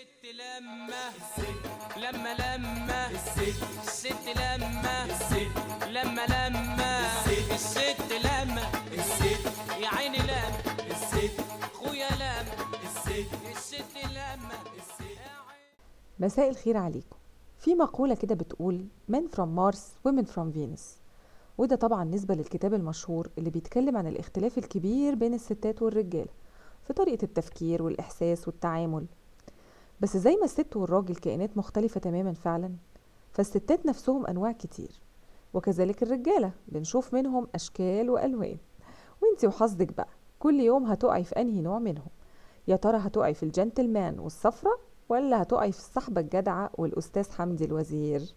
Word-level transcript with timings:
الست 0.00 0.26
لما 0.34 1.10
لما 1.96 2.34
لما 2.34 3.10
الست 3.10 4.28
لما 4.36 5.06
لما 5.90 6.26
لما 6.26 7.00
الست 7.54 8.12
لما 8.24 8.62
يا 9.82 9.88
عيني 9.88 10.18
لما 10.18 10.52
خويا 11.72 12.08
لما 12.10 12.54
الست 13.56 13.96
لما 14.04 14.58
مساء 16.18 16.50
الخير 16.50 16.76
عليكم. 16.76 17.16
في 17.58 17.74
مقولة 17.74 18.14
كده 18.14 18.34
بتقول 18.34 18.84
Men 19.12 19.36
from 19.36 19.48
Mars 19.58 19.78
Women 20.08 20.24
from 20.26 20.54
Venus 20.56 20.82
وده 21.58 21.76
طبعا 21.76 22.04
نسبة 22.04 22.34
للكتاب 22.34 22.74
المشهور 22.74 23.28
اللي 23.38 23.50
بيتكلم 23.50 23.96
عن 23.96 24.06
الاختلاف 24.06 24.58
الكبير 24.58 25.14
بين 25.14 25.34
الستات 25.34 25.82
والرجالة 25.82 26.30
في 26.86 26.92
طريقة 26.92 27.24
التفكير 27.24 27.82
والإحساس 27.82 28.48
والتعامل. 28.48 29.06
بس 30.00 30.16
زي 30.16 30.36
ما 30.36 30.44
الست 30.44 30.76
والراجل 30.76 31.14
كائنات 31.16 31.56
مختلفة 31.56 32.00
تماما 32.00 32.32
فعلا 32.32 32.72
فالستات 33.32 33.86
نفسهم 33.86 34.26
أنواع 34.26 34.52
كتير 34.52 34.90
وكذلك 35.54 36.02
الرجالة 36.02 36.50
بنشوف 36.68 37.14
منهم 37.14 37.46
أشكال 37.54 38.10
وألوان. 38.10 38.56
وإنتي 39.22 39.46
وحظك 39.46 39.92
بقى 39.96 40.08
كل 40.38 40.60
يوم 40.60 40.86
هتقعي 40.86 41.24
في 41.24 41.40
أنهي 41.40 41.60
نوع 41.60 41.78
منهم؟ 41.78 42.08
يا 42.68 42.76
ترى 42.76 42.98
هتقعي 42.98 43.34
في 43.34 43.42
الجنتلمان 43.42 44.18
والصفرة 44.18 44.78
ولا 45.08 45.42
هتقعي 45.42 45.72
في 45.72 45.78
الصحبة 45.78 46.20
الجدعة 46.20 46.70
والأستاذ 46.78 47.30
حمدي 47.32 47.64
الوزير؟ 47.64 48.34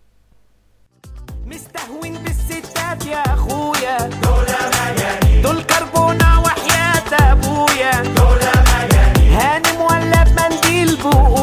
مستهون 1.45 2.11
بالستات 2.23 3.05
يا 3.05 3.17
أخويا. 3.19 3.97
دول 3.97 4.45
مجانين 4.73 5.41
دول 5.43 5.63
كربونة 5.63 6.41
وحياة 6.41 7.31
أبويا. 7.31 8.03
دول 8.03 8.39
مجانين 8.73 9.31
هانم 9.33 9.81
ولا 9.81 10.23
بمنديل 10.23 10.97
بقويا 11.03 11.42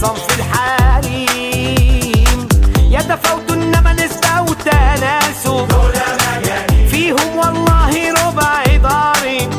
صنف 0.00 0.26
الحريم. 0.38 2.48
يتفاوتوا 2.90 3.54
انما 3.56 3.92
نسبة 3.92 4.40
وتناسب 4.42 5.66
فيهم 6.90 7.36
والله 7.36 8.12
ربع 8.12 8.62
ضارب 8.82 9.50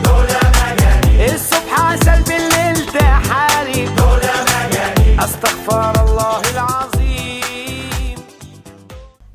الصبح 1.33 1.81
عسل 1.81 2.23
بالليل 2.23 2.85
تحارب. 2.93 3.89
أستغفر 5.19 6.03
الله 6.05 6.41
العظيم. 6.53 8.17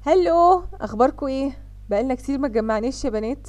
hello 0.07 0.65
أخباركم 0.81 1.27
إيه؟ 1.27 1.51
بقالنا 1.91 2.15
كتير 2.15 2.39
ما 2.39 2.47
اتجمعناش 2.47 3.05
يا 3.05 3.11
بنات. 3.11 3.49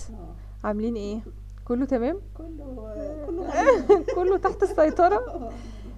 عاملين 0.63 0.95
إيه؟ 0.95 1.19
كله 1.65 1.85
تمام؟ 1.85 2.17
كله 2.37 2.93
كله 3.27 4.03
كله 4.15 4.37
تحت 4.37 4.63
السيطرة؟ 4.63 5.49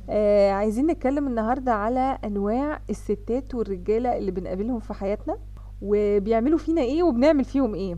آه 0.10 0.52
عايزين 0.52 0.88
نتكلم 0.88 1.28
النهارده 1.28 1.74
على 1.74 2.18
أنواع 2.26 2.82
الستات 2.90 3.56
والرجالة 3.56 4.18
اللي 4.18 4.32
بنقابلهم 4.32 4.80
في 4.80 4.94
حياتنا 4.94 5.38
وبيعملوا 5.82 6.58
فينا 6.58 6.82
إيه 6.82 7.04
وبنعمل 7.04 7.44
فيهم 7.46 7.76
إيه. 7.76 7.98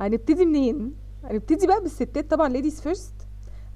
هنبتدي 0.00 0.44
منين؟ 0.44 0.94
هنبتدي 1.24 1.66
بقى 1.66 1.80
بالستات. 1.80 2.30
طبعا 2.30 2.48
ladies 2.48 2.80
first 2.80 3.14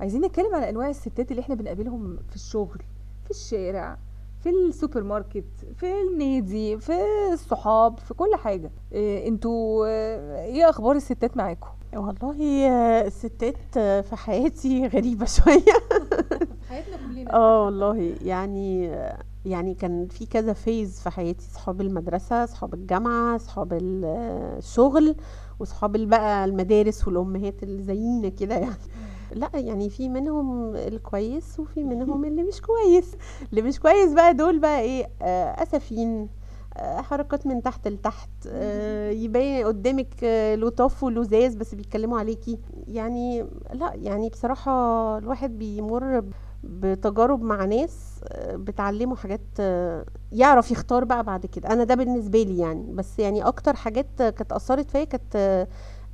عايزين 0.00 0.24
نتكلم 0.24 0.54
على 0.54 0.68
أنواع 0.70 0.88
الستات 0.88 1.30
اللي 1.30 1.40
إحنا 1.42 1.54
بنقابلهم 1.54 2.16
في 2.28 2.34
الشغل 2.36 2.82
في 3.24 3.30
الشارع 3.30 3.98
في 4.40 4.48
السوبر 4.50 5.02
ماركت 5.02 5.44
في 5.76 5.86
النادي 6.00 6.78
في 6.78 6.92
الصحاب 7.32 7.98
في 7.98 8.14
كل 8.14 8.30
حاجة. 8.36 8.70
إيه 8.92 9.28
أنتوا 9.28 9.86
آه، 9.88 10.44
إيه 10.44 10.70
أخبار 10.70 10.96
الستات 10.96 11.36
معاكم؟ 11.36 11.68
والله 11.96 12.68
آه، 12.70 13.06
الستات 13.06 13.56
آه، 13.76 14.00
في 14.00 14.16
حياتي 14.16 14.86
غريبة 14.94 15.26
شوية. 15.26 15.74
حياتنا 16.68 16.96
كلنا. 16.96 17.34
آه 17.34 17.64
والله 17.64 18.14
يعني 18.24 18.92
يعني 19.44 19.74
كان 19.74 20.08
في 20.08 20.26
كذا 20.26 20.52
phase 20.52 21.00
في 21.00 21.10
حياتي 21.10 21.44
صحاب 21.54 21.80
المدرسة 21.80 22.46
صحاب 22.46 22.74
الجامعة 22.74 23.38
صحاب 23.38 23.72
ال- 23.72 24.04
آه، 24.04 24.58
الشغل 24.58 25.14
وصحاب 25.60 25.92
بقى 25.96 26.44
المدارس 26.44 27.06
والأمهات 27.06 27.62
اللي 27.62 27.82
زينا 27.82 28.28
كده 28.28 28.54
يعني. 28.54 28.76
لا 29.32 29.50
يعني 29.54 29.90
في 29.90 30.08
منهم 30.08 30.76
الكويس 30.76 31.60
وفي 31.60 31.84
منهم 31.84 32.24
اللي 32.24 32.42
مش 32.42 32.60
كويس. 32.60 33.14
اللي 33.50 33.62
مش 33.62 33.80
كويس 33.80 34.12
بقى 34.12 34.34
دول 34.34 34.58
بقى 34.58 34.80
إيه 34.80 35.06
آه، 35.22 35.24
آه، 35.74 36.28
حركات 36.82 37.46
من 37.46 37.62
تحت 37.62 37.88
لتحت 37.88 38.28
آه، 38.48 39.10
يبين 39.10 39.66
قدامك 39.66 40.24
آه، 40.24 40.54
لطاف 40.54 41.02
ولزاز 41.02 41.54
بس 41.54 41.74
بيتكلموا 41.74 42.18
عليكي. 42.18 42.58
يعني 42.88 43.42
لا 43.72 43.92
يعني 43.94 44.28
بصراحة 44.28 44.70
الواحد 45.18 45.58
بيمر 45.58 46.24
بتجارب 46.64 47.42
مع 47.42 47.64
ناس 47.64 48.20
آه، 48.28 48.56
بتعلمه 48.56 49.16
حاجات 49.16 49.40
يعرف 50.32 50.70
يختار 50.70 51.04
بقى 51.04 51.24
بعد 51.24 51.46
كده. 51.46 51.68
أنا 51.72 51.84
ده 51.84 51.94
بالنسبة 51.94 52.42
لي 52.42 52.58
يعني. 52.58 52.92
بس 52.92 53.18
يعني 53.18 53.42
أكتر 53.42 53.76
حاجات 53.76 54.06
كانت 54.18 54.52
أثرت 54.52 54.90
فيا 54.90 55.04
كانت 55.04 55.66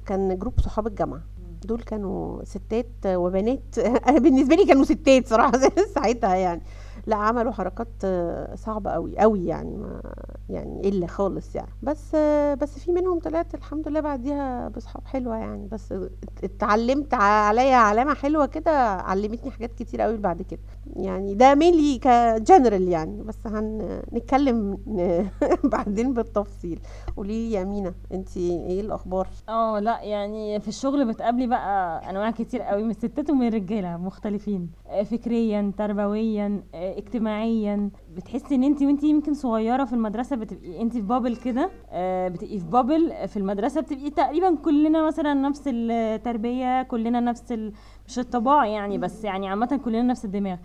كان 0.07 0.39
group 0.39 0.61
صحاب 0.61 0.87
الجامعة. 0.87 1.23
دول 1.65 1.81
كانوا 1.83 2.45
ستات 2.45 2.87
وبنات. 3.07 3.79
أنا 4.09 4.19
بالنسبة 4.19 4.55
لي 4.57 4.67
كانوا 4.67 4.85
ستات 4.85 5.29
صراحة 5.29 5.53
ساعتها 5.95 6.35
يعني. 6.37 6.63
لا 7.07 7.17
عملوا 7.17 7.53
حركات 7.53 7.89
آه، 8.05 8.55
صعبة 8.55 8.91
قوي 8.91 9.19
قوي 9.19 9.47
يعني 9.47 9.77
ما 9.77 10.01
يعني 10.49 10.89
إلا 10.89 11.07
خالص 11.07 11.55
يعني. 11.57 11.69
بس 11.83 12.15
آه، 12.15 12.55
بس 12.55 12.79
في 12.79 12.93
منهم 12.93 13.19
طلعت 13.19 13.55
الحمد 13.55 13.89
لله 13.89 14.01
بعديها 14.01 14.69
بصحاب 14.69 15.07
حلوة 15.07 15.37
يعني. 15.37 15.69
بس 15.73 15.93
ات- 15.93 16.11
اتعلمت 16.45 17.15
عليا 17.15 17.77
علامة 17.77 18.15
حلوة 18.15 18.47
كده 18.47 18.71
علمتني 18.91 19.51
حاجات 19.51 19.75
كتير 19.75 20.01
قوي 20.01 20.17
بعد 20.17 20.43
كده. 20.43 20.61
يعني 20.97 21.35
ده 21.35 21.55
mainly 21.55 21.99
ك 21.99 22.10
general 22.10 22.89
يعني. 22.89 23.23
بس 23.23 23.47
هنتكلم 23.47 24.79
بعدين 25.65 26.15
بالتفصيل. 26.15 26.81
قولي 27.17 27.33
لي 27.49 27.53
يا 27.53 27.63
أمينة 27.63 27.95
انت 28.13 28.37
إيه 28.37 28.81
الأخبار؟ 28.81 29.29
آه 29.49 29.79
لا 29.79 30.01
يعني 30.03 30.61
في 30.61 30.69
الشغل 30.69 31.05
بتقابلي 31.09 31.47
بقى 31.47 32.11
أنواع 32.11 32.31
كتير 32.31 32.63
قوي 32.63 32.83
من 32.83 32.91
الستات 32.91 33.31
ومن 33.31 33.47
الرجالة 33.49 33.97
مختلفين. 33.97 34.71
آه، 34.89 35.03
فكريا 35.03 35.73
تربويا 35.79 36.63
اجتماعيا. 36.99 37.91
بتحسي 38.17 38.55
إن 38.55 38.65
انت 38.65 38.83
وانت 38.83 39.05
يمكن 39.05 39.35
صغيرة 39.35 39.85
في 39.85 39.93
المدرسة 39.93 40.37
بتبقي 40.37 40.83
انت 40.83 40.93
في 40.93 41.01
بابل 41.01 41.37
كده 41.37 41.71
آه، 41.91 42.29
بتبقي 42.29 42.59
في 42.59 42.65
بابل 42.67 43.13
في 43.29 43.37
المدرسة 43.37 43.81
بتبقي 43.81 44.11
تقريبا 44.11 44.55
كلنا 44.55 45.07
مثلا 45.07 45.35
نفس 45.35 45.63
التربية 45.67 46.83
كلنا 46.83 47.21
نفس 47.21 47.53
ال... 47.53 47.73
مش 48.09 48.19
الطباع 48.19 48.67
يعني 48.67 48.99
بس 48.99 49.25
يعني 49.25 49.49
عامة 49.49 49.81
كلنا 49.85 50.03
نفس 50.03 50.25
الدماغ. 50.25 50.57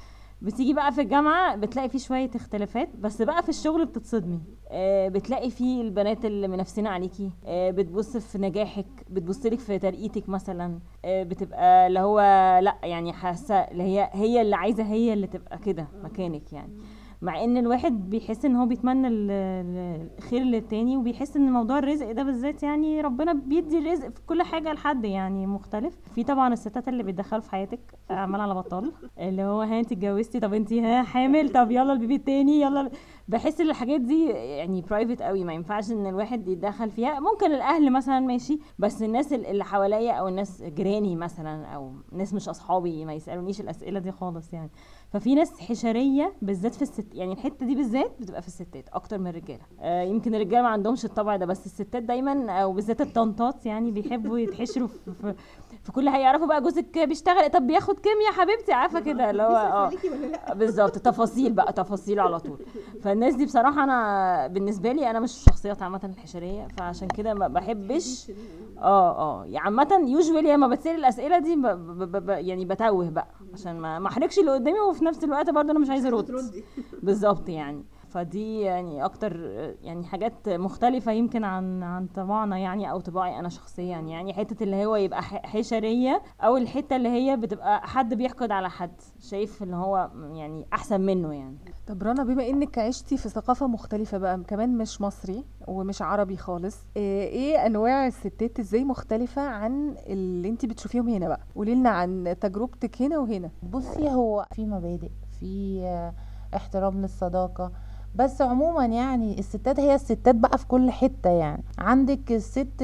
بتيجي 0.41 0.73
بقى 0.73 0.91
في 0.91 1.01
الجامعة 1.01 1.55
بتلاقي 1.55 1.89
في 1.89 2.00
شوية 2.00 2.29
اختلافات 2.35 2.89
بس 2.95 3.22
بقى 3.22 3.44
في 3.44 3.50
الشغل 3.50 3.85
بتصدمي 3.85 4.39
آه 4.72 5.07
بتلاقي 5.07 5.50
في 5.50 5.81
البنات 5.81 6.25
اللي 6.25 6.47
منافسين 6.47 6.88
عليكي. 6.88 7.31
آه 7.45 7.72
بتبص 7.72 8.17
في 8.17 8.38
نجاحك 8.38 8.85
بتبص 9.09 9.45
لك 9.45 9.59
في 9.59 9.79
ترقيتك 9.79 10.29
مثلا. 10.29 10.79
آه 11.05 11.23
بتبقى 11.23 11.88
اللي 11.88 12.00
هو 12.00 12.19
لأ 12.63 12.75
يعني 12.83 13.13
حاسة 13.13 13.55
اللي 13.55 13.83
هي 13.83 14.09
هي 14.13 14.41
اللي 14.41 14.55
عايزة 14.55 14.83
هي 14.83 15.13
اللي 15.13 15.27
تبقى 15.27 15.57
كده 15.57 15.88
مكانك 16.03 16.53
يعني. 16.53 16.73
مع 17.22 17.44
إن 17.44 17.57
الواحد 17.57 18.09
بيحس 18.09 18.46
إن 18.46 18.56
هو 18.56 18.66
بيتمنى 18.66 19.07
ال- 19.07 19.31
ال- 19.31 20.09
الخير 20.18 20.41
للتاني 20.41 20.97
وبيحس 20.97 21.35
إن 21.38 21.52
موضوع 21.52 21.80
الرزق 21.80 22.12
ده 22.12 22.24
بالذات 22.24 22.63
يعني 22.63 23.02
ربنا 23.02 23.34
بيدي 23.34 23.78
الرزق 23.80 24.09
في 24.09 24.22
كل 24.28 24.41
حاجة 24.44 24.74
لحد 24.74 25.06
يعني 25.06 25.47
مختلف. 25.47 25.97
في 26.16 26.24
طبعا 26.24 26.53
الستات 26.53 26.88
اللي 26.88 27.03
بيتدخلوا 27.03 27.41
في 27.41 27.52
حياتك 27.52 27.80
عمال 28.09 28.41
على 28.41 28.53
بطال 28.53 28.91
اللي 29.19 29.44
هو 29.44 29.62
ها 29.62 29.80
انت 29.80 29.91
اتجوزتي 29.91 30.40
طب 30.40 30.53
انت 30.53 30.74
ها 30.74 31.03
حامل 31.03 31.50
طب 31.50 31.72
يلا 31.72 31.94
ال 31.94 31.98
baby 31.98 32.16
التاني 32.16 32.62
يلا. 32.62 32.90
بحس 33.28 33.62
إن 33.62 33.69
الحاجات 33.69 34.01
دي 34.01 34.30
يعني 34.30 34.81
private 34.81 35.22
قوي 35.22 35.44
ما 35.44 35.53
ينفعش 35.53 35.91
إن 35.91 36.07
الواحد 36.07 36.47
يتدخل 36.47 36.90
فيها. 36.90 37.19
ممكن 37.19 37.51
الأهل 37.51 37.91
مثلا 37.91 38.19
ماشي 38.19 38.59
بس 38.80 39.03
الناس 39.03 39.34
ال- 39.34 39.46
اللي 39.46 39.63
حواليا 39.66 40.12
أو 40.13 40.28
الناس 40.28 40.63
جيراني 40.63 41.16
مثلا 41.16 41.66
أو 41.66 41.91
ناس 42.12 42.34
مش 42.34 42.50
أصحابي 42.50 43.06
ما 43.06 43.13
يسألونيش 43.13 43.62
الأسئلة 43.62 44.00
دي 44.00 44.12
خالص 44.12 44.53
يعني. 44.53 44.69
ففي 45.14 45.36
ناس 45.36 45.60
حشرية 45.60 46.33
بالذات 46.42 46.75
في 46.75 46.81
الست 46.81 47.06
يعني 47.13 47.33
الحتة 47.33 47.66
دي 47.66 47.75
بالذات 47.75 48.12
بتبقى 48.19 48.42
في 48.42 48.48
الستات 48.48 48.89
أكتر 48.94 49.18
من 49.18 49.28
الرجالة. 49.28 49.62
آه 49.81 50.04
يمكن 50.04 50.36
الرجالة 50.36 50.62
ما 50.62 50.68
عندهمش 50.69 51.06
الطبع 51.06 51.36
ده 51.36 51.45
بس 51.45 51.66
الستات 51.66 52.04
دايما 52.04 52.51
أو 52.51 52.74
بالذات 52.74 53.01
الطنطات 53.01 53.66
يعني 53.66 53.92
بيحبوا 53.92 54.39
يتحشروا 54.39 54.88
في, 54.88 55.12
في, 55.22 55.33
في 55.83 55.92
كل 55.92 56.10
حاجة. 56.10 56.22
يعرفوا 56.22 56.48
بقى 56.48 56.62
جوزك 56.62 57.00
بيشتغل 57.00 57.50
طب 57.51 57.68
بياخد 57.68 58.00
كام 58.00 58.22
يا 58.28 58.31
حبيبتي؟ 58.42 58.74
عارفة 58.74 59.00
كده 59.00 59.30
اللي 59.30 59.44
هو 59.44 59.56
آه. 60.50 60.54
بالظبط 60.54 60.98
تفاصيل 60.98 61.54
بقى 61.54 61.74
تفاصيل 61.74 62.19
على 62.19 62.39
طول. 62.39 62.60
فالناس 63.01 63.36
دي 63.36 63.45
بصراحة 63.45 63.83
أنا 63.83 64.48
بالنسبة 64.48 64.92
لي 64.92 65.10
أنا 65.10 65.19
مش 65.19 65.31
شخصيات 65.31 65.81
عامة 65.81 66.01
الحشرية 66.04 66.68
فعشان 66.78 67.07
كده 67.07 67.33
ما 67.33 67.48
بحبش. 67.48 68.31
آه 68.80 69.12
آه. 69.19 69.45
يعني 69.45 69.57
عامة 69.66 70.04
يوجوالي 70.07 70.54
لما 70.54 70.68
بتسأل 70.68 70.95
الأسئلة 70.95 71.39
دي 71.39 71.56
ب 71.56 71.62
ب 71.62 72.12
ب 72.12 72.25
ب 72.25 72.30
يعني 72.30 72.66
بتوه 72.66 73.10
بقى 73.10 73.28
عشان 73.54 73.80
ما 73.80 74.00
ما 74.00 74.07
أحرجش 74.07 74.39
اللي 74.39 74.51
قدامي 74.51 74.80
وفي 74.80 74.99
نفس 75.04 75.24
الوقت 75.24 75.50
برضه 75.50 75.72
أنا 75.72 75.80
مش 75.80 75.90
عايزة 75.90 76.07
أرد. 76.07 76.31
بالظبط 77.04 77.50
يعني. 77.50 77.84
فدي 78.09 78.59
يعني 78.61 79.06
أكتر 79.06 79.35
يعني 79.81 80.06
حاجات 80.06 80.50
مختلفة 80.50 81.11
يمكن 81.11 81.44
عن 81.44 81.83
عن 81.83 82.07
طباعنا 82.07 82.57
يعني 82.57 82.91
أو 82.91 83.00
طباعي 83.00 83.39
أنا 83.39 83.50
شخصيا. 83.50 83.97
يعني 84.00 84.33
حتة 84.33 84.63
اللي 84.63 84.85
هو 84.85 84.95
يبقى 84.95 85.23
ح- 85.23 85.45
حشرية 85.45 86.21
أو 86.41 86.57
الحتة 86.57 86.95
اللي 86.95 87.09
هي 87.09 87.38
بتبقى 87.38 87.88
حد 87.88 88.13
بيحقد 88.13 88.51
على 88.51 88.69
حد. 88.69 88.91
شايف 89.19 89.63
ان 89.63 89.73
هو 89.73 90.09
يعني 90.33 90.65
أحسن 90.73 91.01
منه 91.01 91.33
يعني. 91.33 91.57
طب 91.88 92.03
رنا 92.03 92.23
بما 92.23 92.50
إنك 92.50 92.77
عشتي 92.79 93.17
في 93.17 93.29
ثقافة 93.29 93.67
مختلفة 93.67 94.17
بقى 94.17 94.44
كمان 94.47 94.77
مش 94.77 95.01
مصري 95.01 95.45
ومش 95.67 96.01
عربي 96.01 96.38
خالص 96.38 96.77
آه، 96.97 97.23
إيه 97.23 97.65
أنواع 97.65 98.07
الستات 98.07 98.59
إزاي 98.59 98.83
مختلفة 98.83 99.41
عن 99.41 99.95
اللي 100.07 100.50
انت 100.50 100.65
بتشوفيهم 100.65 101.09
هنا 101.09 101.27
بقى؟ 101.27 101.39
قولي 101.56 101.75
لنا 101.75 101.89
عن 101.89 102.35
تجربتك 102.41 103.01
هنا 103.01 103.17
وهنا. 103.17 103.50
بصي 103.63 104.09
هو 104.09 104.45
في 104.56 104.65
مبادئ 104.65 105.09
في 105.39 105.79
احترام 106.56 107.01
للصداقة 107.01 107.71
بس 108.15 108.41
عموما 108.41 108.85
يعني 108.85 109.39
الستات 109.39 109.79
هي 109.79 109.95
الستات 109.95 110.35
بقى 110.35 110.57
في 110.57 110.67
كل 110.67 110.91
حتة 110.91 111.29
يعني. 111.29 111.63
عندك 111.79 112.31
الست 112.31 112.81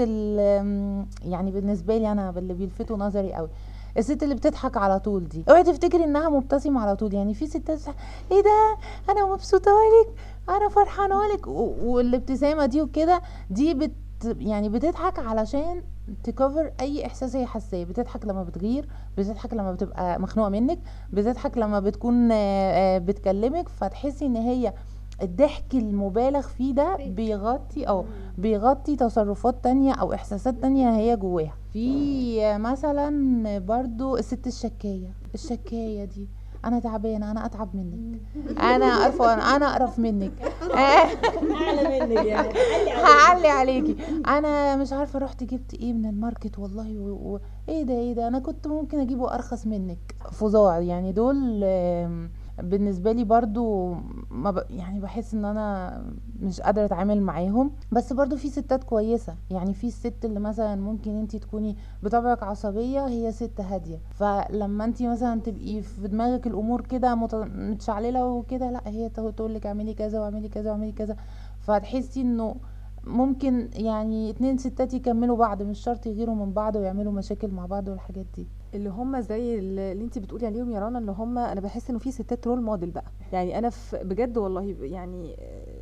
يعني 1.25 1.51
بالنسبة 1.51 1.97
لي 1.97 2.11
أنا 2.11 2.33
اللي 2.37 2.53
بيلفتوا 2.53 2.97
نظري 2.97 3.33
قوي. 3.33 3.49
الست 3.97 4.23
اللي 4.23 4.35
بتضحك 4.35 4.77
على 4.77 4.99
طول 4.99 5.27
دي. 5.27 5.43
اوعي 5.49 5.63
تفتكري 5.63 6.03
إنها 6.03 6.29
مبتسمة 6.29 6.81
على 6.81 6.95
طول. 6.95 7.13
يعني 7.13 7.33
في 7.33 7.47
ستات 7.47 7.79
إيه 8.31 8.41
ده؟ 8.43 8.77
أنا 9.09 9.33
مبسوطة 9.33 9.71
لك 9.71 10.13
أنا 10.49 10.69
فرحانة 10.69 11.15
لك 11.33 11.47
و- 11.47 11.73
والابتسامة 11.83 12.65
دي 12.65 12.81
وكده 12.81 13.21
دي 13.49 13.73
بت 13.73 13.91
يعني 14.25 14.69
بتضحك 14.69 15.19
علشان 15.19 15.81
تكفر 16.23 16.71
أي 16.81 17.05
إحساس 17.05 17.35
هي 17.35 17.45
حاساه. 17.45 17.83
بتضحك 17.83 18.25
لما 18.25 18.43
بتغير 18.43 18.87
بتضحك 19.17 19.53
لما 19.53 19.71
بتبقى 19.71 20.19
مخنوقة 20.21 20.49
منك 20.49 20.79
بتضحك 21.13 21.57
لما 21.57 21.79
بتكون 21.79 22.31
آه، 22.31 22.35
آه، 22.35 22.97
بتكلمك 22.97 23.69
فتحسي 23.69 24.25
إن 24.25 24.35
هي 24.35 24.73
الضحك 25.21 25.73
المبالغ 25.73 26.41
فيه 26.41 26.73
ده 26.73 26.97
بيغطي 27.07 27.83
أو 27.83 28.05
بيغطي 28.37 28.95
تصرفات 28.95 29.55
تانية 29.63 29.93
أو 29.93 30.13
إحساسات 30.13 30.55
تانية 30.61 30.95
هي 30.95 31.15
جواها. 31.15 31.53
في 31.73 32.45
آه، 32.45 32.57
مثلا 32.57 33.59
برضو 33.59 34.17
الست 34.17 34.47
الشكاية 34.47 35.09
الشكاية 35.33 36.05
دي 36.05 36.27
أنا 36.65 36.79
تعبانه 36.79 37.31
أنا 37.31 37.45
أتعب 37.45 37.69
منك. 37.75 38.19
أنا 38.59 39.05
قرفانه 39.05 39.55
أنا 39.55 39.65
أقرف 39.75 39.99
منك. 39.99 40.31
اعلى 40.75 41.99
منك 41.99 42.25
يعني 42.25 42.49
هعلي 43.03 43.47
عليكي. 43.47 43.95
أنا 44.27 44.75
مش 44.75 44.93
عارفة 44.93 45.19
رحت 45.19 45.43
جبت 45.43 45.73
إيه 45.73 45.93
من 45.93 46.05
الماركت 46.05 46.59
والله 46.59 46.97
و... 46.99 47.33
و... 47.33 47.39
إيه 47.69 47.83
ده 47.83 47.93
إيه 47.93 48.13
ده 48.13 48.27
أنا 48.27 48.39
كنت 48.39 48.67
ممكن 48.67 48.99
أجيبه 48.99 49.33
أرخص 49.33 49.67
منك. 49.67 50.15
فظاع 50.31 50.79
يعني 50.79 51.11
دول 51.11 51.61
آم، 51.63 52.29
بالنسبة 52.63 53.11
لي 53.11 53.23
برضو 53.23 53.93
ما 54.31 54.51
ب... 54.51 54.63
يعني 54.69 54.99
بحس 54.99 55.33
إن 55.33 55.45
أنا 55.45 56.01
مش 56.39 56.61
قادرة 56.61 56.85
أتعامل 56.85 57.21
معاهم. 57.21 57.71
بس 57.91 58.13
برضو 58.13 58.37
في 58.37 58.49
ستات 58.49 58.83
كويسة. 58.83 59.35
يعني 59.51 59.73
في 59.73 59.87
الست 59.87 60.25
اللي 60.25 60.39
مثلا 60.39 60.75
ممكن 60.75 61.15
أنت 61.15 61.35
تكوني 61.35 61.75
بطبعك 62.03 62.43
عصبية 62.43 63.07
هي 63.07 63.31
ست 63.31 63.61
هادية. 63.61 63.99
فلما 64.11 64.85
أنت 64.85 65.03
مثلا 65.03 65.41
تبقي 65.41 65.81
في 65.81 66.07
دماغك 66.07 66.47
الأمور 66.47 66.81
كده 66.81 67.15
مت... 67.15 67.35
متشعللة 67.35 68.25
وكده 68.25 68.71
لأ 68.71 68.81
هي 68.85 69.09
تقول 69.09 69.55
لك 69.55 69.65
اعملي 69.65 69.93
كذا 69.93 70.19
واعملي 70.19 70.49
كذا 70.49 70.71
واعملي 70.71 70.91
كذا. 70.91 71.15
فتحسي 71.59 72.21
إنه 72.21 72.55
ممكن 73.03 73.69
يعني 73.73 74.29
اتنين 74.29 74.57
ستات 74.57 74.93
يكملوا 74.93 75.37
بعض 75.37 75.61
مش 75.61 75.79
شرط 75.79 76.05
يغيروا 76.05 76.35
من 76.35 76.53
بعض 76.53 76.75
ويعملوا 76.75 77.11
مشاكل 77.13 77.51
مع 77.51 77.65
بعض 77.65 77.87
والحاجات 77.87 78.25
دي. 78.35 78.47
اللي 78.75 78.89
هم 78.89 79.19
زي 79.19 79.59
اللي 79.59 79.91
انت 80.03 80.19
بتقولي 80.19 80.45
عليهم 80.45 80.71
يا 80.71 80.79
رنا 80.79 80.99
اللي 80.99 81.11
هم 81.11 81.37
أنا 81.37 81.61
بحس 81.61 81.89
إنه 81.89 81.99
في 81.99 82.11
ستات 82.11 82.47
رول 82.47 82.61
موديل 82.61 82.91
بقى. 82.91 83.11
يعني 83.33 83.57
أنا 83.57 83.69
في 83.69 83.97
بجد 84.03 84.37
والله 84.37 84.75
يعني 84.81 85.35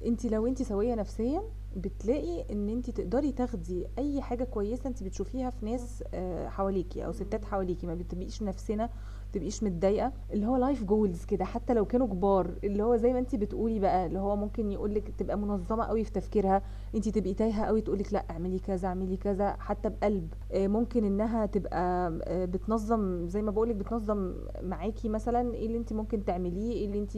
انت 0.06 0.26
لو 0.26 0.48
انت 0.48 0.62
سوية 0.62 0.96
نفسيا 0.96 1.44
بتلاقي 1.76 2.46
إن 2.52 2.70
انت 2.70 2.90
تقدري 2.90 3.32
تاخدي 3.32 3.86
أي 3.98 4.22
حاجة 4.22 4.44
كويسة 4.44 4.88
انت 4.90 5.04
بتشوفيها 5.04 5.50
في 5.50 5.66
ناس 5.66 6.04
آه، 6.14 6.48
حواليكي 6.48 7.06
أو 7.06 7.12
ستات 7.12 7.46
حواليكي. 7.46 7.88
ما 7.88 7.96
بتبقيش 7.96 8.44
نفسنا 8.44 8.90
تبقيش 9.34 9.64
متضايقة 9.64 10.12
اللي 10.34 10.46
هو 10.46 10.56
life 10.56 10.84
goals 10.84 11.26
كده 11.26 11.46
حتى 11.46 11.74
لو 11.74 11.86
كانوا 11.86 12.08
كبار 12.08 12.52
اللي 12.64 12.84
هو 12.84 12.96
زي 12.96 13.14
ما 13.14 13.20
انت 13.20 13.36
بتقولي 13.36 13.80
بقى 13.80 14.06
اللي 14.06 14.20
هو 14.20 14.36
ممكن 14.36 14.72
يقول 14.72 14.94
لك 14.94 15.14
تبقى 15.18 15.38
منظمة 15.38 15.84
قوي 15.84 16.04
في 16.04 16.12
تفكيرها 16.12 16.62
انت 16.96 17.10
تبقي 17.10 17.34
تايهة 17.34 17.64
قوي 17.66 17.82
تقول 17.82 18.00
لك 18.00 18.14
لأ 18.14 18.26
اعملي 18.30 18.60
كذا 18.60 18.88
اعملي 18.88 19.18
كذا 19.18 19.56
حتى 19.60 19.90
بقلب. 19.90 20.34
آه، 20.52 20.68
ممكن 20.68 21.04
إنها 21.04 21.46
تبقى 21.46 22.14
آه، 22.24 22.46
بتنظم 22.46 23.28
زي 23.28 23.42
ما 23.42 23.52
بقولك 23.52 23.76
بتنظم 23.76 24.34
معاكي 24.62 25.10
مثلا 25.10 25.54
إيه 25.54 25.66
اللي 25.66 25.78
انت 25.78 25.94
ممكن 25.94 26.26
تعمليه 26.26 26.72
إيه 26.74 26.86
اللي 26.86 27.00
انت 27.00 27.12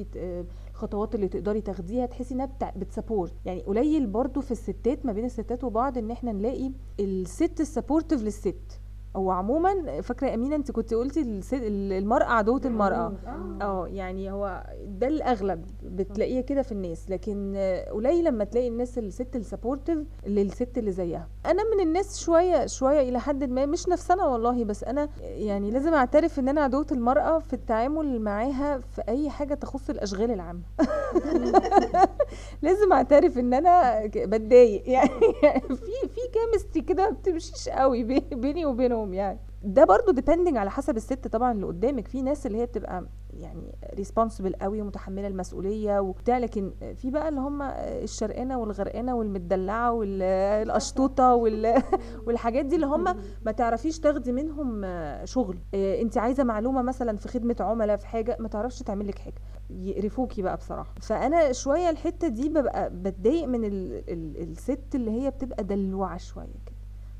الخطوات 0.71 1.15
اللي 1.15 1.27
تقدري 1.27 1.61
تاخديها 1.61 2.05
تحسي 2.05 2.33
إنها 2.33 2.49
بت 2.75 2.88
support 2.88 3.33
يعني 3.45 3.61
قليل 3.61 4.07
برضو 4.07 4.41
في 4.41 4.51
الستات 4.51 5.05
ما 5.05 5.13
بين 5.13 5.25
الستات 5.25 5.63
وبعض 5.63 5.97
إن 5.97 6.11
إحنا 6.11 6.31
نلاقي 6.31 6.71
الست 6.99 7.59
ال 7.61 7.67
supportive 7.67 8.21
للست. 8.23 8.81
هو 9.15 9.31
عموما 9.31 10.01
فاكرة 10.01 10.33
أمينة 10.33 10.55
أنت 10.55 10.71
كنت 10.71 10.93
قلتي 10.93 11.41
المرأة 11.53 12.25
عدوة 12.25 12.61
المرأة. 12.65 13.13
آه. 13.61 13.87
يعني 13.87 14.31
هو 14.31 14.63
ده 14.85 15.07
الأغلب 15.07 15.65
بتلاقيه 15.83 16.41
كده 16.41 16.61
في 16.61 16.71
الناس. 16.71 17.09
لكن 17.09 17.53
آه، 17.55 17.91
قليل 17.91 18.25
لما 18.25 18.43
تلاقي 18.43 18.67
الناس 18.67 18.97
الست 18.97 19.35
ال 19.35 19.41
supportive 19.41 19.99
للست 20.27 20.77
اللي 20.77 20.91
زيها. 20.91 21.27
أنا 21.45 21.63
من 21.75 21.83
الناس 21.83 22.19
شوية 22.19 22.65
شوية 22.65 23.09
إلى 23.09 23.19
حد 23.19 23.43
ما 23.43 23.65
مش 23.65 23.87
نفسنا 23.89 24.25
والله 24.25 24.63
بس 24.63 24.83
أنا 24.83 25.09
يعني 25.21 25.71
لازم 25.71 25.93
أعترف 25.93 26.39
إن 26.39 26.49
أنا 26.49 26.61
عدوة 26.61 26.87
المرأة 26.91 27.39
في 27.39 27.53
التعامل 27.53 28.21
معاها 28.21 28.77
في 28.77 29.01
أي 29.09 29.29
حاجة 29.29 29.53
تخص 29.53 29.89
الأشغال 29.89 30.31
العامة. 30.31 30.61
لازم 32.61 32.93
أعترف 32.93 33.37
إن 33.37 33.53
أنا 33.53 34.05
بتضايق. 34.05 34.87
يعني 34.95 35.09
في 35.69 35.75
في 36.15 36.21
chemistry 36.33 36.81
كده 36.81 37.09
ما 37.09 37.15
بتمشيش 37.15 37.69
قوي 37.69 38.03
بي- 38.03 38.19
بيني 38.31 38.65
وبينهم. 38.65 39.04
يعني. 39.13 39.39
ده 39.63 39.85
برضو 39.85 40.11
depending 40.11 40.57
على 40.57 40.71
حسب 40.71 40.97
الست 40.97 41.27
طبعا 41.27 41.51
اللي 41.51 41.65
قدامك. 41.65 42.07
في 42.07 42.21
ناس 42.21 42.45
اللي 42.45 42.57
هي 42.57 42.65
بتبقى 42.65 43.05
يعني 43.33 43.75
responsible 43.93 44.53
قوي 44.55 44.81
ومتحملة 44.81 45.27
المسؤولية 45.27 45.99
وبتاع 45.99 46.37
لكن 46.37 46.71
في 46.95 47.11
بقى 47.11 47.29
اللي 47.29 47.39
هم 47.39 47.61
الشرقانة 47.61 48.59
والغرقانة 48.59 49.15
والمدلعه 49.15 49.91
والقشطوطه 49.91 51.33
وال... 51.35 51.83
والحاجات 52.27 52.65
دي 52.65 52.75
اللي 52.75 52.85
هم 52.87 53.03
ما 53.45 53.51
تعرفيش 53.51 53.99
تاخدي 53.99 54.31
منهم 54.31 54.85
شغل. 55.25 55.57
انت 55.73 56.17
عايزة 56.17 56.43
معلومة 56.43 56.81
مثلا 56.81 57.17
في 57.17 57.27
خدمة 57.27 57.55
عملاء 57.59 57.97
في 57.97 58.07
حاجة 58.07 58.37
ما 58.39 58.47
تعرفش 58.47 58.79
تعمل 58.79 59.07
لك 59.07 59.19
حاجة. 59.19 59.41
يقرفوكي 59.69 60.41
بقى 60.41 60.57
بصراحة. 60.57 60.93
فأنا 61.01 61.51
شوية 61.51 61.89
الحتة 61.89 62.27
دي 62.27 62.49
ببقى 62.49 62.89
بتضايق 62.89 63.47
من 63.47 63.65
ال... 63.65 64.03
ال... 64.09 64.41
الست 64.51 64.95
اللي 64.95 65.11
هي 65.11 65.29
بتبقى 65.29 65.63
دلوعة 65.63 66.17
شوية. 66.17 66.64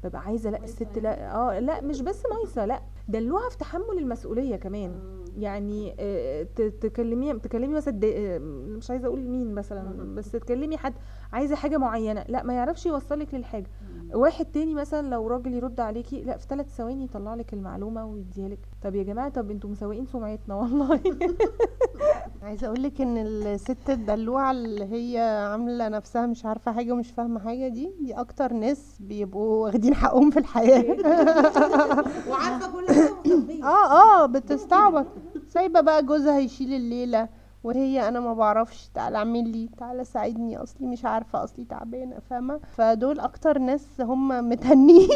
ببقى 0.05 0.21
عايزة 0.21 0.49
لا 0.49 0.63
الست 0.63 0.97
لا 0.97 1.35
آه 1.35 1.59
لا 1.59 1.81
مش 1.81 2.01
بس 2.01 2.23
مايسه 2.35 2.65
لا 2.65 2.81
دلوعه 3.07 3.49
في 3.49 3.57
تحمل 3.57 3.97
المسؤولية 3.97 4.55
كمان. 4.55 4.99
يعني 5.37 5.95
آه، 5.99 6.43
تكلمي 6.81 7.33
تكلمي 7.39 7.73
مثلا 7.73 7.99
آه، 8.03 8.38
مش 8.77 8.91
عايزة 8.91 9.07
أقول 9.07 9.19
مين 9.21 9.53
مثلا 9.53 10.15
بس 10.15 10.31
تكلمي 10.31 10.77
حد 10.77 10.93
عايزة 11.33 11.55
حاجة 11.55 11.77
معينة 11.77 12.25
لا 12.29 12.43
ما 12.43 12.53
يعرفش 12.53 12.85
يوصلك 12.85 13.33
للحاجة. 13.33 13.67
واحد 14.13 14.45
تاني 14.45 14.75
مثلا 14.75 15.09
لو 15.09 15.27
راجل 15.27 15.53
يرد 15.53 15.79
عليكي 15.79 16.21
لا 16.24 16.38
في 16.38 16.45
ثلاث 16.50 16.75
ثواني 16.75 17.03
يطلع 17.03 17.35
لك 17.35 17.53
المعلومة 17.53 18.05
ويديها 18.05 18.50
لك. 18.50 18.59
طب 18.81 18.95
يا 18.95 19.03
جماعة 19.03 19.29
طب 19.29 19.51
أنتوا 19.51 19.69
مسوقين 19.69 20.05
سمعتنا 20.05 20.55
والله. 20.55 21.01
عايزة 22.45 22.67
أقول 22.67 22.83
لك 22.83 23.01
إن 23.01 23.17
الست 23.17 23.89
الدلوعة 23.89 24.51
اللي 24.51 24.85
هي 24.85 25.19
عاملة 25.51 25.87
نفسها 25.87 26.25
مش 26.25 26.45
عارفة 26.45 26.71
حاجة 26.71 26.91
ومش 26.93 27.11
فاهمة 27.11 27.39
حاجة 27.39 27.67
دي 27.67 27.91
دي 28.01 28.13
أكتر 28.13 28.53
ناس 28.53 28.97
بيبقوا 28.99 29.63
واخدين 29.65 29.95
حقهم 29.95 30.29
في 30.31 30.39
الحياة. 30.39 30.81
وعارفة 32.29 32.71
كل 32.71 32.87
حاجة 32.87 33.63
آه 33.63 34.23
آه 34.23 34.25
بتستعبط. 34.25 35.05
سايبة 35.47 35.81
بقى 35.81 36.05
جوزها 36.05 36.39
يشيل 36.39 36.73
الليلة. 36.73 37.29
وهي 37.65 38.07
أنا 38.07 38.19
ما 38.19 38.34
بعرفش 38.34 38.89
تعالى 38.93 39.17
اعمل 39.17 39.50
لي 39.50 39.69
تعالى 39.77 40.03
ساعدني 40.03 40.57
أصلي 40.57 40.88
مش 40.88 41.05
عارفة 41.05 41.43
أصلي 41.43 41.65
تعبانة 41.65 42.19
فاهمة؟ 42.29 42.60
فدول 42.77 43.19
أكتر 43.19 43.57
ناس 43.57 43.86
هم 44.01 44.50
متهنين. 44.50 45.07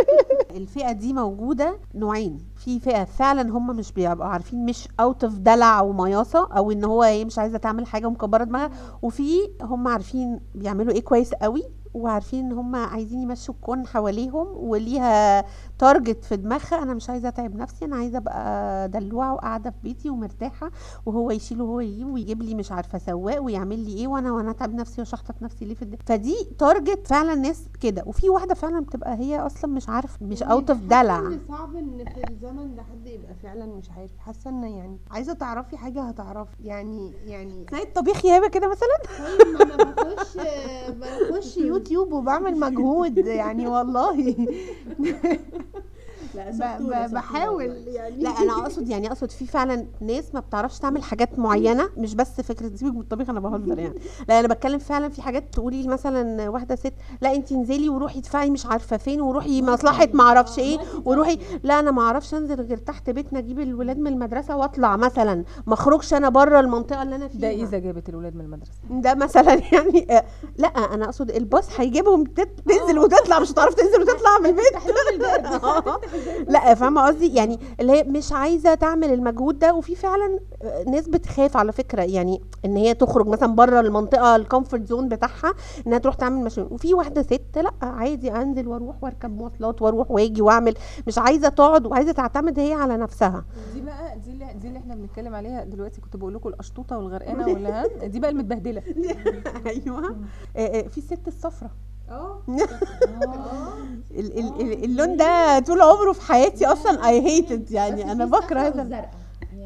الفئة 0.56 0.92
دي 0.92 1.12
موجودة 1.12 1.78
نوعين. 1.94 2.38
في 2.56 2.80
فئة 2.80 3.04
فعلا 3.04 3.42
هم 3.50 3.76
مش 3.76 3.92
بيبقوا 3.92 4.28
عارفين 4.28 4.64
مش 4.64 4.88
out 5.00 5.24
of 5.24 5.34
دلع 5.38 5.80
ومياصة 5.80 6.48
أو 6.56 6.70
إن 6.72 6.84
هو 6.84 7.02
هي 7.02 7.24
مش 7.24 7.38
عايزة 7.38 7.58
تعمل 7.58 7.86
حاجة 7.86 8.06
ومكبره 8.06 8.44
دماغها. 8.44 8.70
وفي 9.02 9.32
هم 9.62 9.88
عارفين 9.88 10.40
بيعملوا 10.54 10.92
إيه 10.92 11.04
كويس 11.04 11.34
قوي 11.34 11.62
وعارفين 11.94 12.44
إن 12.44 12.52
هم 12.52 12.76
عايزين 12.76 13.20
يمشوا 13.22 13.54
الكون 13.54 13.86
حواليهم 13.86 14.46
وليها 14.56 15.44
target 15.78 16.24
في 16.24 16.36
دماغها 16.36 16.82
أنا 16.82 16.94
مش 16.94 17.10
عايزة 17.10 17.28
أتعب 17.28 17.56
نفسي 17.56 17.84
أنا 17.84 17.96
عايزة 17.96 18.18
أبقى 18.18 18.88
دلوعة 18.88 19.34
وقاعدة 19.34 19.70
في 19.70 19.76
بيتي 19.82 20.10
ومرتاحة 20.10 20.70
وهو 21.06 21.30
يشيل 21.30 21.62
وهو 21.62 21.80
يجيب 21.80 22.06
ويجيب 22.08 22.42
لي 22.42 22.54
مش 22.54 22.72
عارفة 22.72 22.98
سواق 22.98 23.42
ويعمل 23.42 23.78
لي 23.78 23.94
إيه 23.96 24.08
وأنا 24.08 24.32
وأنا 24.32 24.50
أتعب 24.50 24.74
نفسي 24.74 25.00
واشحطط 25.00 25.42
نفسي 25.42 25.64
ليه 25.64 25.74
في 25.74 25.82
الدنيا 25.82 26.02
فدي 26.06 26.34
target 26.58 27.06
فعلا 27.06 27.34
ناس 27.34 27.64
كده. 27.80 28.02
وفي 28.06 28.28
واحدة 28.28 28.54
فعلا 28.54 28.80
بتبقى 28.80 29.14
هي 29.18 29.38
أصلا 29.40 29.70
مش 29.70 29.88
عارف 29.88 30.22
مش 30.22 30.42
out 30.42 30.70
of 30.70 30.78
دلع. 30.80 31.22
صعب 31.48 31.76
إن 31.76 32.04
في 32.14 32.30
الزمن 32.30 32.76
ده 32.76 32.82
حد 32.82 33.06
يبقى 33.06 33.34
فعلا 33.42 33.66
مش 33.66 33.90
عارف. 33.90 34.10
حاسة 34.18 34.50
إن 34.50 34.64
يعني 34.64 34.98
عايزة 35.10 35.32
تعرفي 35.32 35.76
حاجة 35.76 36.02
هتعرفي 36.02 36.56
يعني 36.60 37.12
يعني 37.26 37.66
زي 37.72 37.82
الطبيخ 37.82 38.24
يابا 38.24 38.48
كده 38.48 38.70
مثلا؟ 38.70 39.18
طيب 39.18 39.48
ما 39.68 39.74
أنا 39.74 39.84
بخش 39.94 40.38
بخش 41.30 41.56
يوتيوب 41.68 42.12
وبعمل 42.12 42.60
مجهود 42.60 43.18
يعني 43.18 43.66
والله. 43.66 44.34
ب- 46.38 47.14
بحاول. 47.14 47.64
يعني 47.86 48.22
لا 48.22 48.30
أنا 48.30 48.52
أقصد 48.52 48.88
يعني 48.88 49.06
أقصد 49.08 49.30
في 49.30 49.46
فعلا 49.46 49.86
ناس 50.00 50.34
ما 50.34 50.40
بتعرفش 50.40 50.78
تعمل 50.78 51.02
حاجات 51.02 51.38
معينة 51.38 51.88
مش 51.96 52.14
بس 52.14 52.40
فكرة 52.40 52.76
سيبك 52.76 52.94
من 52.94 53.00
الطبيخ 53.00 53.30
أنا 53.30 53.40
بهزر 53.40 53.78
يعني. 53.78 53.94
لا 54.28 54.40
أنا 54.40 54.48
بتكلم 54.48 54.78
فعلا 54.78 55.08
في 55.08 55.22
حاجات 55.22 55.44
تقولي 55.54 55.88
مثلا 55.88 56.48
واحدة 56.48 56.76
ست 56.76 56.92
لا 57.20 57.34
انت 57.34 57.52
انزلي 57.52 57.88
وروحي 57.88 58.18
ادفعي 58.18 58.50
مش 58.50 58.66
عارفة 58.66 58.96
فين 58.96 59.20
وروحي 59.20 59.62
مصلحة 59.62 60.08
ما 60.14 60.22
أعرفش 60.24 60.58
إيه 60.58 60.78
وروحي 61.04 61.38
لا 61.62 61.78
أنا 61.80 61.90
ما 61.90 62.02
أعرفش 62.02 62.34
أنزل 62.34 62.60
غير 62.60 62.76
تحت 62.76 63.10
بيتنا 63.10 63.38
أجيب 63.38 63.60
الولاد 63.60 63.98
من 63.98 64.06
المدرسة 64.06 64.56
وأطلع 64.56 64.96
مثلا. 64.96 65.44
ما 65.66 65.74
أخرجش 65.74 66.14
أنا 66.14 66.28
بره 66.28 66.60
المنطقة 66.60 67.02
اللي 67.02 67.16
أنا 67.16 67.28
فيها. 67.28 67.40
ده 67.40 67.50
إذا 67.50 67.78
جابت 67.78 68.08
الولاد 68.08 68.34
من 68.36 68.40
المدرسة. 68.44 68.72
ده 68.90 69.14
مثلا 69.14 69.54
يعني 69.72 70.06
آه، 70.18 70.24
لا 70.56 70.68
أنا 70.68 71.04
أقصد 71.04 71.30
الباص 71.30 71.80
هيجيبهم 71.80 72.24
تت- 72.24 72.60
تنزل 72.68 72.98
وتطلع 72.98 73.38
مش 73.38 73.50
هتعرف 73.50 73.74
تنزل 73.74 74.00
وتطلع 74.00 74.38
من 74.38 74.46
البيت. 74.46 74.74
لا 76.48 76.74
فاهمة 76.74 77.06
قصدي؟ 77.06 77.34
يعني 77.34 77.58
اللي 77.80 77.92
هي 77.92 78.02
مش 78.02 78.32
عايزة 78.32 78.74
تعمل 78.74 79.12
المجهود 79.12 79.58
ده 79.58 79.74
وفي 79.74 79.94
فعلا 79.94 80.38
آه، 80.62 80.82
ناس 80.82 81.08
بتخاف 81.08 81.56
على 81.56 81.72
فكرة 81.72 82.02
يعني 82.02 82.40
إن 82.64 82.76
هي 82.76 82.94
تخرج 82.94 83.26
مثلا 83.28 83.54
بره 83.54 83.80
المنطقة 83.80 84.36
ال 84.36 84.42
comfort 84.42 84.86
zone 84.88 85.08
بتاعها 85.08 85.54
إنها 85.86 85.98
تروح 85.98 86.14
تعمل 86.14 86.44
مشروع 86.44 86.68
وفي 86.70 86.94
واحدة 86.94 87.22
ست 87.22 87.58
لأ 87.58 87.72
عادي 87.82 88.32
أنزل 88.32 88.68
وأروح 88.68 88.96
وأركب 89.04 89.30
مواصلات 89.38 89.82
وأروح 89.82 90.10
وآجي 90.10 90.42
وأعمل. 90.42 90.74
مش 91.06 91.18
عايزة 91.18 91.48
تقعد 91.48 91.86
وعايزة 91.86 92.12
تعتمد 92.12 92.58
هي 92.58 92.72
على 92.72 92.96
نفسها. 92.96 93.44
دي 93.74 93.80
بقى 93.80 94.18
دي 94.18 94.30
اللي 94.30 94.46
دي 94.54 94.68
اللي 94.68 94.78
إحنا 94.78 94.94
بنتكلم 94.94 95.34
عليها 95.34 95.64
دلوقتي. 95.64 96.00
كنت 96.00 96.16
بقول 96.16 96.34
لكم 96.34 96.48
القشطوطه 96.48 96.98
والغرقانة 96.98 97.48
ولا؟ 97.48 97.86
دي 98.06 98.20
بقى 98.20 98.30
المتبهدلة. 98.30 98.82
أيوه. 99.66 100.16
آه، 100.56 100.60
آه، 100.78 100.82
في 100.88 100.98
الست 100.98 101.28
الصفرة. 101.28 101.70
آه 102.10 102.42
ال- 104.10 104.38
ال- 104.38 104.60
ال- 104.60 104.84
اللون 104.84 105.16
ده 105.16 105.58
طول 105.58 105.80
عمره 105.82 106.12
في 106.12 106.22
حياتي 106.22 106.66
أصلا. 106.66 107.08
اي 107.08 107.20
هيتد 107.20 107.70
يعني 107.70 108.12
أنا 108.12 108.24
بكره 108.24 108.60
هذا. 108.60 109.06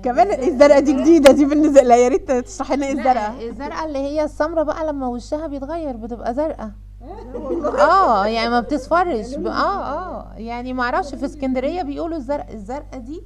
كمان 0.03 0.43
الزرقاء 0.49 0.81
دي 0.81 0.93
جديدة. 0.93 1.31
دي 1.33 1.45
بالنسبة 1.45 1.81
لا 1.83 1.97
يا 1.97 2.09
ريت 2.09 2.31
تشرحي 2.33 2.77
لنا 2.77 2.87
إيه 2.87 2.93
الزرقاء. 2.93 3.49
الزرقاء 3.49 3.87
اللي 3.87 3.99
هي 3.99 4.25
السمرة 4.25 4.63
بقى 4.63 4.87
لما 4.87 5.07
وشها 5.09 5.47
بيتغير 5.47 5.97
بتبقى 5.97 6.35
زرقاء. 6.35 6.71
آه 7.81 8.27
يعني 8.27 8.49
ما 8.51 8.61
بتصفرش 8.61 9.35
آه 9.35 9.49
آه. 9.51 10.33
يعني 10.37 10.73
ما 10.73 10.83
أعرفش 10.83 11.15
في 11.15 11.25
اسكندرية 11.25 11.83
بيقولوا 11.83 12.17
الزرق 12.17 12.51
الزرقاء 12.51 12.99
دي 13.01 13.23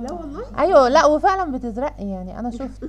لا 0.00 0.12
والله. 0.12 0.42
أيوه 0.58 0.88
لا 0.88 1.04
وفعلا 1.06 1.52
بتزرق. 1.52 1.94
يعني 1.98 2.38
أنا 2.38 2.50
شفت. 2.50 2.84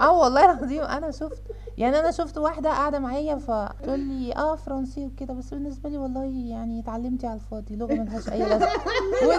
آه 0.00 0.12
والله 0.18 0.44
العظيم 0.44 0.82
أنا 0.82 1.10
شفت. 1.10 1.42
يعني 1.78 1.98
أنا 1.98 2.10
شفت 2.10 2.38
واحدة 2.38 2.70
قاعدة 2.70 2.98
معايا 2.98 3.36
فتقول 3.36 4.00
لي 4.00 4.32
آه 4.36 4.56
فرنسي 4.56 5.06
وكده 5.06 5.34
بس 5.34 5.54
بالنسبة 5.54 5.88
لي 5.90 5.98
والله 5.98 6.24
يعني 6.24 6.80
اتعلمتي 6.80 7.26
على 7.26 7.34
الفاضي 7.34 7.76
لغة 7.76 7.94
ملهاش 7.94 8.28
أي 8.28 8.38
لازمة. 8.38 8.66
ودي 9.28 9.36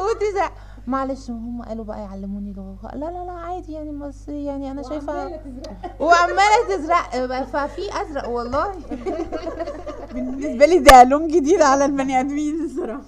ودي- 0.00 0.32
زرق 0.34 0.52
معلش 0.86 1.30
هم 1.30 1.62
قالوا 1.62 1.84
بقى 1.84 2.00
يعلموني 2.00 2.52
لغة. 2.52 2.94
لا 2.94 3.06
لا 3.06 3.24
لا 3.24 3.32
عادي 3.32 3.72
يعني 3.72 3.90
بس 3.92 4.28
يعني 4.28 4.70
أنا 4.70 4.82
شايفة 4.82 5.40
وعمالة 6.00 6.68
تزرق. 6.76 7.42
ففي 7.44 7.82
أزرق 8.02 8.28
والله. 8.28 8.72
بالنسبة 10.14 10.66
لي 10.66 10.78
ده 10.78 11.02
لون 11.04 11.28
جديد 11.28 11.62
على 11.62 11.84
البني 11.84 12.20
آدمين 12.20 12.64
الصراحه 12.64 13.00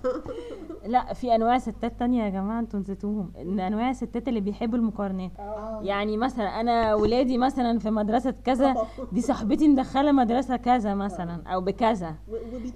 لا 0.86 1.12
في 1.14 1.34
أنواع 1.34 1.58
ستات 1.58 1.98
تانية 1.98 2.24
يا 2.24 2.28
جماعة 2.28 2.60
أنتوا 2.60 2.80
نسيتوهم. 2.80 3.32
إن 3.40 3.60
أنواع 3.60 3.90
الستات 3.90 4.28
اللي 4.28 4.40
بيحبوا 4.40 4.78
المقارنات. 4.78 5.30
يعني 5.82 6.16
مثلا 6.16 6.60
أنا 6.60 6.94
ولادي 6.94 7.38
مثلا 7.38 7.78
في 7.78 7.90
مدرسة 7.90 8.34
كذا 8.44 8.74
دي 9.12 9.20
صاحبتي 9.20 9.68
مدخلة 9.68 10.12
مدرسة 10.12 10.56
كذا 10.56 10.94
مثلا 10.94 11.42
أو 11.46 11.60
بكذا. 11.60 12.14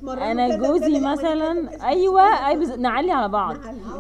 أنا 0.09 0.57
جوزي 0.57 1.01
مثلا 1.01 1.69
أيوه 1.89 2.23
أي 2.49 2.59
بز... 2.59 2.73
نعلي 2.73 3.13
على 3.13 3.29
بعض. 3.29 3.57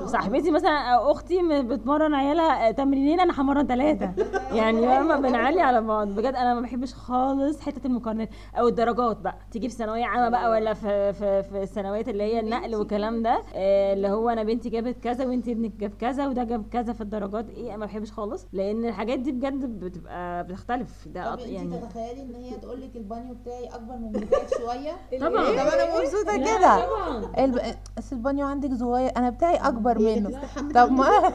صاحبتي 0.06 0.50
مثلا 0.50 0.78
أو 0.94 1.12
أختي 1.12 1.62
بتمرن 1.62 2.14
عيالها 2.14 2.70
تمرينين 2.70 3.20
أنا 3.20 3.40
همرن 3.40 3.66
ثلاثة 3.66 4.12
يعني 4.58 4.80
فاهمة؟ 4.86 5.16
بنعلي 5.16 5.60
على 5.60 5.82
بعض. 5.82 6.08
بجد 6.08 6.34
أنا 6.34 6.54
ما 6.54 6.60
بحبش 6.60 6.94
خالص 6.94 7.60
حتة 7.60 7.86
المقارنات. 7.86 8.28
أو 8.58 8.68
الدرجات 8.68 9.16
بقى. 9.20 9.34
تيجي 9.50 9.68
في 9.68 9.74
ثانوية 9.74 10.04
عامة 10.04 10.28
بقى 10.28 10.50
ولا 10.50 10.74
في 10.74 11.12
في 11.12 11.42
في 11.42 11.62
الثانويات 11.62 12.08
اللي 12.08 12.22
هي 12.22 12.40
النقل 12.40 12.74
والكلام 12.76 13.22
ده 13.22 13.42
آه، 13.54 13.93
اللي 13.94 14.08
هو 14.08 14.28
أنا 14.30 14.42
بنتي 14.42 14.68
جابت 14.68 14.96
كذا 15.04 15.26
وانت 15.26 15.48
ابنك 15.48 15.72
جاب 15.76 15.92
كذا 16.00 16.26
وده 16.28 16.44
جاب 16.44 16.68
كذا 16.72 16.92
في 16.92 17.00
الدرجات 17.00 17.50
إيه 17.50 17.76
ما 17.76 17.86
بحبش 17.86 18.12
خالص 18.12 18.46
لأن 18.52 18.84
الحاجات 18.84 19.18
دي 19.18 19.32
بجد 19.32 19.64
بتبقى 19.84 20.44
بتختلف. 20.44 21.08
ده 21.08 21.24
طب 21.34 21.38
أط- 21.38 21.42
انت 21.42 21.50
يعني 21.50 21.78
تتخيلي 21.80 22.22
إن 22.22 22.34
هي 22.34 22.56
تقول 22.56 22.80
لك 22.80 22.96
البانيو 22.96 23.34
بتاعي 23.34 23.66
أكبر 23.66 23.96
من 23.96 24.12
بتاعك 24.12 24.46
شوية؟ 24.58 24.92
طبعا. 25.28 25.42
طب 25.44 25.58
أنا 25.78 25.98
مبسوطة 26.00 26.36
كده. 26.36 26.86
طبعا. 26.86 27.32
الب... 27.44 27.60
بس 27.96 28.12
البانيو 28.12 28.46
عندك 28.46 28.70
صغير 28.78 29.10
أنا 29.16 29.30
بتاعي 29.30 29.56
أكبر 29.56 29.98
منه. 29.98 30.40
طب 30.74 30.92
ما 30.92 31.08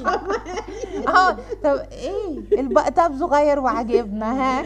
آه 1.08 1.36
طب 1.64 1.80
إيه؟ 1.92 2.60
ال 2.60 2.67
bathtub 2.67 3.14
صغير 3.18 3.58
وعجبنا 3.60 4.32
ها؟ 4.60 4.62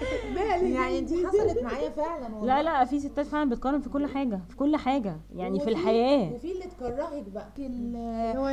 يعني 0.62 1.00
دي 1.00 1.26
حصلت 1.26 1.62
معايا 1.62 1.90
فعلا 1.90 2.34
والله. 2.36 2.46
لا 2.46 2.62
لا 2.62 2.84
في 2.84 3.00
ستات 3.00 3.26
فعلا 3.26 3.50
بتقارن 3.50 3.80
في 3.80 3.88
كل 3.88 4.06
حاجة 4.06 4.40
في 4.48 4.56
كل 4.56 4.76
حاجة 4.76 5.16
يعني 5.36 5.60
في 5.60 5.70
الحياة 5.70 6.32
وفي 6.32 6.52
اللي 6.52 6.64
تكرهك 6.64 7.24
بقى 7.28 7.52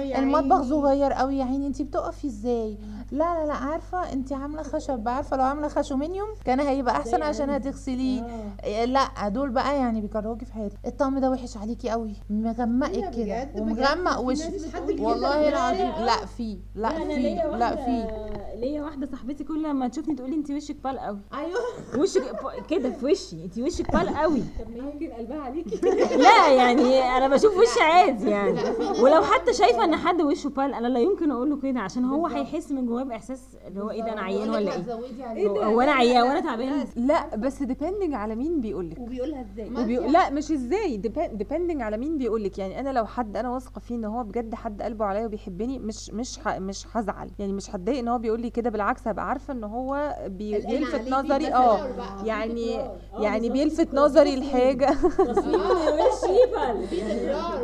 يا 0.10 0.20
المطبخ. 0.20 0.62
صغير 0.62 1.14
قوي 1.14 1.38
يا 1.38 1.44
عيني 1.46 1.68
انت 1.68 1.82
بتقفي 1.82 2.28
إزاي 2.28 2.78
لا 3.12 3.18
لا 3.40 3.46
لا 3.48 3.54
عارفة 3.54 4.14
انت 4.14 4.34
عاملة 4.34 4.64
خشب 4.64 5.08
عارفة 5.08 5.38
لو 5.38 5.44
عاملة 5.44 5.68
خشومينيوم 5.68 6.28
كان 6.46 6.60
هيبقى 6.60 6.98
أحسن 6.98 7.22
عشان 7.24 7.50
هتغسليه. 7.50 8.24
إيه، 8.64 8.86
لا 8.86 9.30
دول 9.30 9.50
بقى 9.50 9.78
يعني 9.78 10.02
بيكرهوكي 10.02 10.46
في 10.46 10.54
حياتك. 10.54 10.78
الطقم 10.86 11.20
ده 11.20 11.32
وحش 11.32 11.58
عليكي 11.58 11.90
قوي. 11.90 12.14
مغمقك 12.30 13.10
كده. 13.16 13.50
ومغمق 13.56 14.22
بجد، 14.22 14.28
وش 14.28 14.42
في 14.42 14.52
ناس 14.52 14.66
بتقول 14.66 14.94
كده. 14.98 15.04
والله 15.04 15.50
العظيم. 15.50 16.06
لا 16.06 16.26
في 16.26 16.58
لا 16.76 16.90
في 16.90 17.36
لا 17.58 17.76
في. 17.76 18.08
ليا 18.56 18.84
واحدة 18.84 19.06
صاحبتي 19.12 19.44
كل 19.44 19.74
ما 19.74 19.88
تشوفني 19.88 20.16
تقول 20.16 20.30
لي 20.30 20.36
انت 20.36 20.52
وشك 20.52 20.76
بال 20.84 21.00
قوي. 21.00 21.20
أيوه. 21.34 21.60
وشك 21.98 22.24
كده 22.70 22.90
في 22.90 23.06
وشي. 23.06 23.44
انت 23.44 23.58
وشك 23.60 23.92
بال 23.92 24.10
قوي. 24.18 24.42
يمكن 24.76 25.12
قلبها 25.12 25.40
عليكي؟ 25.42 25.76
لا 26.26 26.54
يعني 26.54 27.02
أنا 27.18 27.28
بشوف 27.28 27.58
وشي 27.58 27.80
عادي 27.82 28.30
يعني. 28.30 28.60
ولو 29.02 29.22
حتى 29.22 29.54
شايفة 29.54 29.84
إن 29.84 29.96
حد 29.96 30.22
وشه 30.22 30.50
pale 30.50 30.74
أنا 30.74 30.88
لا 30.88 31.00
يمكن 31.00 31.32
أقول 31.32 31.50
له 31.50 31.58
كده 31.58 31.80
عشان 31.80 32.06
هو 32.06 32.28
هيحس 32.28 32.72
من 32.72 32.86
جواه 32.98 33.04
بإحساس 33.06 33.58
اللي 33.68 33.84
هو 33.84 33.90
إيه 33.90 34.02
ده 34.04 34.14
أنا 34.14 34.22
عيان 34.22 34.50
ولا 34.50 34.72
إيه؟ 34.72 34.78
هتزودي 34.78 35.24
عليه 35.24 35.48
هو 35.48 35.62
هو 35.62 35.82
أنا 35.82 35.92
عيان 35.92 36.22
وأنا 36.24 36.40
تعبان؟ 36.40 36.88
لا 36.96 37.36
بس 37.36 37.64
ديبندنج 37.64 38.14
على 38.14 38.36
مين 38.36 38.62
بيقول 38.62 38.90
لك 38.90 39.00
وبيقولها 39.00 39.42
إزاي؟ 39.42 39.70
وبي... 39.84 39.96
لا 39.98 40.30
مش 40.30 40.52
إزاي. 40.52 40.98
depending 41.34 41.82
على 41.82 41.98
مين 41.98 42.18
بيقول 42.18 42.44
لك 42.44 42.58
يعني 42.60 42.80
أنا 42.80 42.90
لو 42.90 43.06
حد 43.06 43.38
أنا 43.38 43.50
واثقة 43.50 43.80
فيه 43.80 43.96
إن 43.96 44.06
هو 44.06 44.24
بجد 44.24 44.56
حد 44.56 44.82
قلبه 44.82 45.06
عليا 45.06 45.26
وبيحبني 45.26 45.80
مش 45.80 46.10
مش 46.10 46.40
ح... 46.40 46.48
مش 46.58 46.86
هزعل. 46.94 47.30
يعني 47.40 47.54
مش 47.54 47.76
هتضايق 47.76 48.00
إن 48.00 48.08
هو 48.08 48.18
بيقول 48.18 48.42
لي 48.42 48.50
كده 48.50 48.70
بالعكس 48.70 49.08
هبقى 49.08 49.30
عارفة 49.30 49.54
إن 49.54 49.64
هو 49.64 50.16
بيلفت 50.28 51.08
نظري. 51.10 51.46
مثلاً 51.46 51.56
آه. 51.56 51.78
أو 51.78 51.94
بقى 51.98 52.28
يعني 52.28 52.80
يعني 53.20 53.50
بيلفت 53.50 53.94
نظري 53.94 54.36
لحاجة. 54.36 54.96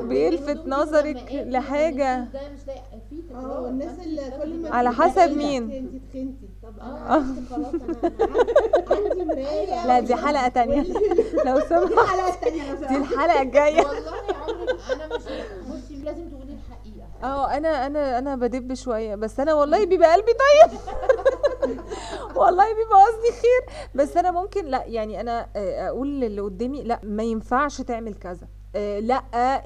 بيلفت 0.10 0.68
نظرك 0.68 1.46
لحاجة. 1.48 2.28
آه 3.36 3.62
والناس 3.62 4.00
اللي 4.00 4.22
كل 4.44 4.62
ما 4.62 4.70
على 4.70 4.90
تقولي 4.90 5.10
حسب 5.24 5.38
مين. 5.38 6.02
لا 9.88 10.00
دي 10.00 10.16
حلقة 10.16 10.48
تانية. 10.48 10.82
لو 11.46 11.60
سمحت. 11.60 12.48
دي. 12.48 12.98
الحلقة 12.98 13.42
الجاية. 13.42 13.86
والله 13.86 14.12
عمري 14.48 14.78
أنا 14.94 15.08
مش 15.18 15.24
بصي 15.70 15.96
لازم 16.04 16.30
تقولي 16.30 16.54
الحقيقة. 16.54 17.08
آه 17.24 17.58
أنا 17.58 17.86
أنا 17.88 18.18
أنا 18.20 18.36
بدب 18.36 18.74
شوية 18.74 19.16
بس 19.16 19.40
أنا 19.40 19.54
والله 19.54 19.86
بيبقى 19.86 20.14
قلبي 20.14 20.32
طيب. 20.32 20.80
والله 22.40 22.66
بيبقى 22.74 22.98
قصدي 23.06 23.32
خير. 23.42 23.90
بس 23.96 24.18
أنا 24.18 24.32
ممكن 24.32 24.66
لا 24.66 24.84
يعني 24.86 25.22
أنا 25.22 25.48
آه، 25.56 25.88
أقول 25.88 26.08
للي 26.22 26.42
قدامي 26.42 26.84
لا 26.84 27.00
ما 27.04 27.24
ينفعش 27.24 27.82
تعمل 27.82 28.14
كذا. 28.14 28.48
آه 28.76 29.00
لا 29.00 29.16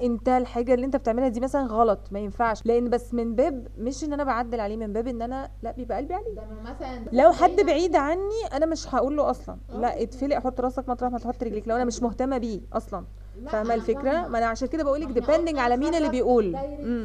انت 0.02 0.28
الحاجة 0.28 0.74
اللي 0.74 0.86
انت 0.86 0.96
بتعملها 0.96 1.28
دي 1.28 1.40
مثلا 1.40 1.66
غلط 1.66 1.98
ما 2.10 2.18
ينفعش. 2.18 2.66
لأن 2.66 2.90
بس 2.90 3.14
من 3.14 3.34
باب 3.34 3.66
مش 3.78 4.04
إن 4.04 4.12
أنا 4.12 4.24
بعدل 4.24 4.60
عليه 4.60 4.76
من 4.76 4.92
باب 4.92 5.06
إن 5.08 5.22
أنا 5.22 5.50
لا 5.62 5.72
بيبقى 5.72 5.98
قلبي 5.98 6.14
عليه. 6.14 6.34
مثلا 6.64 7.04
لو 7.12 7.32
حد 7.32 7.56
بعيد 7.66 7.96
عني 7.96 8.46
أنا 8.52 8.66
مش 8.66 8.94
هقول 8.94 9.16
له 9.16 9.30
أصلا. 9.30 9.56
لا 9.74 10.02
اتفلق 10.02 10.38
حط 10.38 10.60
راسك 10.60 10.88
مطرح 10.88 11.12
ما 11.12 11.18
تحط 11.18 11.42
رجليك. 11.42 11.68
لو 11.68 11.76
أنا 11.76 11.84
مش 11.84 12.02
مهتمة 12.02 12.38
بيه 12.38 12.60
أصلا. 12.72 13.04
لا، 13.42 13.50
فاهمة 13.50 13.74
الفكرة. 13.74 14.28
ما 14.28 14.38
أنا 14.38 14.46
عشان 14.46 14.68
كده 14.68 14.84
بقول 14.84 15.00
لك 15.00 15.08
ديبندنج 15.08 15.58
على 15.58 15.76
مين 15.76 15.94
اللي 15.94 16.08
بيقول. 16.08 16.52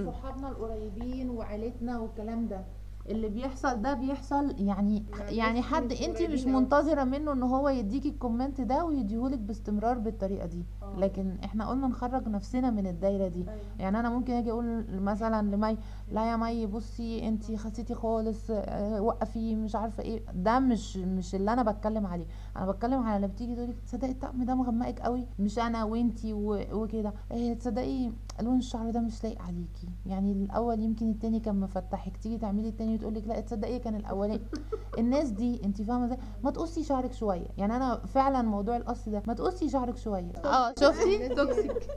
صحابنا 0.08 0.50
القريبين 0.50 1.30
وعيلتنا 1.30 2.00
والكلام 2.00 2.48
ده. 2.48 2.62
اللي 3.10 3.30
بيحصل 3.30 3.82
ده 3.82 3.94
بيحصل 3.94 4.56
يعني 4.60 5.04
يعني 5.30 5.62
حد 5.62 5.92
انت 5.92 6.22
مش 6.22 6.46
منتظرة 6.46 7.04
منه 7.04 7.32
إن 7.34 7.44
هو 7.44 7.70
يديكي 7.70 8.10
ال 8.10 8.16
comment 8.16 8.62
ده 8.62 8.86
ويديهولك 8.86 9.40
باستمرار 9.40 9.98
بالطريقة 9.98 10.46
دي. 10.46 10.66
لكن 10.98 11.38
إحنا 11.44 11.70
قلنا 11.70 11.88
نخرج 11.88 12.28
نفسنا 12.30 12.70
من 12.70 12.88
الدايرة 12.88 13.28
دي. 13.28 13.46
يعني 13.80 14.00
أنا 14.00 14.10
ممكن 14.10 14.34
أجي 14.34 14.52
أقول 14.52 14.86
مثلا 14.90 15.56
لمي 15.56 15.78
لا 16.12 16.32
يا 16.32 16.36
مي 16.36 16.66
بصي 16.66 17.28
انت 17.28 17.56
خسيتي 17.56 17.96
خالص 17.96 18.48
آه، 18.52 19.02
وقفي 19.02 19.56
مش 19.56 19.76
عارفة 19.76 20.04
إيه. 20.04 20.22
ده 20.34 20.60
مش 20.60 20.98
مش 20.98 21.36
اللي 21.36 21.54
أنا 21.54 21.64
بتكلم 21.64 22.08
عليه. 22.08 22.26
أنا 22.58 22.72
بتكلم 22.72 23.00
على 23.00 23.16
اللي 23.16 23.28
بتيجي 23.28 23.56
تقولي 23.56 23.74
تصدقي 23.88 24.12
الطقم 24.12 24.44
ده 24.44 24.56
مغمقك 24.56 25.00
قوي 25.00 25.28
مش 25.40 25.60
أنا 25.60 25.84
وانتي 25.84 26.34
وكده. 26.34 27.14
إيه 27.32 27.54
تصدقي 27.54 28.12
لون 28.42 28.58
الشعر 28.58 28.90
ده 28.92 29.00
مش 29.00 29.24
لايق 29.24 29.42
عليكي. 29.42 29.88
يعني 30.06 30.32
الأول 30.32 30.80
يمكن 30.80 31.10
التاني 31.12 31.40
كان 31.40 31.60
مفتحك 31.60 32.18
تيجي 32.18 32.38
تعملي 32.38 32.70
التاني 32.70 32.96
وتقول 32.96 33.16
لك 33.16 33.28
لا 33.28 33.40
تصدقي 33.40 33.80
كان 33.80 33.96
الأولاني. 33.96 34.42
الناس 35.00 35.30
دي 35.30 35.66
انت 35.66 35.82
فاهمة 35.82 36.06
إزاي؟ 36.06 36.18
ما 36.44 36.52
تقصي 36.52 36.84
شعرك 36.84 37.14
شوية. 37.14 37.48
يعني 37.58 37.76
أنا 37.76 38.06
فعلا 38.06 38.42
موضوع 38.42 38.78
القص 38.78 39.10
ده 39.10 39.24
ما 39.28 39.34
تقصي 39.34 39.70
شعرك 39.70 39.98
شوية. 39.98 40.32
آه 40.46 40.74
شفتي؟ 40.80 41.28
توكسيك 41.36 41.88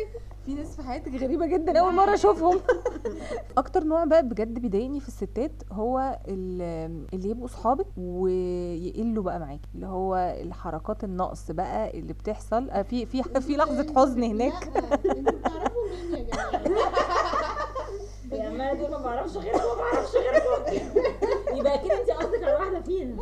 في 0.46 0.54
ناس 0.54 0.76
في 0.76 0.82
حياتك 0.82 1.14
غريبة 1.22 1.46
جدا 1.46 1.80
أول 1.80 1.94
مرة 1.94 2.14
أشوفهم. 2.14 2.60
أكتر 3.58 3.84
نوع 3.84 4.04
بقى 4.04 4.22
بجد 4.28 4.58
بيضايقني 4.58 5.00
في 5.00 5.08
الستات 5.08 5.62
هو 5.72 6.18
ال- 6.28 7.06
اللي 7.14 7.30
يبقوا 7.30 7.46
صحابك 7.48 7.86
ويقلوا 7.96 9.22
بقى 9.22 9.38
معاكي 9.40 9.68
اللي 9.74 9.86
هو 9.86 10.16
الحركات 10.42 11.04
النقص 11.04 11.50
بقى 11.50 11.98
اللي 11.98 12.12
بتحصل. 12.12 12.70
آه، 12.70 12.82
في 12.82 13.06
في 13.06 13.22
في 13.22 13.56
لحظة 13.56 13.94
حزن 13.96 14.22
هناك. 14.22 14.52
أنتوا 14.76 15.32
بتعرفوا 15.38 15.82
مين 16.10 16.14
يا 16.14 16.22
جماعة؟ 16.24 17.55
يا 18.36 18.50
ما 18.50 18.72
دي 18.74 18.88
ما 18.88 18.98
بعرفش 18.98 19.36
غيرك 19.36 19.54
ما 19.56 19.74
بعرفش 19.78 20.12
غيرك 20.16 20.82
يبقى 21.54 21.74
أكيد 21.74 21.90
أنت 21.90 22.10
قصدك 22.10 22.44
على 22.44 22.52
واحدة 22.54 22.80
فينا. 22.80 23.16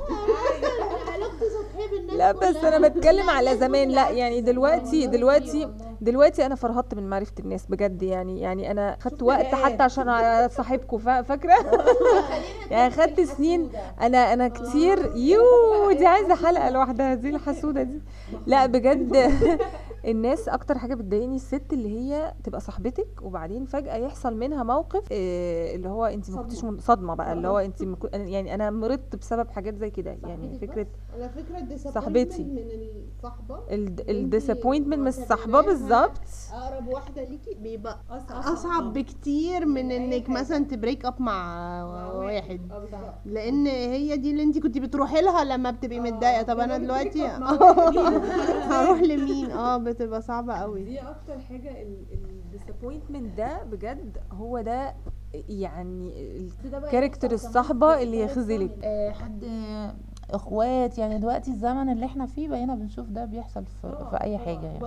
علاقتي 1.14 1.44
سطحيه 1.50 1.90
بالناس 1.90 2.16
لا 2.16 2.33
بس. 2.33 2.56
أنا 2.56 2.88
بتكلم 2.88 3.30
على 3.30 3.56
زمان. 3.56 3.88
لا. 3.88 4.11
يعني 4.11 4.40
دلوقتي 4.40 5.06
دلوقتي 5.06 5.68
دلوقتي 6.00 6.47
أنا 6.47 6.54
فرهطت 6.54 6.94
من 6.94 7.09
معرفة 7.11 7.33
الناس 7.38 7.66
بجد. 7.66 8.02
يعني 8.02 8.40
يعني 8.40 8.71
أنا 8.71 8.97
خدت 9.00 9.23
وقت 9.23 9.47
حتى 9.54 9.83
عشان 9.83 10.09
أصاحبكم 10.09 10.99
فا- 10.99 11.23
فاكرة؟ 11.23 11.54
يعني 12.71 12.90
خدت 12.90 13.21
سنين. 13.21 13.71
أنا 14.00 14.33
أنا 14.33 14.49
كتير. 14.49 15.12
يو 15.16 15.42
دي 15.92 16.06
عايزة 16.06 16.35
حلقة 16.35 16.71
لوحدها 16.71 17.14
دي 17.14 17.28
الحسودة 17.28 17.83
دي. 17.83 18.00
لا 18.47 18.66
بجد. 18.66 19.16
الناس 20.07 20.49
أكتر 20.49 20.79
حاجة 20.79 20.95
بتضايقني 20.95 21.37
الست 21.37 21.73
اللي 21.73 21.99
هي 22.01 22.35
تبقى 22.45 22.61
صاحبتك 22.61 23.07
وبعدين 23.23 23.65
فجأة 23.65 23.97
يحصل 23.97 24.37
منها 24.37 24.63
موقف 24.63 25.05
آه، 25.13 25.75
اللي 25.75 25.89
هو 25.89 26.05
انت 26.05 26.31
ما 26.31 26.43
كنتش 26.43 26.65
من- 26.65 26.79
صدمة 26.79 27.15
بقى 27.15 27.33
اللي 27.33 27.49
هو 27.49 27.59
انت 27.59 27.83
ما 27.83 27.97
كن- 27.97 28.09
يعني 28.29 28.55
أنا 28.55 28.71
مرضت 28.71 29.17
بسبب 29.17 29.51
حاجات 29.51 29.77
زي 29.77 29.91
كده 29.91 30.17
يعني 30.25 30.59
فكرة 30.59 30.87
على 31.15 31.29
فكرة 31.29 31.59
ال 31.59 31.61
disappointment 31.61 31.95
صاحبتي. 31.95 32.45
من 32.45 32.59
الصحبه 33.19 33.59
ال 34.09 34.14
disappointment 34.14 34.99
من 34.99 35.07
الصحبه 35.07 35.61
بالظبط. 35.61 36.21
أقرب 36.53 36.87
واحدة 36.89 37.25
ليكي 37.25 37.55
بيبقى 37.55 37.99
أصعب. 38.31 38.93
بكتير 38.93 39.67
من 39.67 39.91
إنك 39.91 40.29
مثلا 40.31 40.65
ت 40.64 40.71
break 40.71 41.05
up 41.05 41.14
مع 41.23 41.85
واحد. 42.15 42.61
لأن 43.27 43.67
هي 43.67 44.17
دي 44.17 44.31
اللي 44.31 44.43
انت 44.43 44.59
كنت 44.59 44.79
بتروحي 44.79 45.21
لها 45.23 45.45
لما 45.45 45.71
بتبقي 45.71 46.01
متضايقة. 46.01 46.43
طب 46.43 46.59
أنا 46.59 46.79
دلوقتي 46.79 47.27
هروح 48.71 49.01
لمين؟ 49.03 49.51
آه 49.51 49.77
بتبقى 49.95 50.23
صعبة 50.23 50.55
قوي. 50.55 50.85
دي 50.85 51.01
أكتر 51.01 51.39
حاجة 51.39 51.83
ال 52.12 52.21
disappointment 52.21 53.37
ده 53.39 53.63
بجد 53.63 54.19
هو 54.33 54.61
ده 54.61 54.95
يعني 55.49 56.13
ال 56.75 56.80
character 56.80 57.33
الصحبه 57.33 58.03
اللي 58.03 58.21
يخذلك. 58.21 58.79
آه، 58.85 59.11
حد 59.11 59.45
إخوات 60.31 60.99
يعني 60.99 61.19
دلوقتي 61.19 61.51
الزمن 61.51 61.89
اللي 61.93 62.07
إحنا 62.07 62.27
فيه 62.27 62.49
بقينا 62.49 62.75
بنشوف 62.75 63.09
ده 63.09 63.25
بيحصل 63.25 63.65
في, 63.65 64.07
في 64.11 64.17
أي 64.23 64.39
حاجة 64.39 64.67
يعني. 64.67 64.79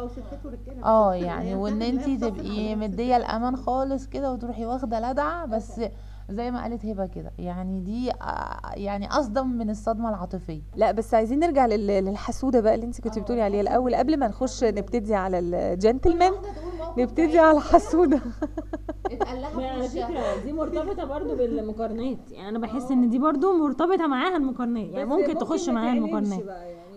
آه 0.86 1.16
يعني 1.26 1.56
وإن 1.56 1.82
انت 1.82 2.10
تبقي 2.24 2.76
مدية 2.76 3.18
الأمان 3.18 3.56
خالص 3.56 4.08
كده 4.08 4.34
وتروحي 4.34 4.66
واخدة 4.66 5.12
لدعة 5.12 5.46
بس 5.46 5.82
زي 6.30 6.52
ما 6.52 6.64
قالت 6.64 6.86
هبة 6.86 7.06
كده. 7.06 7.32
يعني 7.40 7.80
دي 7.80 8.12
آه، 8.12 8.60
يعني 8.74 9.08
أصدم 9.12 9.48
من 9.48 9.70
الصدمة 9.70 10.10
العاطفية. 10.10 10.62
لا 10.76 10.92
بس 10.92 11.14
عايزين 11.14 11.40
نرجع 11.40 11.66
لل- 11.66 11.88
للحسوده 12.06 12.60
بقى 12.62 12.76
اللي 12.76 12.86
انت 12.86 13.02
كنت 13.02 13.20
بتقولي 13.20 13.42
عليها 13.42 13.62
الأول. 13.62 13.96
قبل 13.96 14.18
ما 14.20 14.28
نخش 14.28 14.64
نبتدي 14.64 15.16
على 15.16 15.40
الجنتلمان 15.40 16.34
نبتدي 16.98 17.40
على 17.40 17.58
الحسوده 17.58 18.20
على 19.28 19.88
فكرة 19.90 20.44
دي 20.46 20.54
مرتبطة 20.54 21.06
برضو 21.06 21.36
بالمقارنات. 21.36 22.32
يعني 22.32 22.50
أنا 22.50 22.60
بحس 22.60 22.92
إن 22.92 23.10
دي 23.10 23.20
برضو 23.20 23.54
مرتبطة 23.58 24.08
معاها 24.08 24.38
المقارنات. 24.38 24.90
يعني 24.90 25.06
ممكن 25.06 25.38
تخش 25.38 25.70
معاها 25.70 25.94
المقارنات. 25.94 26.44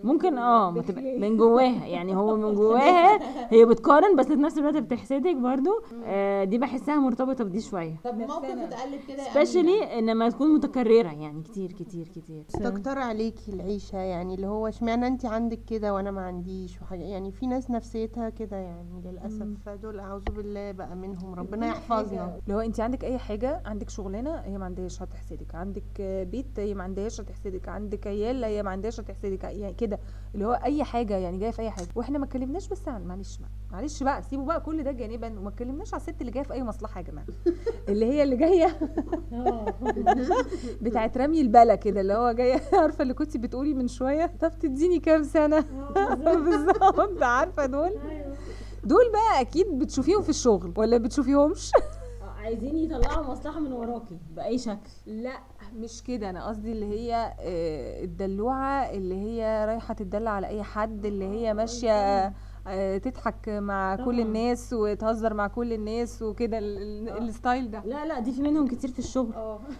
ممكن 0.03 0.37
آه 0.37 0.71
ما 0.71 0.81
تبقى 0.81 1.19
من 1.19 1.37
جواها. 1.37 1.85
يعني 1.85 2.15
هو 2.15 2.35
من 2.37 2.55
جواها 2.55 3.19
هي 3.49 3.65
بتقارن 3.65 4.15
بس 4.15 4.25
في 4.25 4.35
نفس 4.35 4.57
الوقت 4.57 4.75
بتحسدك 4.77 5.35
برضو. 5.35 5.69
آه 6.05 6.43
دي 6.43 6.57
بحسها 6.57 6.95
مرتبطة 6.99 7.43
بدي 7.43 7.61
شوية. 7.61 7.95
طب 8.03 8.15
موقف 8.15 8.45
اتقلب 8.45 8.99
كده 9.07 9.23
سبيشالي 9.23 9.99
إنما 9.99 10.29
تكون 10.29 10.53
متكررة 10.55 11.11
يعني 11.11 11.41
كتير 11.41 11.71
كتير 11.71 12.07
كتير. 12.07 12.43
تكتر 12.43 12.97
عليكي 12.99 13.51
العيشة 13.53 13.97
يعني 13.97 14.35
اللي 14.35 14.47
هو 14.47 14.67
اشمعنى 14.67 15.07
انت 15.07 15.25
عندك 15.25 15.59
كده 15.67 15.93
وأنا 15.93 16.11
ما 16.11 16.21
عنديش؟ 16.21 16.81
وحاجة 16.81 17.03
يعني 17.03 17.31
في 17.31 17.47
ناس 17.47 17.71
نفسيتها 17.71 18.29
كده 18.29 18.57
يعني 18.57 19.01
للأسف. 19.05 19.47
فدول 19.65 19.99
أعوذ 19.99 20.23
بالله 20.35 20.71
بقى 20.71 20.95
منهم 20.95 21.33
ربنا 21.35 21.67
يحفظنا. 21.67 22.39
اللي 22.43 22.55
هو 22.55 22.59
انت 22.59 22.79
عندك 22.79 23.03
أي 23.05 23.17
حاجة 23.17 23.61
عندك 23.65 23.89
شغلانة 23.89 24.35
هي 24.35 24.57
ما 24.57 24.65
عندهاش 24.65 25.01
هتحسدك. 25.01 25.55
عندك 25.55 26.01
بيت 26.31 26.59
هي 26.59 26.73
ما 26.73 26.83
عندهاش 26.83 27.21
هتحسدك. 27.21 27.69
عندك 27.69 28.07
عيال 28.07 28.43
هي 28.43 28.63
ما 28.63 28.69
عندهاش 28.69 28.99
هتحسدك. 28.99 29.43
يعني 29.43 29.73
كده. 29.73 29.90
اللي 30.35 30.45
هو 30.45 30.53
أي 30.53 30.83
حاجة 30.83 31.17
يعني 31.17 31.37
جاية 31.37 31.51
في 31.51 31.61
أي 31.61 31.69
حاجة. 31.71 31.87
وإحنا 31.95 32.17
ما 32.19 32.25
اتكلمناش 32.25 32.67
بس 32.67 32.87
عن 32.87 33.03
معلش 33.05 33.39
معلش 33.71 34.03
بقى 34.03 34.21
سيبوا 34.23 34.45
بقى 34.45 34.61
كل 34.61 34.83
ده 34.83 34.91
جانبا 34.91 35.39
وما 35.39 35.49
اتكلمناش 35.49 35.93
على 35.93 36.01
الست 36.01 36.21
اللي 36.21 36.31
جاية 36.31 36.43
في 36.43 36.53
أي 36.53 36.63
مصلحة 36.63 36.99
يا 37.01 37.05
جماعة. 37.05 37.25
اللي 37.89 38.05
هي 38.05 38.23
اللي 38.23 38.35
جاية 38.35 38.79
بتاعت 40.81 41.17
رمي 41.17 41.41
البلا 41.41 41.75
كده 41.75 42.01
اللي 42.01 42.13
هو 42.13 42.31
جاية 42.31 42.61
عارفة 42.81 43.01
اللي 43.01 43.13
كنتي 43.13 43.37
بتقولي 43.37 43.73
من 43.73 43.87
شوية 43.87 44.31
طب 44.41 44.51
تديني 44.59 44.99
كام 44.99 45.23
سنة؟ 45.23 45.65
بالظبط. 46.15 47.23
عارفة 47.23 47.65
دول؟ 47.65 47.91
دول 48.83 49.11
بقى 49.13 49.41
أكيد 49.41 49.79
بتشوفيهم 49.79 50.21
في 50.21 50.29
الشغل 50.29 50.73
ولا 50.77 50.97
بتشوفيهمش؟ 50.97 51.71
عايزين 52.43 52.77
يطلعوا 52.77 53.25
مصلحة 53.31 53.59
من 53.59 53.71
وراكي 53.73 54.17
بأي 54.35 54.57
شكل. 54.57 54.89
لا 55.05 55.39
مش 55.75 56.03
كده. 56.03 56.29
أنا 56.29 56.47
قصدي 56.47 56.71
اللي 56.71 56.85
هي 56.85 57.33
آه، 57.39 58.03
الدلوعة 58.03 58.89
اللي 58.91 59.15
هي 59.15 59.65
رايحة 59.65 59.93
تدلع 59.93 60.31
على 60.31 60.47
أي 60.47 60.63
حد 60.63 61.05
اللي 61.05 61.25
هي 61.25 61.53
ماشية 61.53 61.91
آه، 62.67 62.97
تضحك 62.97 63.49
مع 63.49 63.95
كل 63.95 64.03
طبعاً. 64.03 64.19
الناس 64.19 64.73
وتهزر 64.73 65.33
مع 65.33 65.47
كل 65.47 65.73
الناس 65.73 66.21
وكده 66.21 66.57
ال- 66.57 67.09
ال- 67.09 67.23
الستايل 67.27 67.71
ده. 67.71 67.81
لا 67.85 68.05
لا 68.05 68.19
دي 68.19 68.31
في 68.31 68.41
منهم 68.41 68.67
كتير 68.67 68.89
في 68.91 68.99
الشغل. 68.99 69.33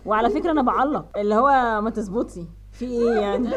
وعلى 0.05 0.29
فكرة 0.29 0.51
أنا 0.51 0.61
بعلق 0.61 1.17
اللي 1.17 1.35
هو 1.35 1.81
ما 1.81 1.89
تظبطي. 1.89 2.47
في 2.81 2.87
إيه 2.87 3.11
يعني. 3.11 3.49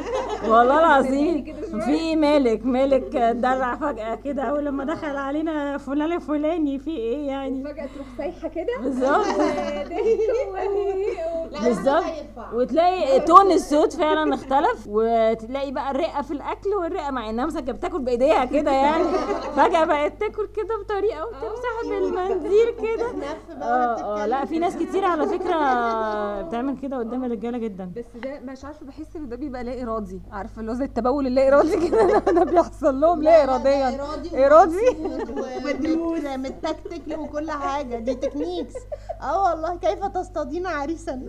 والله 0.48 0.78
العظيم 0.80 1.44
في 1.84 1.90
إيه 1.90 2.16
مالك 2.16 2.66
مالك 2.66 3.16
دلع 3.16 3.74
فجأة 3.76 4.14
كده 4.14 4.42
أول 4.42 4.64
لما 4.64 4.84
دخل 4.84 5.16
علينا 5.16 5.78
فلان 5.78 6.12
الفلاني 6.12 6.78
في 6.78 6.90
إيه 6.90 7.26
يعني؟ 7.26 7.64
فجاه 7.64 7.86
تروح 7.94 8.06
سايحة 8.18 8.48
كده؟ 8.48 8.66
بالظبط. 8.82 9.26
بالظبط. 11.64 12.04
وتلاقي 12.52 13.20
تون 13.20 13.52
الصوت 13.52 13.92
فعلا 13.92 14.34
اختلف 14.34 14.86
وتلاقي 14.86 15.70
بقى 15.72 15.90
الرئة 15.90 16.22
في 16.22 16.30
الأكل 16.30 16.68
والرئة 16.70 17.10
مع 17.10 17.30
إنها 17.30 17.46
مثلا 17.46 17.60
كانت 17.60 17.78
بتاكل 17.78 17.98
بإيديها 18.02 18.44
كده 18.44 18.70
يعني. 18.70 19.04
فجأة 19.56 19.84
بقت 19.84 20.20
تاكل 20.20 20.48
كده 20.56 20.76
بطريقة 20.84 21.26
وتمسح 21.26 21.88
بالمنديل 21.88 22.70
كده. 22.82 23.06
آه 23.62 24.22
آه 24.22 24.26
لا 24.26 24.44
في 24.44 24.58
ناس 24.58 24.76
كتير 24.76 25.04
على 25.04 25.26
فكرة 25.26 25.54
بتعمل 26.42 26.78
كده 26.78 26.98
قدام 26.98 27.24
الرجالة 27.24 27.58
جدا. 27.58 27.92
بس 27.96 28.04
ده 28.22 28.40
مش 28.52 28.64
عارفة 28.64 28.86
بحس 28.86 29.13
ان 29.16 29.28
ده 29.28 29.36
بيبقى 29.36 29.64
لا 29.64 29.82
إرادي. 29.82 30.20
عارفه 30.32 30.60
اللي 30.60 30.70
هو 30.72 30.74
زي 30.76 30.84
التبول 30.84 31.26
اللا 31.26 31.48
إرادي 31.48 31.88
كده؟ 31.88 32.18
ده 32.36 32.44
بيحصل 32.44 33.00
لهم 33.00 33.22
لا 33.22 33.42
اراديا. 33.44 33.96
إرادي 34.46 34.76
متكتك 36.36 37.18
وكل 37.18 37.50
حاجة. 37.50 37.98
دي 37.98 38.14
تكنيكس 38.14 38.74
آه 39.22 39.42
والله 39.44 39.76
كيف 39.76 40.04
تصطادين 40.04 40.66
عريسا؟ 40.66 41.12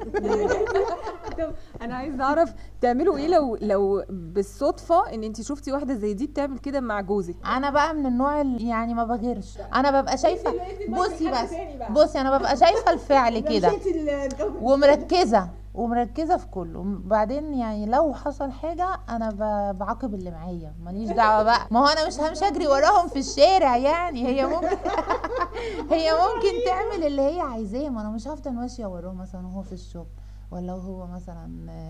أنا 1.82 1.96
عايز 1.96 2.20
أعرف 2.22 2.54
تعملوا 2.82 3.18
إيه 3.18 3.28
لو 3.28 3.58
لو 3.62 4.04
بالصدفة 4.10 5.14
إن 5.14 5.24
انت 5.24 5.42
شفتي 5.42 5.72
واحدة 5.72 5.94
زي 5.94 6.14
دي 6.14 6.28
بتعمل 6.28 6.58
كده 6.60 6.80
مع 6.80 7.02
جوزك؟ 7.02 7.36
أنا 7.46 7.70
بقى 7.70 7.94
من 7.94 8.06
النوع 8.06 8.42
اللي 8.42 8.68
يعني 8.70 8.94
ما 8.94 9.04
بغيرش. 9.04 9.58
أنا 9.76 10.02
ببقى 10.02 10.18
شايفه 10.18 10.54
بصي 10.90 11.32
بس. 11.32 11.50
بصي 11.92 12.22
أنا 12.22 12.38
ببقى 12.38 12.58
شايفة 12.58 12.92
الفعل 12.94 13.40
كده. 13.40 13.72
ومركزة. 14.62 15.50
ومركزة 15.76 16.38
في 16.38 16.48
كله. 16.48 16.84
بعدين 16.86 17.54
يعني 17.54 17.86
لو 17.86 18.14
حصل 18.14 18.52
حاجة 18.52 18.88
أنا 19.10 19.30
بعاقب 19.72 20.14
اللي 20.14 20.32
معايا. 20.32 20.74
ماليش 20.84 21.10
دعوة 21.10 21.44
بقى. 21.44 21.68
ما 21.72 21.80
هو 21.80 21.86
أنا 21.86 22.08
مش 22.08 22.20
همشي 22.20 22.48
أجري 22.48 22.68
وراهم 22.68 23.08
في 23.08 23.20
الشارع 23.20 23.78
يعني. 23.78 24.28
هي 24.28 24.46
ممكن 24.46 24.68
هي 25.92 26.12
ممكن 26.12 26.54
تعمل 26.66 27.08
اللي 27.08 27.22
هي 27.22 27.42
عايزاه. 27.42 27.90
ما 27.90 28.02
أنا 28.02 28.10
مش 28.10 28.28
هفضل 28.28 28.52
ماشية 28.54 28.86
وراه 28.86 29.14
مثلا 29.14 29.48
وهو 29.48 29.62
في 29.62 29.72
الشغل. 29.74 30.08
ولا 30.52 30.74
هو 30.74 31.08
مثلا 31.08 31.48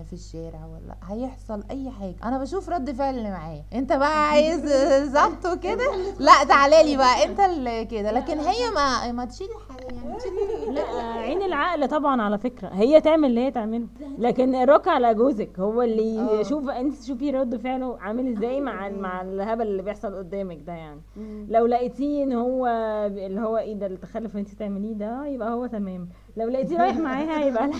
في 0.07 0.13
الشارع 0.13 0.65
ولا 0.65 0.95
هيحصل 1.03 1.63
أي 1.71 1.91
حاجة. 1.91 2.15
أنا 2.23 2.37
بشوف 2.37 2.69
رد 2.69 2.91
فعل 2.91 3.17
اللي 3.17 3.29
معايا. 3.31 3.63
أنت 3.73 3.93
بقى 3.93 4.29
عايز 4.29 4.65
ظبط 5.11 5.45
وكده؟ 5.45 5.91
لا 6.19 6.43
تعالى 6.47 6.83
لي 6.83 6.97
بقى. 6.97 7.25
أنت 7.25 7.39
اللي 7.39 7.85
كده. 7.85 8.11
لكن 8.11 8.39
هي 8.39 8.69
ما 8.75 9.11
ما 9.11 9.27
حاجة 9.69 9.85
يعني 9.95 10.75
لا 10.75 10.81
عين 11.03 11.41
العقل 11.41 11.87
طبعا 11.87 12.21
على 12.21 12.37
فكرة. 12.37 12.67
هي 12.67 13.01
تعمل 13.01 13.29
اللي 13.29 13.41
هي 13.41 13.51
تعمله. 13.51 13.87
لكن 14.17 14.55
الرك 14.55 14.87
على 14.87 15.13
جوزك. 15.13 15.59
هو 15.59 15.81
اللي 15.81 16.39
يشوف 16.41 16.69
انت 16.69 16.95
تشوفي 16.95 17.31
رد 17.31 17.55
فعله 17.57 17.97
عامل 17.99 18.37
إزاي 18.37 18.61
مع 18.61 18.89
مع 18.89 19.21
الهبل 19.21 19.67
اللي 19.67 19.81
بيحصل 19.81 20.15
قدامك 20.15 20.57
ده 20.67 20.73
يعني. 20.73 21.01
لو 21.49 21.65
لقيتيه 21.65 22.23
إن 22.23 22.33
هو 22.33 22.67
اللي 23.07 23.41
هو 23.41 23.57
إيه 23.57 23.73
ده 23.73 23.85
التخلف 23.85 24.31
اللي 24.31 24.39
انت 24.41 24.49
تعمليه 24.59 24.93
ده 24.93 25.25
يبقى 25.25 25.53
هو 25.53 25.65
تمام. 25.65 26.09
لو 26.38 26.48
لقيتيه 26.50 26.78
رايح 26.78 26.95
معاها 26.98 27.45
يبقى 27.45 27.67
لا. 27.67 27.76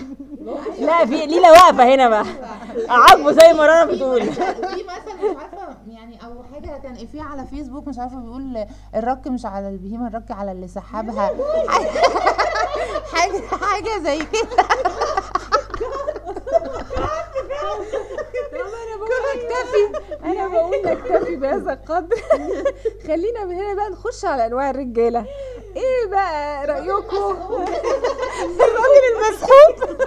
لا 0.86 1.06
في 1.06 1.26
ليلى 1.26 1.50
واقفة 1.50 1.94
هنا 1.96 2.10
بقى. 2.10 2.26
عاجبه 2.90 3.32
زي 3.32 3.54
ما 3.54 3.66
رنا 3.66 3.86
بتقول. 3.86 4.22
في 4.34 4.84
مثل 4.84 5.16
مش 5.18 5.38
عارفة 5.38 5.78
يعني 5.88 6.20
أو 6.26 6.44
حاجة 6.54 6.78
كان 6.84 6.96
في 6.96 7.20
على 7.20 7.46
فيسبوك 7.48 7.88
مش 7.88 8.00
عارفة 8.00 8.20
بيقول 8.20 8.66
الرك 8.96 9.28
مش 9.28 9.46
على 9.46 9.70
البهيمة 9.70 10.08
الرك 10.08 10.32
على 10.32 10.52
اللي 10.52 10.68
سحبها. 10.68 11.30
حاجة 13.14 13.42
حاجة 13.62 14.00
زي 14.04 14.18
كده. 14.18 14.66
أنا 18.54 18.98
بقول 18.98 19.22
نكتفي 19.36 20.04
أنا 20.26 20.48
بقول 20.48 20.76
نكتفي 20.86 21.36
بهذا 21.36 21.74
القدر. 21.74 22.16
خلينا 23.08 23.46
من 23.46 23.56
هنا 23.56 23.74
بقى 23.74 23.90
نخش 23.90 24.26
على 24.26 24.46
أنواع 24.46 24.70
الرجالة. 24.70 25.26
إيه 25.76 26.08
بقى 26.12 26.66
رأيكم؟ 26.68 27.38
الراجل 28.66 29.04
المسحوب 29.16 29.98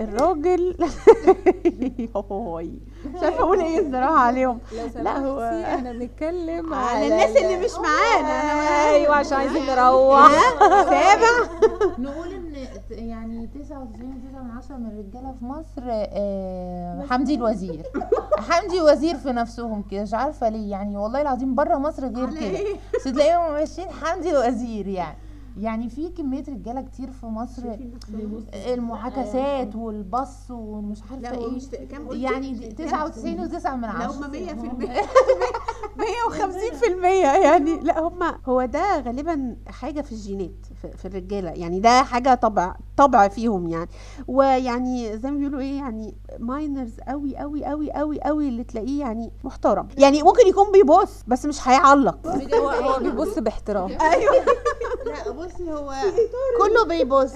الراجل. 0.00 0.76
مش 3.14 3.22
عارفه 3.22 3.40
أقول 3.40 3.60
إيه 3.60 3.78
الصراحة 3.80 4.18
عليهم. 4.18 4.58
لا 4.96 5.18
هو 5.18 5.40
إحنا 5.40 5.92
بنتكلم 5.92 6.74
على 6.74 7.04
الناس 7.06 7.36
اللي 7.36 7.56
مش 7.64 7.70
معانا. 7.74 8.28
أيوه 8.88 9.14
عشان 9.14 9.38
عايزين 9.38 9.66
نروح. 9.66 10.30
سابع. 10.90 11.50
نقول 11.98 12.32
إن 12.32 12.54
يعني 12.90 13.46
99 13.46 14.10
من 14.70 14.86
الرجاله 14.86 15.34
في 15.38 15.44
مصر 15.44 15.82
آه، 15.88 17.06
حمدي 17.10 17.34
الوزير. 17.34 17.82
حمدي 18.38 18.80
وزير 18.82 19.16
في 19.16 19.28
نفسهم 19.32 19.82
كده 19.90 20.02
مش 20.02 20.14
عارفة 20.14 20.48
ليه. 20.48 20.70
يعني 20.70 20.96
والله 20.96 21.20
العظيم 21.22 21.54
بره 21.54 21.76
مصر 21.78 22.06
غير 22.06 22.30
كده. 22.30 22.58
بس 22.94 23.04
تلاقيهم 23.04 23.52
ماشيين 23.52 23.88
حمدي 23.90 24.30
الوزير 24.30 24.86
يعني. 24.86 25.16
يعني 25.56 25.88
في 25.90 26.08
كمية 26.08 26.44
رجالة 26.48 26.80
كتير 26.80 27.10
في 27.10 27.26
مصر 27.26 27.62
المعاكسات 28.74 29.76
والبص 29.76 30.50
ومش 30.50 30.98
عارفة 31.10 31.38
إيه. 31.38 31.58
يعني 32.22 32.54
99 32.72 33.48
و9 33.48 33.66
من 33.66 33.84
عشرة. 33.84 34.10
150% 35.96 37.04
يعني. 37.44 37.80
لا 37.80 38.00
هم 38.00 38.18
هو 38.46 38.64
ده 38.64 39.00
غالبا 39.00 39.56
حاجة 39.66 40.00
في 40.00 40.12
الجينات 40.12 40.66
في, 40.82 40.90
في 40.96 41.04
الرجالة. 41.08 41.50
يعني 41.50 41.80
ده 41.80 42.02
حاجة 42.02 42.34
طبع 42.34 42.76
طبع 42.96 43.28
فيهم 43.28 43.68
يعني. 43.68 43.88
ويعني 44.28 45.18
زي 45.18 45.30
ما 45.30 45.36
بيقولوا 45.38 45.60
إيه 45.60 45.76
يعني 45.78 46.14
ماينرز 46.38 47.00
قوي 47.08 47.36
قوي 47.36 47.64
قوي 47.64 47.92
قوي 47.92 48.20
قوي 48.22 48.48
اللي 48.48 48.64
تلاقيه 48.64 49.00
يعني 49.00 49.32
محترم. 49.44 49.88
يعني 49.98 50.22
ممكن 50.22 50.46
يكون 50.48 50.72
بيبص 50.72 51.22
بس 51.28 51.46
مش 51.46 51.68
هيعلق. 51.68 52.26
هو 52.56 52.98
بيبص 52.98 53.38
باحترام. 53.38 53.90
لا 55.06 55.30
بصي 55.30 55.72
هو 55.72 55.94
كله 56.58 56.84
بيبص. 56.84 57.32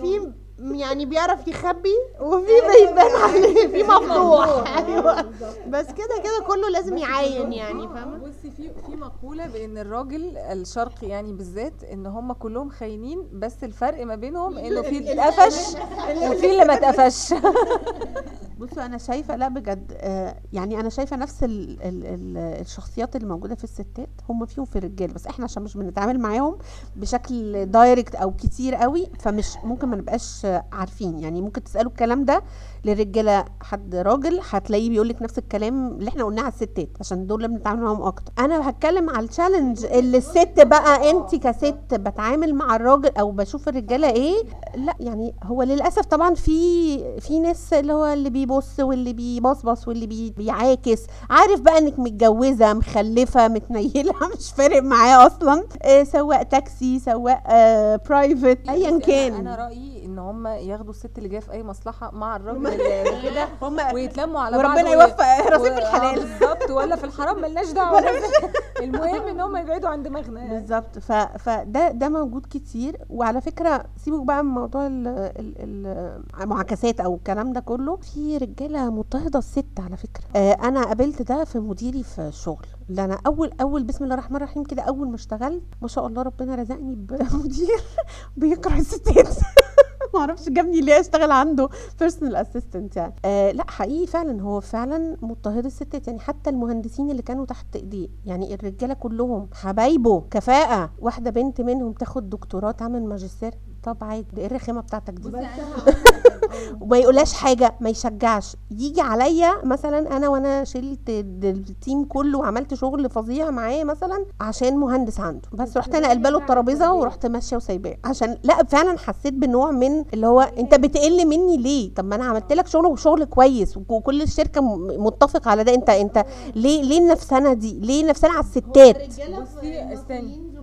في 0.00 0.32
يعني 0.58 1.06
بيعرف 1.06 1.48
يخبي 1.48 1.94
وفي 2.20 2.46
بيبان 2.46 3.10
عليه 3.22 3.66
في 3.66 3.82
مفتوح 3.82 4.76
أيوه. 4.78 5.22
بس 5.68 5.86
كده 5.86 6.18
كده 6.24 6.44
كله 6.46 6.68
لازم 6.68 6.96
يعاين 6.98 7.52
يعني 7.52 7.88
فاهمة؟ 7.88 8.18
بصي 8.18 8.50
في 8.56 8.70
في 8.86 8.96
مقولة 8.96 9.46
بان 9.46 9.78
الراجل 9.78 10.36
الشرقي 10.36 11.06
يعني 11.06 11.32
بالذات 11.32 11.84
إن 11.92 12.06
هم 12.06 12.32
كلهم 12.32 12.70
خاينين 12.70 13.28
بس 13.32 13.64
الفرق 13.64 14.06
ما 14.06 14.14
بينهم 14.14 14.58
إنه 14.66 14.82
في 14.82 14.98
اللي 14.98 15.12
اتقفش 15.28 15.74
وفي 16.22 16.50
اللي 16.52 16.64
ما 16.64 16.74
اتقفش. 16.74 17.34
بصوا 18.58 18.86
أنا 18.86 18.98
شايفة 18.98 19.36
لا 19.36 19.48
بجد 19.48 19.92
آه 19.96 20.36
يعني 20.52 20.80
أنا 20.80 20.88
شايفة 20.88 21.16
نفس 21.16 21.44
ال 21.44 21.82
ال 21.82 22.06
ال 22.06 22.36
الشخصيات 22.36 23.16
اللي 23.16 23.26
موجودة 23.28 23.54
في 23.54 23.64
الستات 23.64 24.08
هم 24.28 24.46
فيهم 24.46 24.64
في 24.64 24.76
الرجال 24.76 25.12
بس 25.12 25.26
إحنا 25.26 25.44
عشان 25.44 25.62
مش 25.62 25.76
بنتعامل 25.76 26.18
معاهم 26.20 26.58
بشكل 26.96 27.66
دايركت 27.66 28.14
أو 28.14 28.32
كتير 28.32 28.74
قوي 28.74 29.06
فمش 29.18 29.56
ممكن 29.64 29.88
ما 29.88 29.96
نبقاش 29.96 30.46
عارفين 30.72 31.18
يعني 31.18 31.40
ممكن 31.40 31.64
تسألوا 31.64 31.90
الكلام 31.90 32.24
ده 32.24 32.42
للرجالة 32.86 33.44
حد 33.60 33.94
راجل 33.94 34.40
هتلاقيه 34.50 34.88
بيقول 34.88 35.08
لك 35.08 35.22
نفس 35.22 35.38
الكلام 35.38 35.88
اللي 35.88 36.08
إحنا 36.08 36.24
قلناه 36.24 36.42
على 36.42 36.52
الستات 36.52 36.88
عشان 37.00 37.26
دول 37.26 37.44
اللي 37.44 37.56
بنتعامل 37.56 37.82
معاهم 37.82 38.02
أكتر. 38.02 38.32
أنا 38.38 38.68
هتكلم 38.70 39.10
على 39.10 39.24
ال 39.24 39.30
challenge 39.30 39.84
اللي 39.84 40.18
الست 40.18 40.60
بقى 40.60 41.10
أنت 41.10 41.34
كست 41.34 41.74
بتعامل 41.94 42.54
مع 42.54 42.76
الراجل 42.76 43.10
أو 43.20 43.30
بشوف 43.30 43.68
الرجالة 43.68 44.10
إيه؟ 44.10 44.34
لا 44.76 44.94
يعني 45.00 45.34
هو 45.44 45.62
للأسف 45.62 46.04
طبعا 46.04 46.34
في 46.34 47.20
في 47.20 47.38
ناس 47.40 47.72
اللي 47.72 47.92
هو 47.92 48.04
اللي 48.06 48.30
بيبص 48.30 48.80
واللي 48.80 49.12
بيبصبص 49.12 49.88
واللي 49.88 50.06
بي 50.06 50.30
بيعاكس. 50.30 51.02
عارف 51.30 51.60
بقى 51.60 51.78
إنك 51.78 51.98
متجوزة 51.98 52.72
مخلفة 52.74 53.48
متنيلة 53.48 54.12
مش 54.38 54.50
فارق 54.56 54.82
معاه 54.82 55.26
أصلا. 55.26 55.64
آه 55.82 56.02
سواق 56.04 56.42
تاكسي 56.42 56.98
سواق 56.98 57.42
آه 57.46 58.00
private 58.08 58.58
ايا 58.68 58.88
أنا 58.88 58.98
كان. 58.98 59.48
رأيي 59.48 60.05
إن 60.16 60.20
هم 60.22 60.46
ياخدوا 60.46 60.90
الست 60.90 61.18
اللي 61.18 61.28
جاية 61.28 61.40
في 61.40 61.52
أي 61.52 61.62
مصلحة 61.62 62.10
مع 62.10 62.36
الراجل 62.36 62.66
اللي 62.66 63.30
كده 63.30 63.48
هم 63.62 63.76
ويتلموا 63.94 64.40
على 64.40 64.56
بعض 64.58 64.76
وربنا 64.76 64.90
يوفق 64.90 65.48
رصيف 65.50 65.72
و- 65.74 65.78
الحلال 65.78 66.18
آه 66.18 66.24
بالظبط. 66.24 66.70
ولا 66.70 66.96
في 66.96 67.04
الحرام 67.04 67.40
ملناش 67.42 67.70
دعوة. 67.70 68.00
المهم 68.82 69.22
إن 69.28 69.40
هم 69.40 69.56
يبعدوا 69.56 69.88
عن 69.88 70.02
دماغنا 70.02 70.40
يعني. 70.40 70.58
بالظبط. 70.60 70.98
ف... 70.98 71.12
فده 71.12 71.90
ده 71.90 72.08
موجود 72.08 72.46
كتير. 72.50 72.96
وعلى 73.10 73.40
فكرة 73.40 73.84
سيبك 73.96 74.20
بقى 74.26 74.44
من 74.44 74.50
موضوع 74.50 74.86
ال- 74.86 75.08
ال- 75.08 75.54
ال- 75.58 76.22
المعاكسات 76.40 77.00
أو 77.00 77.14
الكلام 77.14 77.52
ده 77.52 77.60
كله. 77.60 77.96
في 77.96 78.36
رجالة 78.38 78.90
مضطهدة 78.90 79.38
الست 79.38 79.80
على 79.80 79.96
فكرة. 79.96 80.24
آه 80.36 80.52
أنا 80.52 80.84
قابلت 80.84 81.22
ده 81.22 81.44
في 81.44 81.58
مديري 81.58 82.02
في 82.02 82.18
الشغل 82.28 82.66
اللي 82.90 83.04
أنا 83.04 83.18
أول 83.26 83.50
أول 83.60 83.84
بسم 83.84 84.04
الله 84.04 84.14
الرحمن 84.14 84.36
الرحيم 84.36 84.64
كده 84.64 84.82
أول 84.82 85.08
ما 85.08 85.14
اشتغلت 85.14 85.62
ما 85.82 85.88
شاء 85.88 86.06
الله 86.06 86.22
ربنا 86.22 86.54
رزقني 86.54 86.94
بمدير 86.94 87.80
بيكره 88.36 88.78
الستات. 88.78 89.36
ما 90.14 90.20
أعرفش 90.20 90.48
جابني 90.48 90.80
ليه 90.80 91.00
أشتغل 91.00 91.30
عنده 91.30 91.68
personal 92.00 92.36
assistant 92.36 92.96
يعني. 92.96 93.14
آه 93.24 93.50
لا 93.52 93.64
حقيقي 93.70 94.06
فعلا 94.06 94.42
هو 94.42 94.60
فعلا 94.60 95.16
مضطهد 95.22 95.64
الستات. 95.66 96.06
يعني 96.06 96.20
حتى 96.20 96.50
المهندسين 96.50 97.10
اللي 97.10 97.22
كانوا 97.22 97.44
تحت 97.46 97.76
إيديه 97.76 98.08
يعني 98.24 98.54
الرجالة 98.54 98.94
كلهم 98.94 99.48
حبايبه 99.52 100.20
كفاءة. 100.30 100.90
واحدة 100.98 101.30
بنت 101.30 101.60
منهم 101.60 101.92
تاخد 101.92 102.30
دكتوراه 102.30 102.70
تعمل 102.70 103.04
ماجستير. 103.04 103.54
طب 103.86 103.96
عادي. 104.02 104.26
إيه 104.38 104.46
الرخامة 104.46 104.80
بتاعتك 104.80 105.12
دي؟ 105.14 105.28
وما 106.80 106.98
يقولهاش 106.98 107.32
حاجة 107.32 107.74
ما 107.80 107.90
يشجعش. 107.90 108.56
يجي 108.70 109.00
عليا 109.00 109.64
مثلا 109.64 110.16
أنا 110.16 110.28
وأنا 110.28 110.64
شلت 110.64 111.08
ال- 111.10 111.64
ال 111.70 111.77
team 111.77 112.04
كله 112.04 112.38
وعملت 112.38 112.74
شغل 112.74 113.10
فظيع 113.10 113.50
معاه 113.50 113.84
مثلا 113.84 114.26
عشان 114.40 114.76
مهندس 114.76 115.20
عنده. 115.20 115.48
بس 115.52 115.76
رحت 115.76 115.94
أنا 115.94 116.08
قلبة 116.10 116.30
له 116.30 116.38
الترابيزة 116.38 116.92
ورحت 116.94 117.26
ماشية 117.26 117.56
وسايباه. 117.56 117.96
عشان 118.04 118.38
لا 118.44 118.64
فعلا 118.64 118.98
حسيت 118.98 119.34
بنوع 119.34 119.70
من 119.70 120.04
اللي 120.14 120.26
هو 120.26 120.40
أنت 120.40 120.74
بتقل 120.74 121.26
مني 121.26 121.56
ليه؟ 121.56 121.94
طب 121.94 122.04
ما 122.04 122.14
أنا 122.14 122.24
عملت 122.24 122.52
لك 122.52 122.66
شغل 122.66 122.86
وشغل 122.86 123.24
كويس 123.24 123.76
وك- 123.76 123.90
وكل 123.90 124.22
الشركة 124.22 124.60
متفق 124.98 125.48
على 125.48 125.64
ده. 125.64 125.74
أنت 125.74 125.90
أنت 125.90 126.24
ليه 126.54 126.82
ليه 126.82 126.98
النفسنه 126.98 127.52
دي؟ 127.52 127.80
ليه 127.80 128.04
نفسنا 128.04 128.30
على 128.30 128.40
الستات؟ 128.40 128.96
بصي 129.42 129.92
استني. 129.94 130.55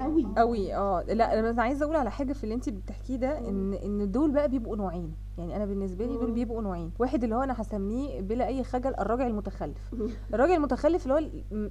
قوي. 0.00 0.32
قوي 0.36 0.74
آه. 0.74 1.02
لا 1.08 1.38
أنا 1.50 1.62
عايزة 1.62 1.84
أقول 1.84 1.96
على 1.96 2.10
حاجة 2.10 2.32
في 2.32 2.44
اللي 2.44 2.54
انت 2.54 2.68
بتحكيه 2.68 3.16
ده 3.16 3.38
ان 3.38 3.74
ان 3.74 4.10
دول 4.10 4.30
بقى 4.32 4.48
بيبقوا 4.48 4.76
نوعين. 4.76 5.16
يعني 5.40 5.56
أنا 5.56 5.64
بالنسبة 5.64 6.06
لي 6.06 6.16
دول 6.16 6.30
بيبقوا 6.30 6.62
نوعين. 6.62 6.90
واحد 6.98 7.22
اللي 7.24 7.34
هو 7.34 7.42
أنا 7.42 7.54
هسميه 7.60 8.20
بلا 8.20 8.46
أي 8.46 8.64
خجل 8.64 8.94
الراجل 9.00 9.26
المتخلف. 9.26 9.94
الراجل 10.34 10.52
المتخلف 10.52 11.02
اللي 11.06 11.14
هو 11.14 11.30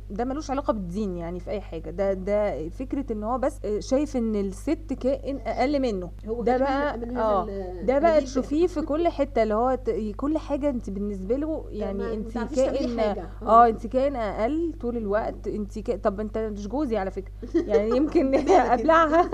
ده 0.09 0.25
ملوش 0.25 0.51
علاقة 0.51 0.73
بالدين 0.73 1.17
يعني 1.17 1.39
في 1.39 1.49
أي 1.49 1.61
حاجة. 1.61 1.89
ده 1.89 2.13
ده 2.13 2.69
فكرة 2.69 3.13
إن 3.13 3.23
هو 3.23 3.37
بس 3.37 3.59
شايف 3.79 4.17
إن 4.17 4.35
الست 4.35 4.93
كائن 4.99 5.39
أقل 5.45 5.79
منه. 5.81 6.11
هو 6.27 6.43
ده 6.43 6.57
بقى 6.57 6.95
آه. 7.17 7.47
ده 7.83 7.99
بقى 7.99 8.21
تشوفيه 8.21 8.67
في 8.67 8.81
كل 8.81 9.07
حتة 9.07 9.43
اللي 9.43 9.53
هو 9.53 9.79
كل 10.17 10.37
حاجة 10.37 10.69
أنت 10.69 10.89
بالنسبة 10.89 11.35
له 11.35 11.65
يعني 11.69 12.13
أنت 12.13 12.37
كائن 12.37 12.99
حاجة. 12.99 13.29
آه 13.41 13.67
أنت 13.67 13.87
كائن 13.87 14.15
أقل 14.15 14.73
طول 14.81 14.97
الوقت. 14.97 15.47
أنت. 15.47 15.91
طب 15.91 16.19
أنت 16.19 16.37
مش 16.37 16.67
جوزي 16.67 16.97
على 16.97 17.11
فكرة. 17.11 17.31
يعني 17.71 17.97
يمكن 17.97 18.35
أبلعها. 18.49 19.29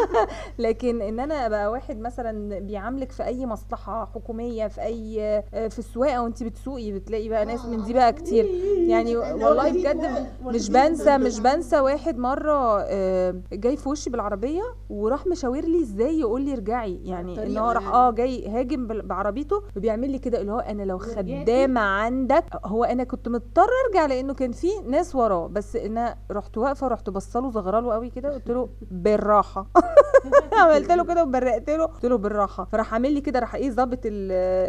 لكن 0.59 1.01
إن 1.01 1.19
أنا 1.19 1.45
أبقى 1.45 1.71
واحد 1.71 1.99
مثلا 1.99 2.59
بيعاملك 2.59 3.11
في 3.11 3.23
أي 3.25 3.45
مصلحة 3.45 4.05
حكومية 4.29 4.67
في 4.67 4.81
أي 4.81 5.43
في 5.69 5.79
السواقة 5.79 6.21
وانت 6.23 6.43
بتسوقي 6.43 6.91
بتلاقي 6.91 7.29
بقى 7.29 7.45
ناس 7.45 7.65
من 7.65 7.83
دي 7.83 7.93
بقى 7.93 8.13
كتير. 8.13 8.45
يعني 8.87 9.17
والله 9.17 9.71
بجد 9.71 10.27
مش 10.43 10.69
بنسى 10.69 11.17
مش 11.17 11.39
بنسى 11.39 11.79
واحد 11.79 12.17
مرة 12.17 12.81
آه، 12.81 13.35
جاي 13.53 13.77
في 13.77 13.89
وشي 13.89 14.09
بالعربية 14.09 14.61
وراح 14.89 15.27
مشاور 15.27 15.65
لي 15.65 15.81
إزاي 15.81 16.19
يقول 16.19 16.41
لي 16.41 16.53
ارجعي. 16.53 16.99
يعني 17.03 17.43
إن 17.43 17.57
هو 17.57 17.71
راح 17.71 17.83
يعني. 17.83 17.95
آه 17.95 18.11
جاي 18.11 18.47
هاجم 18.49 18.87
بعربيته 18.87 19.63
وبيعمل 19.77 20.09
لي 20.09 20.19
كده 20.19 20.41
اللي 20.41 20.51
هو 20.51 20.59
أنا 20.59 20.83
لو 20.83 20.97
خدامه 20.97 21.81
عندك 21.81 22.45
هو 22.65 22.83
أنا 22.83 23.03
كنت 23.03 23.29
مضطره 23.29 23.69
أرجع 23.87 24.05
لأنه 24.05 24.33
كان 24.33 24.51
في 24.51 24.67
ناس 24.89 25.15
وراه 25.15 25.47
بس 25.47 25.75
أنا 25.75 26.15
رحت 26.31 26.57
واقفة 26.57 26.85
ورحت 26.87 27.09
بصله 27.09 27.51
زغراله 27.51 27.93
قوي 27.93 28.09
كده 28.09 28.33
قلت 28.33 28.47
له 28.49 28.69
بالراحة. 28.91 29.67
عملت 30.61 30.91
له 30.91 31.03
كده 31.03 31.23
وبرقت 31.23 31.69
له 31.69 31.85
قلت 31.85 32.05
له 32.05 32.17
بالراحة. 32.17 32.63
فراح 32.71 32.93
عامل 32.93 33.11
لي 33.13 33.21
كده 33.21 33.39
راح 33.39 33.55
إيه 33.55 33.69
ظابط 33.69 33.99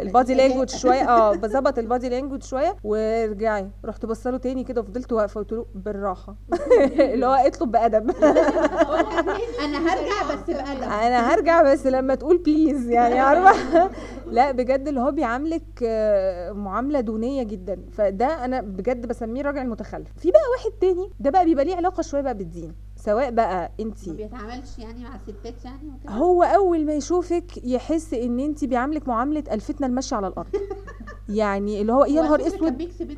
ال 0.01 0.07
body 0.07 0.33
language 0.35 0.69
شوية. 0.83 1.09
آه 1.09 1.35
بظبط 1.35 1.77
ال 1.79 1.85
body 1.85 2.09
language 2.09 2.43
شوية. 2.43 2.75
ورجعي 2.83 3.69
رحت 3.85 4.05
بصله 4.05 4.37
تاني 4.37 4.63
كده 4.63 4.81
وفضلت 4.81 5.13
واقفة. 5.13 5.39
قلت 5.41 5.51
له 5.51 5.65
بالراحة. 5.75 6.35
اللي 7.13 7.25
هو 7.25 7.33
اطلب 7.33 7.71
بأدب. 7.71 8.11
أنا 9.65 9.77
هرجع 9.93 10.33
بس 10.33 10.39
بأدب. 10.47 10.83
أنا 10.83 11.33
هرجع 11.33 11.61
بس 11.73 11.85
لما 11.87 12.15
تقول 12.15 12.37
بليز 12.37 12.89
يعني 12.89 13.19
عارفة؟ 13.19 13.89
لا 14.27 14.51
بجد 14.51 14.87
اللي 14.87 14.99
هو 14.99 15.11
بيعاملك 15.11 15.63
آه، 15.83 16.51
معاملة 16.51 16.99
دونية 16.99 17.43
جدا. 17.43 17.79
فده 17.91 18.45
أنا 18.45 18.61
بجد 18.61 19.05
بسميه 19.07 19.41
راجل 19.41 19.67
متخلف 19.67 20.07
في 20.17 20.31
بقى 20.31 20.41
واحد 20.57 20.71
تاني. 20.81 21.11
ده 21.19 21.29
بقى 21.29 21.45
بيبقى 21.45 21.65
ليه 21.65 21.75
علاقة 21.75 22.01
شوية 22.01 22.21
بقى 22.21 22.33
بالدين. 22.37 22.86
سواء 23.07 23.31
بقى 23.31 23.71
انت 23.79 24.07
ما 24.07 24.13
بيتعاملش 24.13 24.79
يعني 24.79 25.03
مع 25.03 25.15
الستات 25.15 25.65
يعني 25.65 25.89
وكده؟ 25.89 26.13
هو 26.13 26.43
أول 26.43 26.85
ما 26.85 26.93
يشوفك 26.93 27.65
يحس 27.65 28.13
إن 28.13 28.39
انت 28.39 28.65
بيعاملك 28.65 29.07
معاملة 29.07 29.43
الفتنه 29.51 29.87
الماشيه 29.87 30.15
على 30.15 30.27
الأرض. 30.27 30.47
يعني 31.29 31.81
اللي 31.81 31.93
هو 31.93 32.05
يا 32.05 32.21
نهار 32.21 32.47
أسود. 32.47 32.63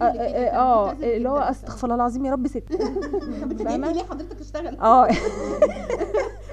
آه 0.02 0.92
اللي 0.92 0.94
ملتزم 0.94 1.04
اللي 1.04 1.30
هو. 1.30 1.38
أستغفر 1.38 1.84
الله 1.84 1.96
العظيم 1.96 2.26
يا 2.26 2.32
رب 2.32 2.48
ست؟ 2.48 2.64
ليه 3.52 4.04
حضرتك 4.04 4.40
اشتغل؟ 4.40 4.78
آه. 4.80 5.08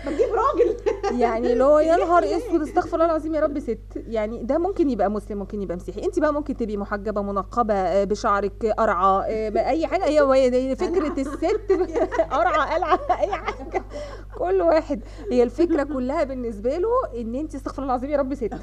ما 0.07 0.13
تجيب 0.13 0.29
راجل. 0.35 0.77
يعني 1.23 1.63
هو 1.63 1.79
يا 1.79 1.97
نهار 1.97 2.25
أسود 2.25 2.63
استغفر 2.63 2.95
الله 2.95 3.05
العظيم 3.07 3.35
يا 3.35 3.41
رب 3.41 3.59
ست. 3.59 3.79
يعني 3.97 4.43
ده 4.43 4.59
ممكن 4.59 4.91
يبقى 4.91 5.11
مسلم 5.11 5.39
ممكن 5.39 5.63
يبقى 5.63 5.77
مسيحي. 5.77 6.05
انت 6.05 6.19
بقى 6.19 6.33
ممكن 6.33 6.57
تبقي 6.57 6.77
محجبة 6.77 7.23
منقبة 7.23 7.75
آه، 7.75 8.05
بشعرك 8.05 8.67
قرعة 8.67 9.23
آه، 9.23 9.49
بأي 9.49 9.87
حاجة. 9.87 10.05
هي 10.05 10.51
دي 10.51 10.77
فكرة 10.77 11.21
الست 11.21 11.45
قرعة 12.33 12.75
قلعة 12.75 13.01
أي 13.21 13.33
حاجة. 13.33 13.85
كل 14.39 14.63
واحد. 14.63 15.01
هي 15.33 15.43
الفكرة 15.43 15.83
كلها 15.83 16.25
بالنسبة 16.25 16.79
له 16.79 17.21
إن 17.21 17.35
انت 17.35 17.55
استغفر 17.55 17.83
الله 17.83 17.95
العظيم 17.95 18.11
يا 18.11 18.17
رب 18.19 18.35
ست. 18.35 18.55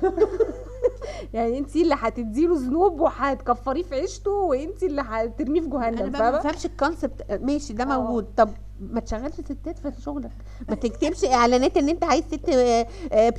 يعني 1.33 1.57
انت 1.57 1.75
اللي 1.75 1.95
هتديله 1.97 2.55
ذنوب 2.55 2.99
وهتكفريه 2.99 3.83
في 3.83 3.95
عيشته 3.95 4.31
وانت 4.31 4.83
اللي 4.83 5.01
هترميه 5.01 5.61
في 5.61 5.67
أنا 5.67 5.89
جهنم 5.91 6.09
بقى 6.11 6.31
ما 6.31 6.37
بفهمش 6.37 6.65
ال 6.65 6.74
concept 6.74 7.39
ماشي 7.41 7.73
ده 7.73 7.83
آه. 7.83 7.87
موجود. 8.01 8.25
طب 8.37 8.49
ما 8.91 8.99
تشغلش 8.99 9.33
ستات 9.35 9.79
في 9.79 10.01
شغلك. 10.01 10.31
ما 10.69 10.75
تكتبش 10.75 11.25
إعلانات 11.25 11.77
إن 11.77 11.89
أنت 11.89 12.03
عايز 12.03 12.23
ست 12.23 12.49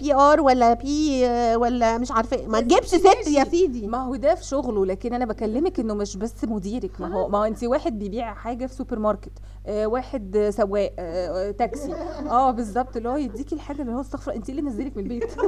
PR 0.01 0.41
ولا 0.41 0.75
بي 0.75 1.25
ولا 1.57 1.99
مش 1.99 2.11
عارفة. 2.11 2.37
إيه. 2.37 2.47
ما 2.47 2.61
تجيبش 2.61 2.87
ست 2.87 3.27
يا 3.29 3.45
سيدي. 3.45 3.87
ما 3.87 3.99
هو 4.05 4.17
ده 4.17 4.35
في 4.35 4.45
شغله 4.45 4.87
لكن 4.87 5.15
أنا 5.15 5.25
بكلمك 5.25 5.81
إنه 5.81 5.95
مش 5.95 6.17
بس 6.17 6.45
مديرك. 6.45 7.01
ما 7.01 7.15
هو 7.15 7.29
ما 7.29 7.39
هو 7.39 7.45
أنت 7.45 7.65
واحد 7.65 7.99
بيبيع 7.99 8.35
حاجة 8.35 8.67
في 8.67 8.75
سوبر 8.75 8.99
ماركت 8.99 9.33
آه 9.67 9.87
واحد 9.87 10.37
آه، 10.37 10.51
سواق 10.51 10.93
آه 10.99 11.49
آه، 11.49 11.51
تاكسي. 11.51 11.93
آه 12.31 12.51
بالظبط. 12.51 12.97
اللي 12.97 13.09
هو 13.09 13.17
يديكي 13.17 13.55
الحاجة 13.55 13.83
اللي 13.83 13.93
هو 13.93 14.01
استغفر 14.01 14.35
أنت 14.35 14.51
إيه 14.51 14.59
اللي 14.59 14.71
نزلك 14.71 14.97
من 14.97 15.03
البيت؟ 15.03 15.25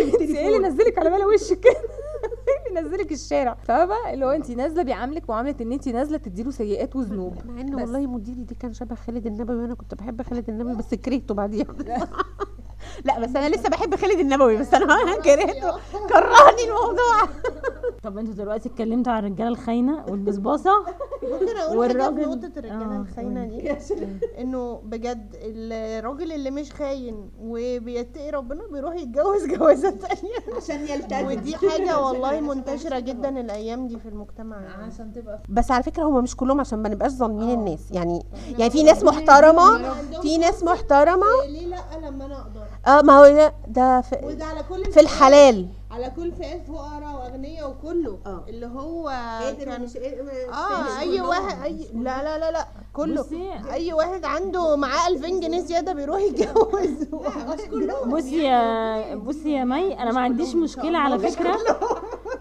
أنت 0.00 0.20
إيه 0.20 0.56
اللي 0.56 0.68
نزلك 0.68 0.98
على 0.98 1.10
بلا 1.10 1.26
وشك؟ 1.26 1.64
كده 2.70 2.80
إيه 2.80 2.86
اللي 2.86 2.96
نزلك 2.96 3.12
الشارع. 3.12 3.54
فاهمه 3.64 3.94
اللي 4.12 4.24
هو 4.26 4.30
انت 4.30 4.50
نازلة 4.50 4.82
بيعاملك 4.82 5.30
معاملة 5.30 5.54
ان 5.60 5.72
انت 5.72 5.88
نازلة 5.88 6.16
تديله 6.18 6.50
سيئات 6.50 6.96
وذنوب. 6.96 7.34
مع 7.46 7.60
ان. 7.60 7.74
والله 7.74 8.06
مديري 8.06 8.42
دي 8.42 8.54
كان 8.54 8.72
شبه 8.72 8.94
خالد 8.94 9.26
النبوي 9.26 9.56
وأنا 9.56 9.74
كنت 9.74 9.94
بحب 9.94 10.22
خالد 10.22 10.48
النبوي 10.48 10.74
بس 10.76 10.94
كرهته 10.94 11.34
بعديها. 11.34 11.66
لا 13.04 13.20
بس 13.20 13.36
أنا 13.36 13.48
لسه 13.54 13.68
بحب 13.68 13.94
خالد 13.94 14.18
النبوي 14.20 14.56
بس 14.56 14.74
أنا 14.74 15.14
كرهته. 15.24 15.78
كرهني 16.08 16.62
الموضوع. 16.68 17.22
طب 18.02 18.18
أنتوا 18.18 18.34
دلوقتي 18.34 18.68
اتكلمتوا 18.68 19.12
عن 19.12 19.24
الرجالة 19.26 19.48
الخاينة 19.50 20.04
والبسباصه 20.08 20.70
ممكن 21.22 21.56
أقول 21.56 21.88
حاجة 21.90 22.08
في 22.14 22.20
نقطة 22.20 22.52
الرجالة 22.58 22.96
آه، 22.96 23.00
الخاينة 23.00 23.44
دي 23.44 23.72
إنه 24.40 24.80
بجد 24.84 25.36
الراجل 25.42 26.32
اللي 26.32 26.50
مش 26.50 26.72
خاين 26.72 27.30
وبيتقي 27.40 28.30
ربنا 28.30 28.60
بيروح 28.72 28.94
يتجوز 28.94 29.46
جوازة 29.46 29.90
تانية. 29.90 30.34
عشان 30.56 30.80
يلتزم. 30.80 31.26
ودي 31.26 31.56
حاجة 31.56 32.00
والله 32.00 32.40
منتشرة 32.54 32.98
جدا 32.98 33.40
الأيام 33.40 33.86
دي 33.88 33.98
في 33.98 34.08
المجتمع. 34.08 34.60
يعني. 34.60 34.82
عشان 34.92 35.12
تبقى 35.12 35.42
بس 35.48 35.70
على 35.70 35.82
فكرة 35.82 36.02
هم 36.04 36.22
مش 36.22 36.36
كلهم 36.36 36.60
عشان 36.60 36.78
ما 36.82 36.88
نبقاش 36.88 37.10
ظالمين 37.12 37.50
الناس. 37.58 37.90
يعني 37.92 38.22
يعني 38.58 38.70
في 38.70 38.82
ناس 38.82 39.04
محترمه 39.04 39.92
في 40.22 40.38
ناس 40.38 40.64
محترمه 40.64 41.26
ليه 41.48 41.66
لأ 41.66 42.08
لما 42.08 42.24
أنا 42.26 42.40
أقدر؟ 42.40 42.62
آه 42.86 43.02
ما 43.02 43.18
هو 43.18 43.24
ده- 43.28 43.54
ده 43.68 44.00
في, 44.00 44.16
وده 44.24 44.44
على 44.44 44.62
كل 44.68 44.84
في 44.92 45.00
الحلال. 45.00 45.68
على 45.90 46.12
كل 46.16 46.32
فئات 46.32 46.66
فقراء 46.66 47.14
وأغنياء 47.14 47.70
وكله. 47.70 48.18
آه. 48.26 48.44
اللي 48.48 48.66
هو 48.66 49.12
كان 49.58 49.82
مش 49.82 49.96
آه 49.96 50.98
أي 51.00 51.20
واحد 51.20 51.62
اي 51.62 51.90
لا 51.94 52.22
لا 52.22 52.38
لا 52.38 52.50
لا 52.50 52.66
كله. 52.92 53.20
بصي 53.22 53.50
أي 53.72 53.92
واحد 53.92 54.24
عنده 54.24 54.76
معاه 54.76 55.08
2000 55.08 55.28
جنيه 55.40 55.60
زيادة 55.60 55.92
بيروح 55.92 56.20
يتجوز. 56.20 57.02
مش 57.12 57.60
كلهم. 57.70 58.10
بصي 58.16 58.42
يا 58.44 59.14
بصي 59.14 59.52
يا 59.52 59.64
مي 59.64 59.98
أنا 60.02 60.12
ما 60.12 60.20
عنديش 60.20 60.54
مشكلة 60.54 60.98
على 60.98 61.18
فكرة. 61.18 61.56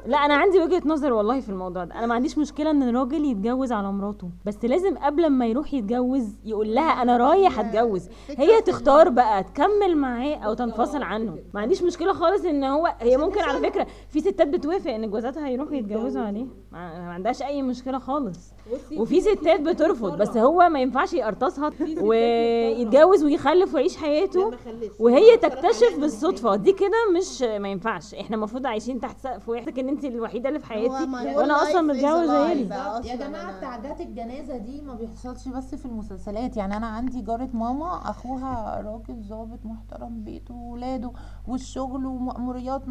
لا 0.05 0.17
أنا 0.17 0.33
عندي 0.35 0.59
وجهة 0.59 0.81
نظر 0.85 1.13
والله 1.13 1.39
في 1.39 1.49
الموضوع 1.49 1.83
ده. 1.83 1.95
أنا 1.95 2.05
ما 2.05 2.15
عنديش 2.15 2.37
مشكلة 2.37 2.71
إن 2.71 2.83
الراجل 2.83 3.25
يتجوز 3.25 3.71
على 3.71 3.91
مراته 3.91 4.29
بس 4.45 4.65
لازم 4.65 4.97
قبل 4.97 5.29
ما 5.29 5.45
يروح 5.47 5.73
يتجوز 5.73 6.35
يقول 6.45 6.75
لها 6.75 7.01
أنا 7.01 7.17
رايح 7.17 7.59
أتجوز. 7.59 8.09
هي 8.37 8.61
تختار 8.61 9.09
بقى 9.09 9.43
تكمل 9.43 9.97
معاه 9.97 10.35
أو 10.35 10.53
تنفصل 10.53 11.03
عنه. 11.03 11.37
ما 11.53 11.61
عنديش 11.61 11.83
مشكلة 11.83 12.13
خالص 12.13 12.45
إن 12.45 12.63
هو 12.63 12.95
هي 12.99 13.17
ممكن 13.17 13.41
على 13.41 13.59
فكرة 13.59 13.87
في 14.09 14.19
ستات 14.19 14.47
بتوافق 14.47 14.91
إن 14.91 15.09
جوازاتها 15.09 15.49
يروحوا 15.49 15.73
يتجوزوا 15.75 16.21
عليه. 16.21 16.45
ما 16.71 16.99
ما 16.99 17.11
عندهاش 17.13 17.41
أي 17.41 17.61
مشكلة 17.61 17.99
خالص. 17.99 18.53
وفي 18.97 19.21
ستات 19.21 19.61
بترفض 19.61 20.17
بس 20.17 20.37
هو 20.37 20.69
ما 20.69 20.79
ينفعش 20.81 21.13
يقرطصها 21.13 21.71
ويتجوز 22.01 23.23
ويخلف 23.23 23.73
ويعيش 23.73 23.97
حياته 23.97 24.51
وهي 24.99 25.37
تكتشف 25.37 25.99
بالصدفة. 25.99 26.55
دي 26.55 26.71
كده 26.73 27.17
مش 27.17 27.41
ما 27.41 27.69
ينفعش. 27.69 28.13
إحنا 28.13 28.35
المفروض 28.35 28.65
عايشين 28.65 28.99
تحت 28.99 29.19
سقف 29.19 29.49
واحد 29.49 29.79
ان 29.79 29.89
انت 29.89 30.05
الوحيدة 30.05 30.49
اللي 30.49 30.59
في 30.59 30.65
حياتي. 30.65 30.93
وأنا 31.35 31.63
أصلا 31.63 31.81
متجوز 31.81 32.29
غيري 32.29 32.69
يا 33.05 33.15
جماعة 33.15 33.61
تعدات 33.61 34.01
الجنازة 34.01 34.57
دي 34.57 34.81
ما 34.81 34.93
بيحصلش 34.93 35.47
بس 35.47 35.75
في 35.75 35.85
المسلسلات. 35.85 36.57
يعني 36.57 36.77
أنا 36.77 36.87
عندي 36.87 37.21
جارة 37.21 37.49
ماما 37.53 38.09
أخوها 38.09 38.81
راجل 38.85 39.23
ظابط 39.23 39.59
محترم 39.65 40.23
بيته 40.23 40.53
وولاده 40.53 41.11
والشغل 41.47 42.05
ومأموريات. 42.05 42.81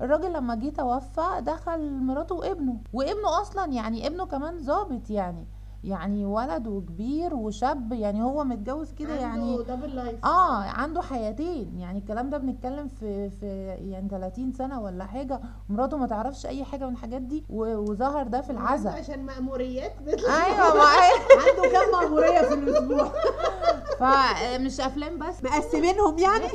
الراجل 0.00 0.32
لما 0.32 0.54
جه 0.54 0.68
توفى 0.68 1.40
دخل 1.40 1.90
مراته 2.00 2.34
وابنه 2.34 2.76
وابنه 2.92 3.40
أصلا 3.40 3.72
يعني 3.72 4.06
ابنه 4.06 4.26
كمان 4.26 4.58
ظابط. 4.58 5.10
يعني 5.10 5.21
يعني 5.22 5.44
ولد 5.84 6.66
وكبير 6.66 7.34
وشاب 7.34 7.92
يعني 7.92 8.22
هو 8.22 8.44
متجوز 8.44 8.92
كده 8.92 9.14
يعني 9.14 9.58
دبل 9.62 9.94
لايف 9.96 10.24
آه 10.24 10.62
عنده 10.62 11.02
حياتين. 11.02 11.78
يعني 11.78 11.98
الكلام 11.98 12.30
ده 12.30 12.38
بنتكلم 12.38 12.88
في 12.88 13.30
في 13.30 13.46
يعني 13.90 14.08
30 14.08 14.52
سنة 14.52 14.80
ولا 14.82 15.04
حاجة. 15.04 15.40
مراته 15.68 15.96
ما 15.96 16.06
تعرفش 16.06 16.46
أي 16.46 16.64
حاجة 16.64 16.86
من 16.86 16.92
الحاجات 16.92 17.22
دي 17.22 17.44
وظهر 17.50 18.26
ده 18.26 18.40
في 18.40 18.50
العزاء. 18.50 18.92
عشان 18.98 19.26
مأموريات. 19.26 19.92
أيوه 20.08 20.74
ما 20.74 20.84
عنده 21.46 21.72
كام 21.72 21.92
مأمورية 22.02 22.40
في 22.42 22.54
الأسبوع؟ 22.54 23.12
فمش 24.00 24.80
أفلام 24.80 25.18
بس. 25.18 25.44
مقسمينهم 25.44 26.18
يعني؟ 26.18 26.46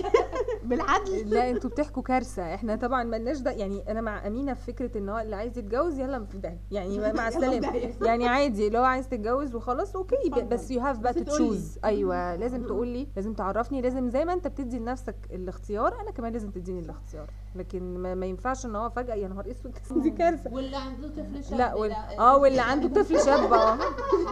بالعدل. 0.63 1.29
لا 1.29 1.49
أنتوا 1.49 1.69
بتحكوا 1.69 2.03
كارثة. 2.03 2.53
إحنا 2.55 2.75
طبعا 2.75 3.03
ملناش 3.03 3.37
ده. 3.39 3.51
يعني 3.51 3.91
أنا 3.91 4.01
مع 4.01 4.27
أمينة 4.27 4.53
في 4.53 4.73
فكرة 4.73 4.97
إن 4.97 5.09
هو 5.09 5.19
اللي 5.19 5.35
عايز 5.35 5.57
يتجوز 5.57 5.99
يلا 5.99 6.25
في 6.25 6.37
ده 6.37 6.57
يعني 6.71 7.13
مع 7.13 7.27
السلامة. 7.27 7.73
يعني 8.01 8.27
عادي 8.27 8.69
لو 8.69 8.83
عايز 8.83 9.07
تتجوز 9.17 9.55
وخلاص 9.55 9.95
okay 9.95 10.15
بس 10.51 10.71
you 10.71 10.81
have 10.81 10.97
بقى 10.99 11.13
to. 11.13 11.23
choose 11.23 11.79
أيوه 11.85 12.35
لازم 12.35 12.63
تقول 12.63 12.87
لي 12.87 13.07
لازم 13.15 13.33
تعرفني 13.33 13.81
لازم 13.81 14.09
زي 14.09 14.25
ما 14.25 14.33
أنت 14.33 14.47
بتدي 14.47 14.79
لنفسك 14.79 15.15
الاختيار 15.31 16.01
أنا 16.01 16.11
كمان 16.11 16.33
لازم 16.33 16.51
تديني 16.51 16.79
الاختيار. 16.79 17.27
لكن 17.55 17.97
ما, 17.97 18.15
ما 18.15 18.25
ينفعش 18.25 18.65
إن 18.65 18.75
هو 18.75 18.89
فجأة 18.89 19.15
يا 19.15 19.27
نهار 19.27 19.51
أسود 19.51 20.01
دي 20.01 20.09
كارثة. 20.09 20.53
واللي 20.53 20.75
عنده 20.77 21.07
طفل 21.07 21.43
شاب 21.43 21.57
لا 21.59 21.73
وال... 21.75 21.91
آه 22.19 22.37
واللي 22.37 22.61
عنده 22.61 23.01
طفل 23.01 23.19
شاب 23.19 23.53
آه 23.53 23.77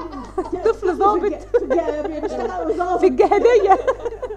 طفل 0.65 0.95
ظابط. 0.95 1.33
في 2.99 3.07
الجهاديه 3.07 3.77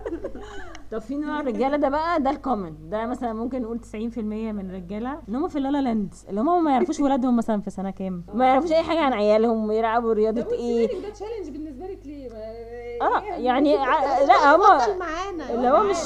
طب 0.92 0.98
في 0.98 1.16
نوع 1.16 1.40
الرجالة 1.40 1.76
ده 1.76 1.88
بقى؟ 1.88 2.22
ده 2.22 2.30
ال 2.30 2.39
common 2.39 2.88
ده 2.90 3.06
مثلا 3.06 3.32
ممكن 3.32 3.62
نقول 3.62 3.80
90% 3.80 4.18
من 4.18 4.70
الرجالة. 4.70 5.18
إن 5.28 5.34
هم 5.36 5.48
في 5.48 5.58
ال 5.58 5.82
la 5.82 5.90
la 5.90 5.98
land 5.98 6.14
اللي 6.28 6.40
هم 6.40 6.64
ما 6.64 6.70
يعرفوش 6.70 7.00
ولادهم 7.00 7.36
مثلا 7.36 7.60
في 7.60 7.70
سنة 7.70 7.90
كام. 7.90 8.24
ما 8.34 8.46
يعرفوش 8.46 8.72
أي 8.72 8.82
حاجة 8.82 9.00
عن 9.00 9.12
عيالهم 9.12 9.72
يلعبوا 9.72 10.12
رياضة 10.12 10.52
إيه. 10.52 10.86
ده 11.02 11.10
challenge 11.10 11.50
بالنسبة 11.56 11.86
لك 11.86 11.98
ليه؟ 12.06 12.28
آه 13.02 13.20
يعني 13.22 13.76
ع- 13.76 14.18
لا 14.24 14.56
هم 14.56 14.60
اللي 15.50 15.68
هو 15.68 15.82
مش. 15.82 15.96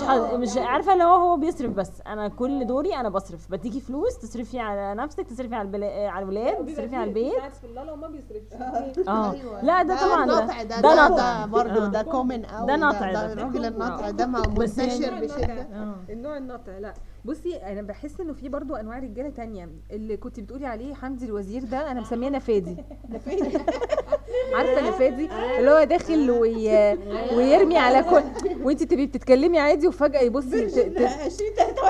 مش 0.50 0.56
عارفة 0.58 0.92
اللي 0.92 1.04
هو 1.04 1.14
هو 1.16 1.36
بيصرف 1.36 1.70
بس. 1.72 1.90
أنا 2.06 2.28
كل 2.28 2.66
دوري 2.66 2.96
أنا 2.96 3.08
بصرف. 3.08 3.50
بديكي 3.50 3.80
فلوس 3.80 4.18
تصرفي 4.18 4.58
على 4.58 4.94
نفسك 4.94 5.26
تصرفي 5.26 5.54
على 5.54 5.66
البلا... 5.66 6.08
على 6.10 6.22
الولاد 6.22 6.66
تصرفي 6.74 6.96
على 6.96 7.08
البيت. 7.08 7.34
في 7.60 7.64
اللالا 7.64 7.92
وما 7.92 8.08
بيصرفش. 8.08 9.08
آه. 9.08 9.34
لا 9.62 9.82
ده 9.82 10.06
طبعا 10.06 10.26
ده 10.26 10.44
نطع 10.44 10.62
ده 10.62 10.80
ده 10.80 10.80
ده, 10.80 11.08
نطع 11.08 11.40
ده 11.44 11.46
برضه 11.46 11.84
آه. 11.86 11.88
ده 11.88 12.02
كومن 12.02 12.44
قوي 12.44 12.66
ده 12.66 12.76
نطع 12.76 13.12
ده, 13.12 13.12
ده. 13.12 13.26
ده 13.26 13.32
الراجل 13.32 13.64
النطع 13.64 14.10
ده 14.10 14.24
يعني- 14.24 14.48
منتشر 14.78 15.20
بشدة. 15.20 15.52
آه. 15.62 15.96
النوع 16.10 16.36
الناطع 16.36 16.78
لا. 16.78 16.94
بصي 17.24 17.56
أنا 17.56 17.82
بحس 17.82 18.20
إنه 18.20 18.32
في 18.32 18.48
برضو 18.48 18.74
أنواع 18.74 18.98
رجالة 18.98 19.30
تانية. 19.30 19.68
اللي 19.90 20.16
كنت 20.16 20.40
بتقولي 20.40 20.66
عليه 20.66 20.94
حمدي 20.94 21.24
الوزير 21.24 21.64
ده 21.64 21.90
أنا 21.90 22.00
مسميه 22.00 22.28
نفادي. 22.28 22.76
عارفة 24.56 24.88
نفادي؟ 24.88 25.28
اللي 25.58 25.70
هو 25.70 25.84
داخل 25.84 26.30
وي... 26.30 26.68
ويرمي 27.36 27.78
على 27.78 28.02
كل 28.02 28.22
وانت 28.64 28.82
تبقي 28.82 29.06
بتتكلمي 29.06 29.58
عادي 29.58 29.88
وفجأة 29.88 30.20
يبصي 30.20 30.66
ت... 30.66 30.78
ت... 30.78 31.08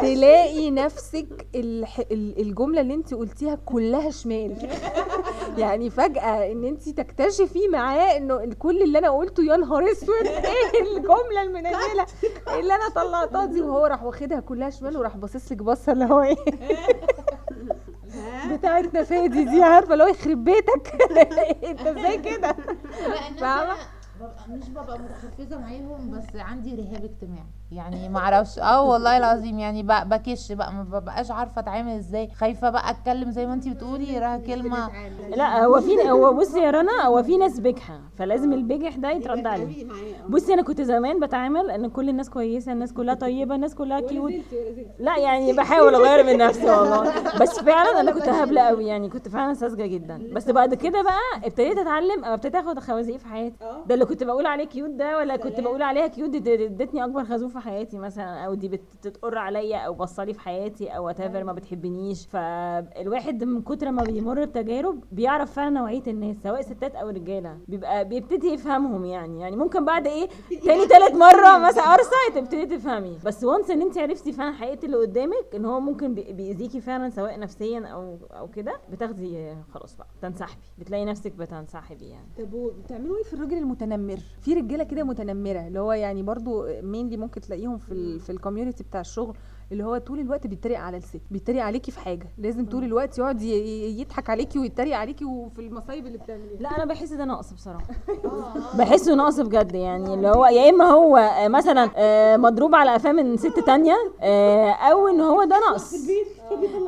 تلاقي 0.00 0.70
نفسك 0.70 1.46
الح... 1.54 1.98
ال- 1.98 2.40
الجملة 2.40 2.80
اللي 2.80 2.94
انت 2.94 3.14
قلتيها 3.14 3.54
كلها 3.64 4.10
شمال. 4.10 4.56
يعني 5.58 5.90
فجأة 5.90 6.52
إن 6.52 6.64
انت 6.64 6.88
تكتشفي 6.88 7.68
معاه 7.68 8.16
إنه 8.16 8.54
كل 8.58 8.82
اللي 8.82 8.98
أنا 8.98 9.10
قلته 9.10 9.42
يا 9.42 9.56
نهار 9.56 9.92
أسود. 9.92 10.26
إيه 10.26 10.82
الجملة 10.96 11.42
المنيلة 11.42 12.06
اللي 12.58 12.74
أنا 12.74 12.88
طلعتها 12.94 13.44
دي؟ 13.44 13.60
وهو 13.60 13.86
راح 13.86 14.02
واخدها 14.02 14.40
كلها 14.40 14.70
شمال 14.70 14.96
وراح 14.96 15.16
باصص 15.16 15.52
لك 15.52 15.58
بصة 15.62 15.92
اللي 15.92 16.04
هو 16.04 16.22
إيه؟ 16.22 16.36
بتاعت 18.52 18.94
نفادي 18.96 19.44
دي 19.44 19.62
عارفة 19.62 19.92
اللي 19.92 20.04
هو 20.04 20.08
يخرب 20.08 20.44
بيتك. 20.44 20.92
أنت 21.64 21.80
إزاي 21.86 22.18
كده؟ 22.18 22.56
فاهمة؟ 23.40 23.74
مش 24.48 24.68
ببقى 24.68 24.98
متحفزه 24.98 25.58
معاهم 25.58 26.10
بس 26.10 26.36
عندي 26.36 26.74
رهاب 26.74 27.04
اجتماعي. 27.04 27.46
يعني 27.72 28.08
ما 28.08 28.18
أعرفش 28.18 28.58
آه 28.58 28.82
والله 28.82 29.16
العظيم 29.18 29.58
يعني 29.58 29.82
ب- 29.82 30.08
بكش 30.08 30.52
بقى 30.52 30.72
ما 30.72 30.82
ببقاش 30.82 31.30
عارفة 31.30 31.60
اتعامل 31.60 31.92
إزاي. 31.92 32.28
خايفة 32.34 32.70
بقى 32.70 32.90
اتكلم 32.90 33.30
زي 33.30 33.46
ما 33.46 33.54
انتي 33.54 33.70
بتقولي 33.70 34.18
راها 34.18 34.36
كلمة. 34.38 34.88
لا 35.36 35.64
هو 35.64 35.80
في 35.80 36.10
هو 36.10 36.32
بصي 36.34 36.60
يا 36.60 36.70
رنا 36.70 37.02
هو 37.06 37.22
في 37.22 37.36
ناس 37.36 37.60
بجحة 37.60 38.00
فلازم 38.18 38.52
البجح 38.52 38.96
ده 38.96 39.10
يترد 39.10 39.46
عليه. 39.46 39.86
بصي 40.28 40.54
أنا 40.54 40.62
كنت 40.62 40.80
زمان 40.80 41.20
بتعامل 41.20 41.70
ان 41.70 41.88
كل 41.88 42.08
الناس 42.08 42.30
كويسة 42.30 42.72
الناس 42.72 42.92
كلها 42.92 43.14
طيبة 43.14 43.54
الناس 43.54 43.74
كلها 43.74 44.00
كيوت 44.00 44.32
لا 44.98 45.16
يعني 45.18 45.52
بحاول 45.52 45.94
اغير 45.94 46.24
من 46.26 46.38
نفسي 46.38 46.70
والله. 46.70 47.02
بس 47.40 47.58
فعلا 47.60 48.00
أنا 48.00 48.10
كنت 48.12 48.28
هبلة 48.28 48.60
قوي 48.60 48.86
يعني 48.86 49.08
كنت 49.08 49.28
فعلا 49.28 49.54
ساذجة 49.54 49.86
جدا. 49.86 50.22
بس 50.32 50.50
بعد 50.50 50.74
كده 50.74 51.02
بقى 51.02 51.18
ابتديت 51.44 51.78
اتعلم 51.78 52.24
اما 52.24 52.34
ابتديت 52.34 52.54
اخد 52.54 52.78
خوازيق 52.78 53.16
في 53.16 53.26
حياتي. 53.26 53.56
ده 53.86 53.94
اللي 53.94 54.04
كنت 54.04 54.24
بقول 54.24 54.46
عليه 54.46 54.64
cute 54.64 54.90
ده 54.90 55.16
ولا 55.18 55.36
كنت 55.36 55.60
بقول 55.60 55.82
عليها 55.82 56.06
cute 56.06 56.34
ادتني 56.34 57.04
أكبر 57.04 57.24
خازوق 57.24 57.50
في 57.50 57.58
حياتي 57.62 57.98
مثلا 57.98 58.44
أو 58.46 58.54
دي 58.54 58.68
بتتقر 58.68 59.38
عليا 59.38 59.78
أو 59.78 59.94
بصلي 59.94 60.34
في 60.34 60.40
حياتي 60.40 60.88
أو 60.88 61.06
what 61.06 61.20
ما 61.20 61.52
بتحبنيش. 61.52 62.26
فالواحد 62.26 63.44
من 63.44 63.62
كتر 63.62 63.90
ما 63.90 64.02
بيمر 64.04 64.44
بتجارب 64.44 65.04
بيعرف 65.12 65.52
فعلا 65.52 65.70
نوعية 65.70 66.02
الناس 66.06 66.36
سواء 66.42 66.62
ستات 66.62 66.94
أو 66.96 67.08
رجالة. 67.08 67.58
بيبقى 67.68 68.08
بيبتدي 68.08 68.46
يفهمهم 68.46 69.04
يعني. 69.04 69.40
يعني 69.40 69.56
ممكن 69.56 69.84
بعد 69.84 70.06
إيه؟ 70.06 70.28
تاني 70.66 70.86
تالت 70.86 71.14
مرة 71.14 71.58
مثلا 71.68 71.92
قرصه 71.92 72.10
تبتدي 72.34 72.66
تفهمي. 72.66 73.18
بس 73.24 73.44
once 73.44 73.70
إن 73.70 73.82
انت 73.82 73.98
عرفتي 73.98 74.32
فعلا 74.32 74.52
حقيقة 74.52 74.84
اللي 74.86 74.96
قدامك 74.96 75.46
إن 75.54 75.64
هو 75.64 75.80
ممكن 75.80 76.14
بي- 76.14 76.32
بيأذيكي 76.32 76.80
فعلا 76.80 77.10
سواء 77.10 77.38
نفسيا 77.38 77.80
أو 77.86 78.18
أو 78.30 78.48
كده 78.48 78.72
بتاخدي 78.92 79.54
خلاص 79.74 79.96
بقى 79.96 80.06
تنسحبي 80.22 80.60
بتلاقي 80.78 81.04
نفسك 81.04 81.32
بتنسحبي 81.32 82.08
يعني. 82.08 82.26
طب 82.38 82.54
وبتعملوا 82.54 83.16
إيه 83.16 83.22
في 83.22 83.34
الراجل 83.34 83.56
المتنمر؟ 83.58 84.18
في 84.40 84.54
رجالة 84.54 84.84
كده 84.84 85.02
متنمرة 85.04 85.66
اللي 85.66 85.80
هو 85.80 85.92
يعني 85.92 86.22
برضو 86.22 86.66
مين 86.82 87.20
ممكن 87.20 87.40
تلاقيهم 87.52 87.78
في 87.78 87.92
ال 87.92 88.20
في 88.20 88.32
ال 88.32 88.38
community 88.38 88.84
بتاع 88.84 89.00
الشغل 89.00 89.36
اللي 89.72 89.84
هو 89.84 89.98
طول 89.98 90.20
الوقت 90.20 90.46
بيتريق 90.46 90.78
على 90.78 90.96
الست 90.96 91.20
بيتريق 91.30 91.64
عليكي 91.64 91.90
في 91.90 92.00
حاجة 92.00 92.26
لازم 92.38 92.66
طول 92.66 92.84
الوقت 92.84 93.18
يقعد 93.18 93.42
يضحك 93.42 94.30
عليكي 94.30 94.58
ويتريق 94.58 94.96
عليكي 94.96 95.24
وفي 95.24 95.58
المصايب 95.58 96.06
اللي 96.06 96.18
بتعمليها. 96.18 96.60
لا 96.60 96.76
أنا 96.76 96.84
بحس 96.84 97.12
ده 97.12 97.24
نقص 97.24 97.52
بصراحة. 97.52 97.86
بحسه 98.78 99.14
نقص 99.14 99.40
بجد 99.40 99.74
يعني 99.74 100.14
اللي 100.14 100.28
هو 100.28 100.46
يا 100.46 100.70
إما 100.70 100.84
هو 100.84 101.16
آه، 101.16 101.48
مثلا 101.48 101.90
آه، 101.96 102.36
مضروب 102.36 102.74
على 102.74 102.90
قفاه 102.90 103.12
من 103.12 103.36
ست 103.36 103.60
تانية 103.66 103.96
آه، 104.20 104.70
أو 104.70 105.08
إن 105.08 105.20
هو 105.20 105.44
ده 105.44 105.56
نقص. 105.70 105.94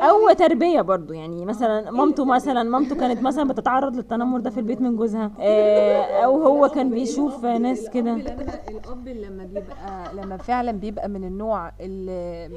أو 0.00 0.32
تربية 0.32 0.80
برضو 0.80 1.12
يعني 1.12 1.44
مثلا 1.44 1.90
مامته 1.90 2.24
مثلا 2.24 2.62
مامته 2.62 2.96
كانت 2.96 3.22
مثلا 3.22 3.48
بتتعرض 3.48 3.96
للتنمر 3.96 4.40
ده 4.40 4.50
في 4.50 4.60
البيت 4.60 4.80
من 4.80 4.96
جوزها 4.96 5.30
آه، 5.40 6.24
أو 6.24 6.42
هو 6.42 6.68
كان 6.68 6.90
بيشوف 6.90 7.44
ناس 7.44 7.88
كده. 7.90 8.14
الأب 8.14 9.08
لما 9.08 9.44
بيبقى 9.44 10.14
لما 10.14 10.36
فعلا 10.36 10.72
بيبقى 10.72 11.08
من 11.08 11.24
النوع 11.24 11.72
اللي 11.80 12.50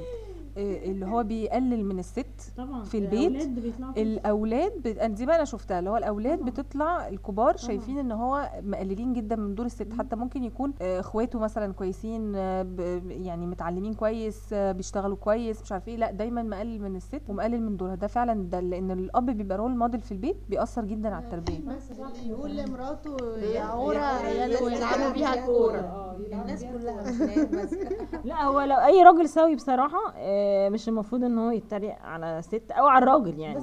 اللي 0.57 1.05
هو 1.05 1.23
بيقلل 1.23 1.85
من 1.85 1.99
الست 1.99 2.53
طبعا. 2.57 2.83
في 2.83 2.97
البيت. 2.97 3.49
الأولاد 3.97 4.71
بت... 4.85 5.03
دي 5.03 5.25
بقى 5.25 5.35
أنا 5.35 5.45
شفتها 5.45 5.79
اللي 5.79 5.89
هو 5.89 5.97
الأولاد 5.97 6.39
بتطلع 6.45 7.07
الكبار 7.07 7.57
شايفين 7.57 7.97
إن 7.97 8.11
هو 8.11 8.49
مقللين 8.63 9.13
جدا 9.13 9.35
من 9.35 9.55
دور 9.55 9.65
الست. 9.65 9.93
حتى 9.99 10.15
ممكن 10.15 10.43
يكون 10.43 10.73
آه، 10.81 10.99
إخواته 10.99 11.39
مثلا 11.39 11.73
كويسين 11.73 12.33
آه، 12.35 12.63
ب... 12.63 12.79
يعني 13.11 13.45
متعلمين 13.47 13.93
كويس 13.93 14.53
آه، 14.53 14.71
بيشتغلوا 14.71 15.17
كويس 15.17 15.61
مش 15.61 15.71
عارف 15.71 15.87
إيه. 15.87 15.97
لأ 15.97 16.11
دايما 16.11 16.43
مقلل 16.43 16.81
من 16.81 16.95
الست 16.95 17.21
ومقلل 17.29 17.61
من 17.61 17.77
دورها. 17.77 17.95
ده 17.95 18.07
فعلا 18.07 18.43
ده 18.49 18.59
لأن 18.59 18.91
الأب 18.91 19.25
بيبقى 19.25 19.57
رول 19.57 19.77
موديل 19.77 20.01
في 20.01 20.11
البيت 20.11 20.37
بيأثر 20.49 20.85
جدا 20.85 21.15
على 21.15 21.25
التربية. 21.25 21.59
يقول 22.25 22.57
لمراته 22.57 23.37
يا 23.37 23.61
عورة 23.61 23.97
عياله 23.99 24.71
يلعبوا 24.71 25.09
بيها 25.13 25.45
كورة. 25.45 26.07
الناس 26.31 26.63
كلها 26.63 27.03
لا 28.25 28.43
هو 28.43 28.61
لو 28.61 28.75
أي 28.75 29.03
راجل 29.03 29.29
سوي 29.29 29.55
بصراحة 29.55 30.13
آه، 30.47 30.69
مش 30.69 30.89
المفروض 30.89 31.23
إن 31.23 31.37
هو 31.37 31.51
يتريق 31.51 31.95
على 32.01 32.41
ست 32.41 32.71
أو 32.71 32.87
على 32.87 33.03
الراجل 33.03 33.39
يعني. 33.39 33.59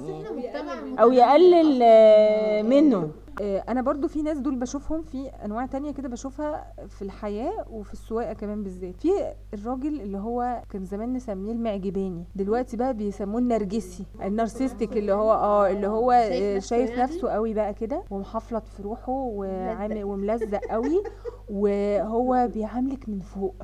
أو 1.01 1.11
يقلل 1.11 1.79
آه، 1.83 2.61
منه. 2.61 3.09
آه، 3.41 3.63
أنا 3.69 3.81
برضو 3.81 4.07
في 4.07 4.21
ناس 4.21 4.37
دول 4.37 4.55
بشوفهم 4.55 5.01
في 5.01 5.27
أنواع 5.45 5.65
تانية 5.65 5.91
كده 5.91 6.09
بشوفها 6.09 6.73
في 6.87 7.01
الحياة 7.01 7.65
وفي 7.69 7.93
السواقة 7.93 8.33
كمان 8.33 8.63
بالذات. 8.63 8.95
في 9.01 9.09
الراجل 9.53 10.01
اللي 10.01 10.17
هو 10.17 10.61
كان 10.69 10.85
زمان 10.85 11.13
نسميه 11.13 11.51
المعجباني 11.51 12.23
دلوقتي 12.35 12.77
بقى 12.77 12.93
بيسموه 12.93 13.39
النرجسي 13.41 14.05
النارسيستيك 14.23 14.97
اللي 14.97 15.13
هو 15.13 15.31
آه 15.33 15.67
اللي 15.69 15.87
هو 15.87 16.11
شايف 16.59 16.99
نفسه 16.99 17.29
قوي 17.29 17.53
بقى 17.53 17.73
كده 17.73 18.03
ومحفلط 18.11 18.67
في 18.67 18.83
روحه 18.83 19.11
وعامل 19.11 20.03
وملزق 20.03 20.59
قوي 20.69 21.03
وهو 21.49 22.49
بيعاملك 22.53 23.09
من 23.09 23.19
فوق. 23.19 23.55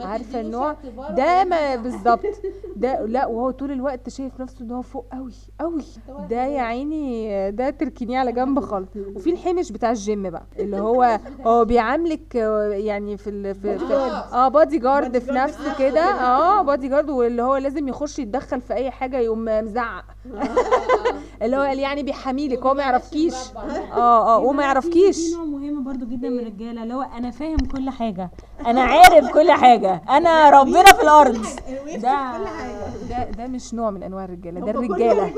عارفة 0.00 0.40
النوع؟ 0.40 0.76
ده 1.10 1.44
ما 1.44 1.76
بالظبط. 1.76 2.20
ده 2.76 3.06
لا 3.06 3.26
وهو 3.26 3.50
طول 3.50 3.72
الوقت 3.72 4.08
شايف 4.08 4.40
نفسه 4.40 4.64
إن 4.64 4.70
هو 4.70 4.82
فوق 4.82 5.06
قوي 5.12 5.32
قوي 5.60 5.82
ده 6.30 6.44
يا 6.46 6.60
عيني 6.62 7.50
ده 7.50 7.70
تركنيه 7.70 8.18
على 8.18 8.32
جنب 8.32 8.60
خالص. 8.60 8.88
وفي 9.14 9.30
الحمش 9.30 9.72
بتاع 9.72 9.90
الجيم 9.90 10.30
بقى 10.30 10.42
اللي 10.58 10.76
هو 10.76 11.20
هو 11.46 11.64
بيعاملك 11.64 12.36
آه، 12.36 12.62
يعني 12.68 13.16
في 13.16 13.30
ال 13.30 13.54
في, 13.54 13.78
في 13.78 13.94
آه 14.32 14.48
بادي 14.48 14.78
جارد 14.78 15.18
في 15.18 15.32
نفسه 15.32 15.78
كده. 15.78 16.00
آه 16.24 16.62
بادي 16.62 16.88
جارد 16.88 17.10
واللي 17.10 17.42
هو 17.42 17.56
لازم 17.56 17.88
يخش 17.88 18.18
يتدخل 18.18 18.60
في 18.60 18.74
أي 18.74 18.90
حاجة 18.90 19.18
يقوم 19.18 19.44
مزعق. 19.44 20.04
اللي 21.42 21.56
هو 21.56 21.62
يعني 21.62 22.02
بيحاميلك 22.02 22.66
هو 22.66 22.74
ما 22.74 22.82
يعرفكيش. 22.82 23.34
آه 23.92 24.36
آه 24.36 24.38
وما 24.38 24.62
يعرفكيش. 24.62 25.28
في 25.28 25.34
نوع 25.36 25.44
مهم 25.44 25.84
برضو 25.84 26.06
جدا 26.06 26.28
من 26.28 26.38
الرجالة 26.38 26.82
اللي 26.82 26.94
هو 26.94 27.02
أنا 27.02 27.30
فاهم 27.30 27.56
كل 27.56 27.90
حاجة. 27.90 28.30
أنا 28.66 28.80
عارف 28.94 29.32
كل 29.32 29.50
حاجة. 29.64 30.02
أنا 30.08 30.50
ربنا 30.50 30.84
في 30.92 31.02
الأرض. 31.02 31.46
ده 32.02 32.38
ده 33.08 33.24
ده 33.38 33.46
مش 33.46 33.74
نوع 33.74 33.90
من 33.90 34.02
أنواع 34.02 34.24
الرجالة. 34.24 34.60
ده 34.60 34.70
الرجالة. 34.70 35.28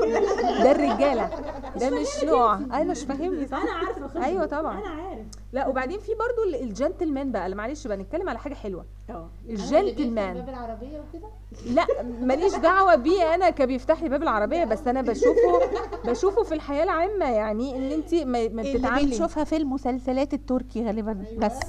ده 0.63 0.71
الرجالة. 0.71 1.29
ده 1.75 1.89
مش 1.89 2.23
نوع. 2.23 2.55
أنا 2.55 2.83
مش 2.83 3.03
فاهمني 3.03 3.47
صح؟ 3.47 3.57
أنا 3.61 3.71
عارفة 3.71 4.25
أيوه 4.25 4.45
طبعا. 4.45 4.79
أنا 4.79 4.89
عارف. 4.89 5.25
لا 5.53 5.67
وبعدين 5.67 5.99
في 5.99 6.11
برضو 6.11 6.49
ال- 6.49 6.63
الجنتلمان 6.63 7.31
بقى. 7.31 7.49
معلش 7.55 7.87
بقى 7.87 7.97
نتكلم 7.97 8.29
على 8.29 8.39
حاجة 8.39 8.53
حلوة. 8.53 8.85
آه. 9.09 9.29
الجنتلمان. 9.49 10.33
باب 10.33 10.49
العربية 10.49 10.99
وكده؟ 11.09 11.27
لا 11.73 11.85
ماليش 12.21 12.55
دعوة 12.55 12.95
بيه. 12.95 13.35
أنا 13.35 13.49
كبيفتح 13.49 14.03
لي 14.03 14.09
باب 14.09 14.23
العربية 14.23 14.63
بس 14.63 14.87
أنا 14.87 15.01
بشوفه 15.01 15.59
بشوفه 16.05 16.43
في 16.43 16.53
الحياة 16.53 16.83
العامة. 16.83 17.25
يعني 17.25 17.75
إن 17.77 17.91
انت 17.91 18.13
ما, 18.13 18.45
بتتعاملي. 18.47 19.05
بنشوفها 19.05 19.43
في 19.43 19.57
المسلسلات 19.57 20.33
التركي 20.33 20.85
غالبا. 20.85 21.23
بس. 21.37 21.59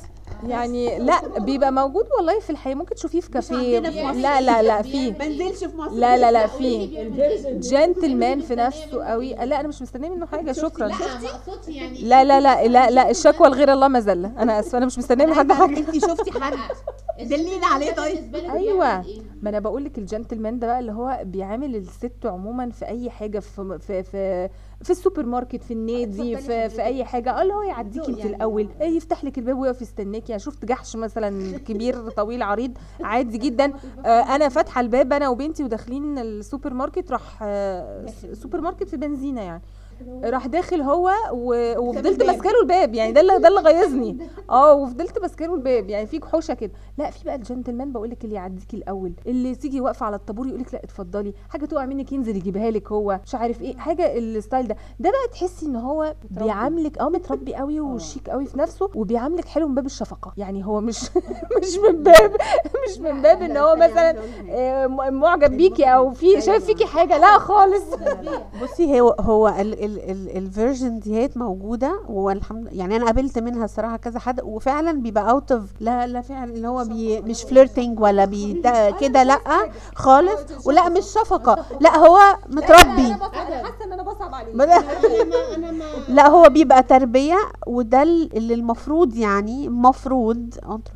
يعني 0.46 0.98
لا 0.98 1.38
بيبقى 1.38 1.72
موجود 1.72 2.05
والله 2.18 2.40
في 2.40 2.51
الحياة 2.51 2.74
ممكن 2.74 2.94
تشوفيه 2.94 3.20
في 3.20 3.31
كافيه. 3.31 3.77
عندنا 3.77 3.90
في 3.90 4.05
مصر. 4.05 4.18
لا 4.18 4.40
لا 4.40 4.62
لا 4.62 4.83
في. 4.83 5.11
منزلش 5.11 5.64
في 5.64 5.77
مصر. 5.77 5.94
لا 5.94 6.16
لا 6.16 6.33
لا 6.33 6.46
في. 6.46 6.87
جنتلمان 7.61 8.40
في 8.40 8.55
نفسه 8.55 9.05
قوي. 9.05 9.35
لا 9.35 9.61
أنا 9.61 9.68
مش 9.68 9.83
مستنية 9.83 10.09
منه 10.09 10.27
حاجة. 10.27 10.53
شكرا. 10.53 10.90
يعني. 11.68 11.98
لا 12.03 12.24
لا 12.24 12.40
لا 12.40 12.66
لا 12.66 12.90
لا 12.90 13.11
الشكوى 13.11 13.48
لغير 13.48 13.72
الله 13.72 13.88
مذله 13.88 14.33
أنا 14.38 14.61
أسفة 14.61 14.79
أنا 14.79 14.87
مش 14.87 14.98
مستنية 14.98 15.27
من 15.27 15.35
حد 15.35 15.53
حاجة. 15.53 15.79
انت 15.79 15.92
شفتي 16.07 16.40
حد؟ 16.40 16.53
دلينا 17.31 17.66
عليه 17.66 17.92
طيب. 17.92 18.37
أيوه. 18.37 19.05
ما 19.42 19.51
أنا 19.51 19.59
بقول 19.59 19.85
لك 19.85 19.98
الجنتلمان 19.98 20.59
ده 20.59 20.66
بقى 20.66 20.79
اللي 20.81 20.92
هو 20.92 21.20
بيعامل 21.24 21.77
الست 21.77 22.12
عموما 22.27 22.70
في 22.70 22.87
أي 22.88 23.11
حاجة 23.11 23.38
في 23.38 23.79
في 23.87 24.03
في 24.03 24.48
في 24.83 24.91
السوبر 24.91 25.27
ماركت 25.27 25.64
في 25.64 25.71
النادي 25.75 26.37
في, 26.37 26.69
في 26.69 26.83
أي 26.83 27.05
حاجة. 27.05 27.31
آه 27.31 27.43
اللي 27.43 27.55
هو 27.55 27.62
يعديكي 27.62 28.11
أنت 28.11 28.25
الأول. 28.25 28.69
إيه 28.81 28.97
يفتح 28.97 29.25
لك 29.25 29.38
الباب 29.38 29.59
ويقف 29.59 29.83
يستناكي 29.83 30.33
يعني 30.33 30.41
شفت 30.43 30.64
جحش 30.64 30.97
مثلا 30.97 31.59
كبير 31.59 32.11
طويل 32.11 32.43
عريض 32.43 32.79
عادي 33.01 33.39
جدا. 33.39 33.72
آه 34.05 34.09
أنا 34.09 34.49
فاتحة 34.49 34.81
الباب 34.81 35.12
أنا 35.12 35.29
وبنتي 35.29 35.64
وداخلين 35.64 36.18
السوبر 36.18 36.74
ماركت 36.74 37.11
راح 37.12 37.39
آه 37.43 38.07
سوبر 38.33 38.61
ماركت 38.61 38.89
في 38.89 38.97
بنزينة 38.97 39.41
يعني. 39.41 39.62
راح 40.24 40.46
داخل 40.46 40.80
هو 40.82 41.11
و... 41.32 41.74
وفضلت 41.78 42.22
ماسكه 42.22 42.51
له 42.51 42.61
الباب 42.62 42.94
يعني 42.94 43.12
ده 43.12 43.20
اللي 43.20 43.38
ده 43.38 43.49
اللي 43.49 43.61
غيظني. 43.61 44.18
آه 44.51 44.74
وفضلت 44.74 45.18
ماسكه 45.18 45.46
له 45.46 45.55
الباب 45.55 45.88
يعني 45.88 46.07
في 46.07 46.18
جحوشه 46.18 46.55
كده. 46.55 46.72
لا 46.99 47.11
في 47.11 47.24
بقى 47.24 47.34
الجنتلمان 47.34 47.92
بقول 47.92 48.11
لك 48.11 48.24
اللي 48.24 48.34
يعديكي 48.34 48.76
الأول 48.76 49.12
اللي 49.26 49.55
تيجي 49.55 49.80
واقفة 49.80 50.07
على 50.07 50.16
الطابور 50.16 50.46
يقول 50.46 50.61
لك 50.61 50.74
لا 50.74 50.84
اتفضلي. 50.84 51.34
حاجة 51.49 51.64
تقع 51.66 51.84
منك 51.86 52.12
ينزل 52.12 52.36
يجيبها 52.36 52.70
لك 52.70 52.92
هو 52.92 53.20
مش 53.26 53.34
عارف 53.34 53.62
إيه 53.62 53.76
حاجة 53.76 54.18
الستايل 54.18 54.68
ده. 54.68 54.76
ده 55.01 55.11
بقى 55.11 55.28
تحسي 55.32 55.66
إن 55.66 55.76
هو 55.76 56.14
بيعاملك 56.30 56.99
آه 56.99 57.09
متربي 57.09 57.55
قوي 57.55 57.80
وشيك 57.88 58.30
قوي 58.30 58.46
في 58.46 58.59
نفسه 58.59 58.90
وبيعاملك 58.94 59.44
حلو 59.44 59.68
من 59.68 59.74
باب 59.74 59.86
الشفقة. 59.86 60.32
يعني 60.36 60.66
هو 60.66 60.80
مش 60.80 61.03
مش 61.62 61.78
من 61.88 62.03
باب 62.03 62.32
مش 62.88 62.99
من 62.99 63.22
باب 63.22 63.42
إن 63.42 63.57
هو 63.57 63.76
مثلا 63.76 64.16
آه، 64.51 64.86
معجب 65.11 65.57
بيكي 65.57 65.84
أو 65.84 66.11
في 66.11 66.40
شايف 66.40 66.64
فيكي 66.64 66.86
حاجة. 66.86 67.18
لا 67.18 67.38
خالص. 67.38 67.84
بصي 68.62 69.01
هو 69.01 69.16
هو 69.20 69.49
ال 70.36 70.44
version 70.44 70.99
ديت 71.01 71.36
موجودة 71.36 72.01
والحمد 72.09 72.68
يعني 72.72 72.97
أنا 72.97 73.05
قابلت 73.07 73.39
منها 73.39 73.64
الصراحه 73.64 73.97
كذا 73.97 74.18
حد 74.18 74.41
وفعلا 74.45 74.93
بيبقى 74.93 75.30
out 75.30 75.53
of 75.53 75.62
لا 75.80 76.07
لا 76.07 76.20
فعلا 76.20 76.55
اللي 76.55 76.68
هو 76.68 76.84
بي 76.84 77.20
مش 77.20 77.43
flirting 77.43 78.01
ولا 78.01 78.24
بي 78.24 78.53
ده 78.53 78.91
كده 78.91 79.22
لأ 79.22 79.39
خالص 79.95 80.66
ولا 80.66 80.89
مش 80.89 81.05
شفقة 81.05 81.64
لأ 81.80 81.97
هو 81.97 82.18
متربي. 82.49 83.12
حاسة 83.12 83.84
إن 83.84 83.93
أنا 83.93 84.03
بصعب 84.03 84.34
عليه. 84.34 84.53
لأ 86.16 86.28
هو 86.28 86.49
بيبقى 86.49 86.82
تربية 86.82 87.39
وده 87.66 88.03
اللي 88.03 88.55
المفروض 88.55 89.16
يعني 89.16 89.66
المفروض 89.66 90.55
انتر 90.68 90.93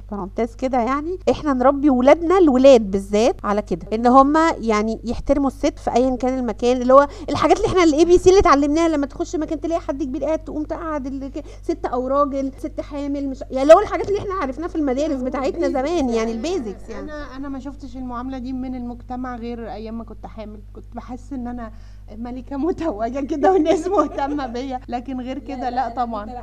كده 0.59 0.79
يعني 0.79 1.19
إحنا 1.31 1.53
نربي 1.53 1.91
ولادنا 1.91 2.39
الولاد 2.39 2.91
بالذات 2.91 3.37
على 3.45 3.63
كده 3.63 3.87
إن 3.93 4.07
هم 4.07 4.37
يعني 4.61 5.01
يحترموا 5.05 5.49
الست 5.49 5.79
في 5.79 5.95
ايا 5.95 6.17
كان 6.17 6.39
المكان 6.39 6.83
اللي 6.83 6.95
هو 6.95 7.09
الحاجات 7.29 7.57
اللي 7.57 7.69
إحنا 7.69 7.83
ال 7.83 8.05
ABC 8.05 8.31
اللي 8.31 8.41
اتعلمناها 8.41 8.82
لما 8.89 9.07
تخش 9.07 9.37
مكان 9.37 9.61
تلاقي 9.61 9.81
حد 9.81 10.03
كبير 10.03 10.25
قاعد 10.25 10.39
تقوم 10.39 10.63
تقعد 10.65 11.43
ست 11.63 11.87
أو 11.87 12.07
راجل 12.09 12.53
ست 12.59 12.81
حامل 12.81 13.29
مش 13.29 13.41
يعني 13.51 13.63
اللي 13.63 13.75
هو 13.75 13.81
الحاجات 13.81 14.09
اللي 14.09 14.19
إحنا 14.19 14.35
عرفناها 14.35 14.69
في 14.69 14.77
المدارس 14.77 15.23
بتاعتنا 15.23 15.69
زمان 15.69 16.09
يعني 16.09 16.33
ال 16.33 16.41
basics 16.41 16.89
يعني. 16.89 17.03
أنا 17.13 17.37
أنا 17.37 17.49
ما 17.49 17.59
شفتش 17.59 17.97
المعاملة 17.97 18.39
دي 18.39 18.53
من 18.53 18.75
المجتمع 18.75 19.37
غير 19.37 19.73
أيام 19.73 19.99
ما 19.99 20.05
كنت 20.05 20.27
حامل. 20.27 20.61
كنت 20.73 20.95
بحس 20.95 21.33
إن 21.33 21.47
أنا 21.47 21.73
ملكة 22.17 22.57
متوجة 22.57 23.21
كده 23.27 23.53
والناس 23.53 23.87
مهتمة 23.87 24.47
بيا. 24.47 24.81
لكن 24.89 25.21
غير 25.21 25.39
كده 25.39 25.71
لا 25.71 25.89
طبعا. 25.89 26.43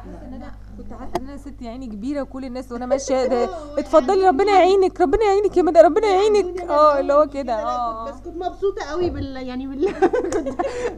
كنت 0.80 0.94
حاسه 0.94 1.12
إن 1.18 1.28
أنا 1.28 1.38
ست 1.38 1.62
يعني 1.62 1.88
كبيرة 1.88 2.22
وكل 2.22 2.46
الناس 2.46 2.72
وأنا 2.72 2.86
ماشية 2.86 3.26
ده. 3.26 3.50
اتفضلي 3.78 4.28
ربنا 4.28 4.52
يعينك 4.52 5.02
ربنا 5.02 5.24
يعينك 5.26 5.58
يا 5.58 5.62
مدى 5.64 5.80
ربنا 5.80 6.08
يعينك. 6.08 6.62
آه 6.62 7.00
اللي 7.00 7.14
هو 7.14 7.28
كده. 7.28 7.54
آه 7.54 8.06
بس 8.06 8.16
كنت 8.20 8.36
مبسوطة 8.36 8.86
قوي 8.90 9.10
بال 9.10 9.36
يعني 9.48 9.68
بال. 9.68 9.88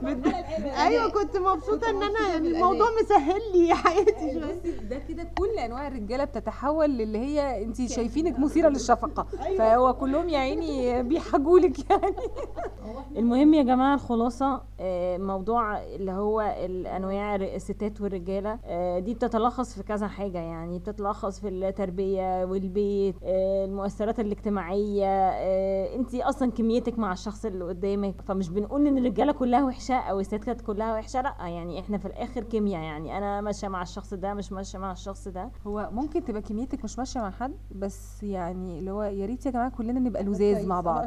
أيوه 0.88 1.10
كنت 1.10 1.38
مبسوطة 1.38 1.90
إن 1.90 2.04
أنا 2.04 2.38
الموضوع 2.38 2.88
مسهل 3.04 3.42
لي 3.56 3.74
حياتي 3.84 4.34
شوية. 4.34 4.80
ده 4.90 4.98
كده 5.10 5.24
كل 5.38 5.60
أنواع 5.60 5.88
الرجالة 5.88 6.24
بتتحول 6.24 6.90
للي 6.90 7.18
هي 7.18 7.64
انت 7.64 7.82
شايفينك 7.92 8.40
مثيرة 8.40 8.70
للشفقة. 8.70 9.26
فهو 9.58 9.94
كلهم 9.94 10.30
يا 10.30 10.40
عيني 10.40 11.04
بيحجولك 11.04 11.90
يعني. 11.90 12.16
المهم 13.18 13.54
يا 13.54 13.64
جماعة 13.64 13.96
الخلاصة 13.96 14.62
آه، 14.80 15.18
موضوع 15.18 15.84
اللي 15.84 16.12
هو 16.12 16.42
الأنواع 16.66 17.36
الستات 17.36 18.02
والرجالة 18.02 18.60
آه، 18.66 19.00
دي 19.00 19.14
بتتلخص 19.14 19.71
في 19.76 19.84
كذا 19.84 20.08
حاجة 20.08 20.38
يعني 20.38 20.80
بتتلخص 20.80 21.40
في 21.40 21.48
التربية 21.48 22.46
والبيت 22.46 23.16
آه، 23.24 23.66
المؤثرات 23.66 24.20
الاجتماعية 24.20 25.30
انت 25.96 26.16
أصلا 26.16 26.52
كميتك 26.52 27.00
مع 27.00 27.12
الشخص 27.14 27.46
اللي 27.46 27.66
قدامك 27.66 28.22
فمش 28.22 28.50
بنقول 28.50 28.88
إن 28.88 28.98
الرجالة 28.98 29.32
كلها 29.32 29.64
وحشة 29.64 29.96
أو 29.96 30.20
الستات 30.20 30.62
كلها 30.62 30.94
وحشة 30.94 31.22
لأ 31.22 31.36
يعني 31.48 31.80
إحنا 31.80 31.98
في 31.98 32.06
الآخر 32.06 32.44
كيمياء 32.44 32.82
يعني 32.82 33.18
أنا 33.18 33.42
ماشية 33.42 33.68
مع 33.68 33.82
الشخص 33.82 34.14
ده 34.14 34.34
مش 34.34 34.52
ماشية 34.52 34.80
مع 34.80 34.92
الشخص 34.92 35.28
ده. 35.28 35.52
هو 35.68 35.90
ممكن 35.92 36.24
تبقى 36.24 36.42
كميتك 36.42 36.84
مش 36.84 36.98
ماشية 37.00 37.20
مع 37.20 37.30
حد 37.32 37.54
بس 37.72 38.24
يعني 38.24 38.80
اللي 38.80 38.92
هو 38.92 39.04
يا 39.04 39.26
ريت 39.26 39.46
يا 39.46 39.52
جماعة 39.52 39.70
كلنا 39.70 40.00
نبقى 40.00 40.24
لزاز 40.24 40.66
مع 40.66 40.82
بعض. 40.92 41.06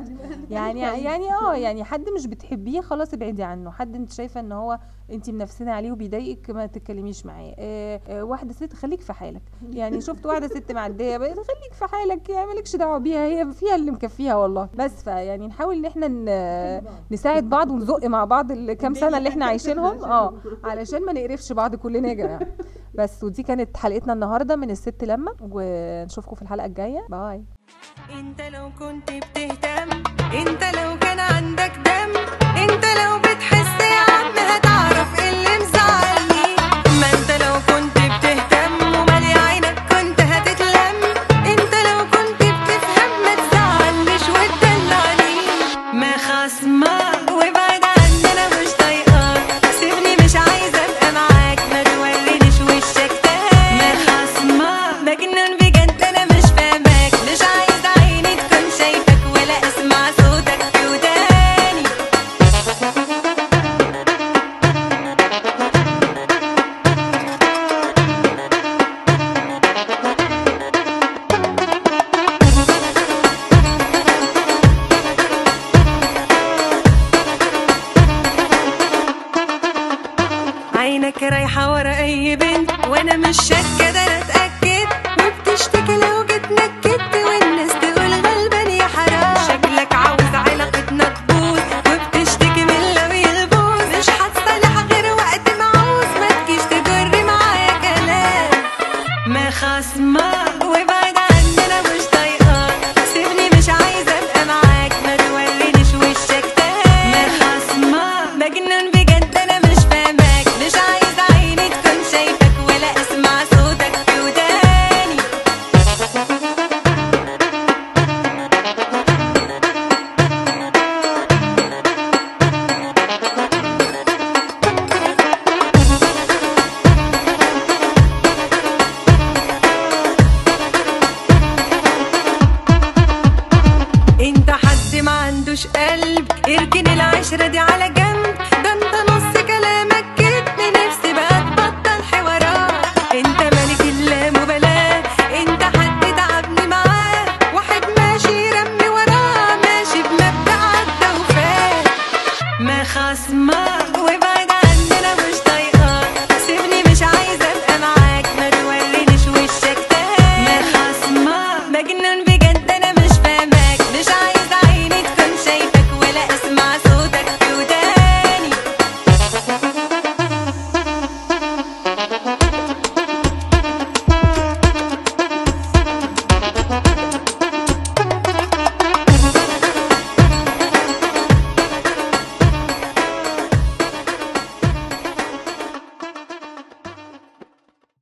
يعني 0.51 0.81
يعني 0.81 1.25
آه 1.35 1.55
يعني 1.55 1.85
حد 1.85 2.05
مش 2.17 2.27
بتحبيه 2.27 2.81
خلاص 2.81 3.15
ابعدي 3.15 3.43
عنه. 3.43 3.71
حد 3.71 3.95
انت 3.97 4.13
شايفة 4.13 4.41
إن 4.41 4.53
هو 4.53 4.79
انت 5.11 5.31
منفسنة 5.31 5.73
عليه 5.73 5.93
وبيضايقك 5.93 6.51
ما 6.51 6.67
تتكلميش 6.67 7.27
معاه. 7.27 7.55
آه 7.59 8.01
آه 8.09 8.23
واحدة 8.25 8.53
ست 8.53 8.73
خليك 8.75 9.01
في 9.01 9.13
حالك. 9.13 9.43
يعني 9.71 10.01
شفت 10.01 10.27
واحدة 10.27 10.49
ست 10.49 10.73
معدية 10.73 11.19
خليك 11.19 11.73
في 11.73 11.87
حالك 11.87 12.29
يعني 12.29 12.47
مالكش 12.47 12.77
دعوة 12.77 12.99
بيها 12.99 13.27
هي 13.27 13.53
فيها 13.53 13.75
اللي 13.75 13.91
مكفيها 13.91 14.35
والله. 14.35 14.69
بس 14.79 15.03
فيعني 15.05 15.47
نحاول 15.47 15.75
ان 15.77 15.85
إحنا 15.85 16.09
نساعد 17.11 17.49
بعض 17.49 17.71
ونزق 17.71 18.07
مع 18.07 18.25
بعض 18.25 18.53
الكام 18.53 18.95
سنة 18.95 19.19
اللي 19.19 19.29
إحنا 19.29 19.45
عايشينهم. 19.47 20.05
آه 20.13 20.35
علشان 20.65 21.05
ما 21.07 21.13
نقرفش 21.13 21.53
بعض 21.53 21.75
كلنا 21.75 22.09
يا 22.09 22.15
جماعة. 22.15 22.47
بس 22.95 23.25
ودي 23.25 23.43
كانت 23.43 23.77
حلقتنا 23.77 24.13
النهارده 24.13 24.57
من 24.57 24.71
الست 24.71 25.05
لما 25.05 25.35
ونشوفكم 25.41 26.37
في 26.37 26.43
الحلقة 26.43 26.67
الجاية. 26.67 27.07
باي. 27.11 27.45
انت 28.21 28.41
لو 28.43 28.71
كنت 28.79 29.11
بتهتم 29.13 29.91
انت 30.35 30.63
لو 30.77 30.99
كان 31.01 31.19
عندك 31.21 31.73
دم 31.77 32.17
انت 32.63 32.85
لو 32.85 33.19
بتحس 33.19 33.85
يا 33.85 34.15
عم 34.15 34.33
هتعرف 34.37 34.94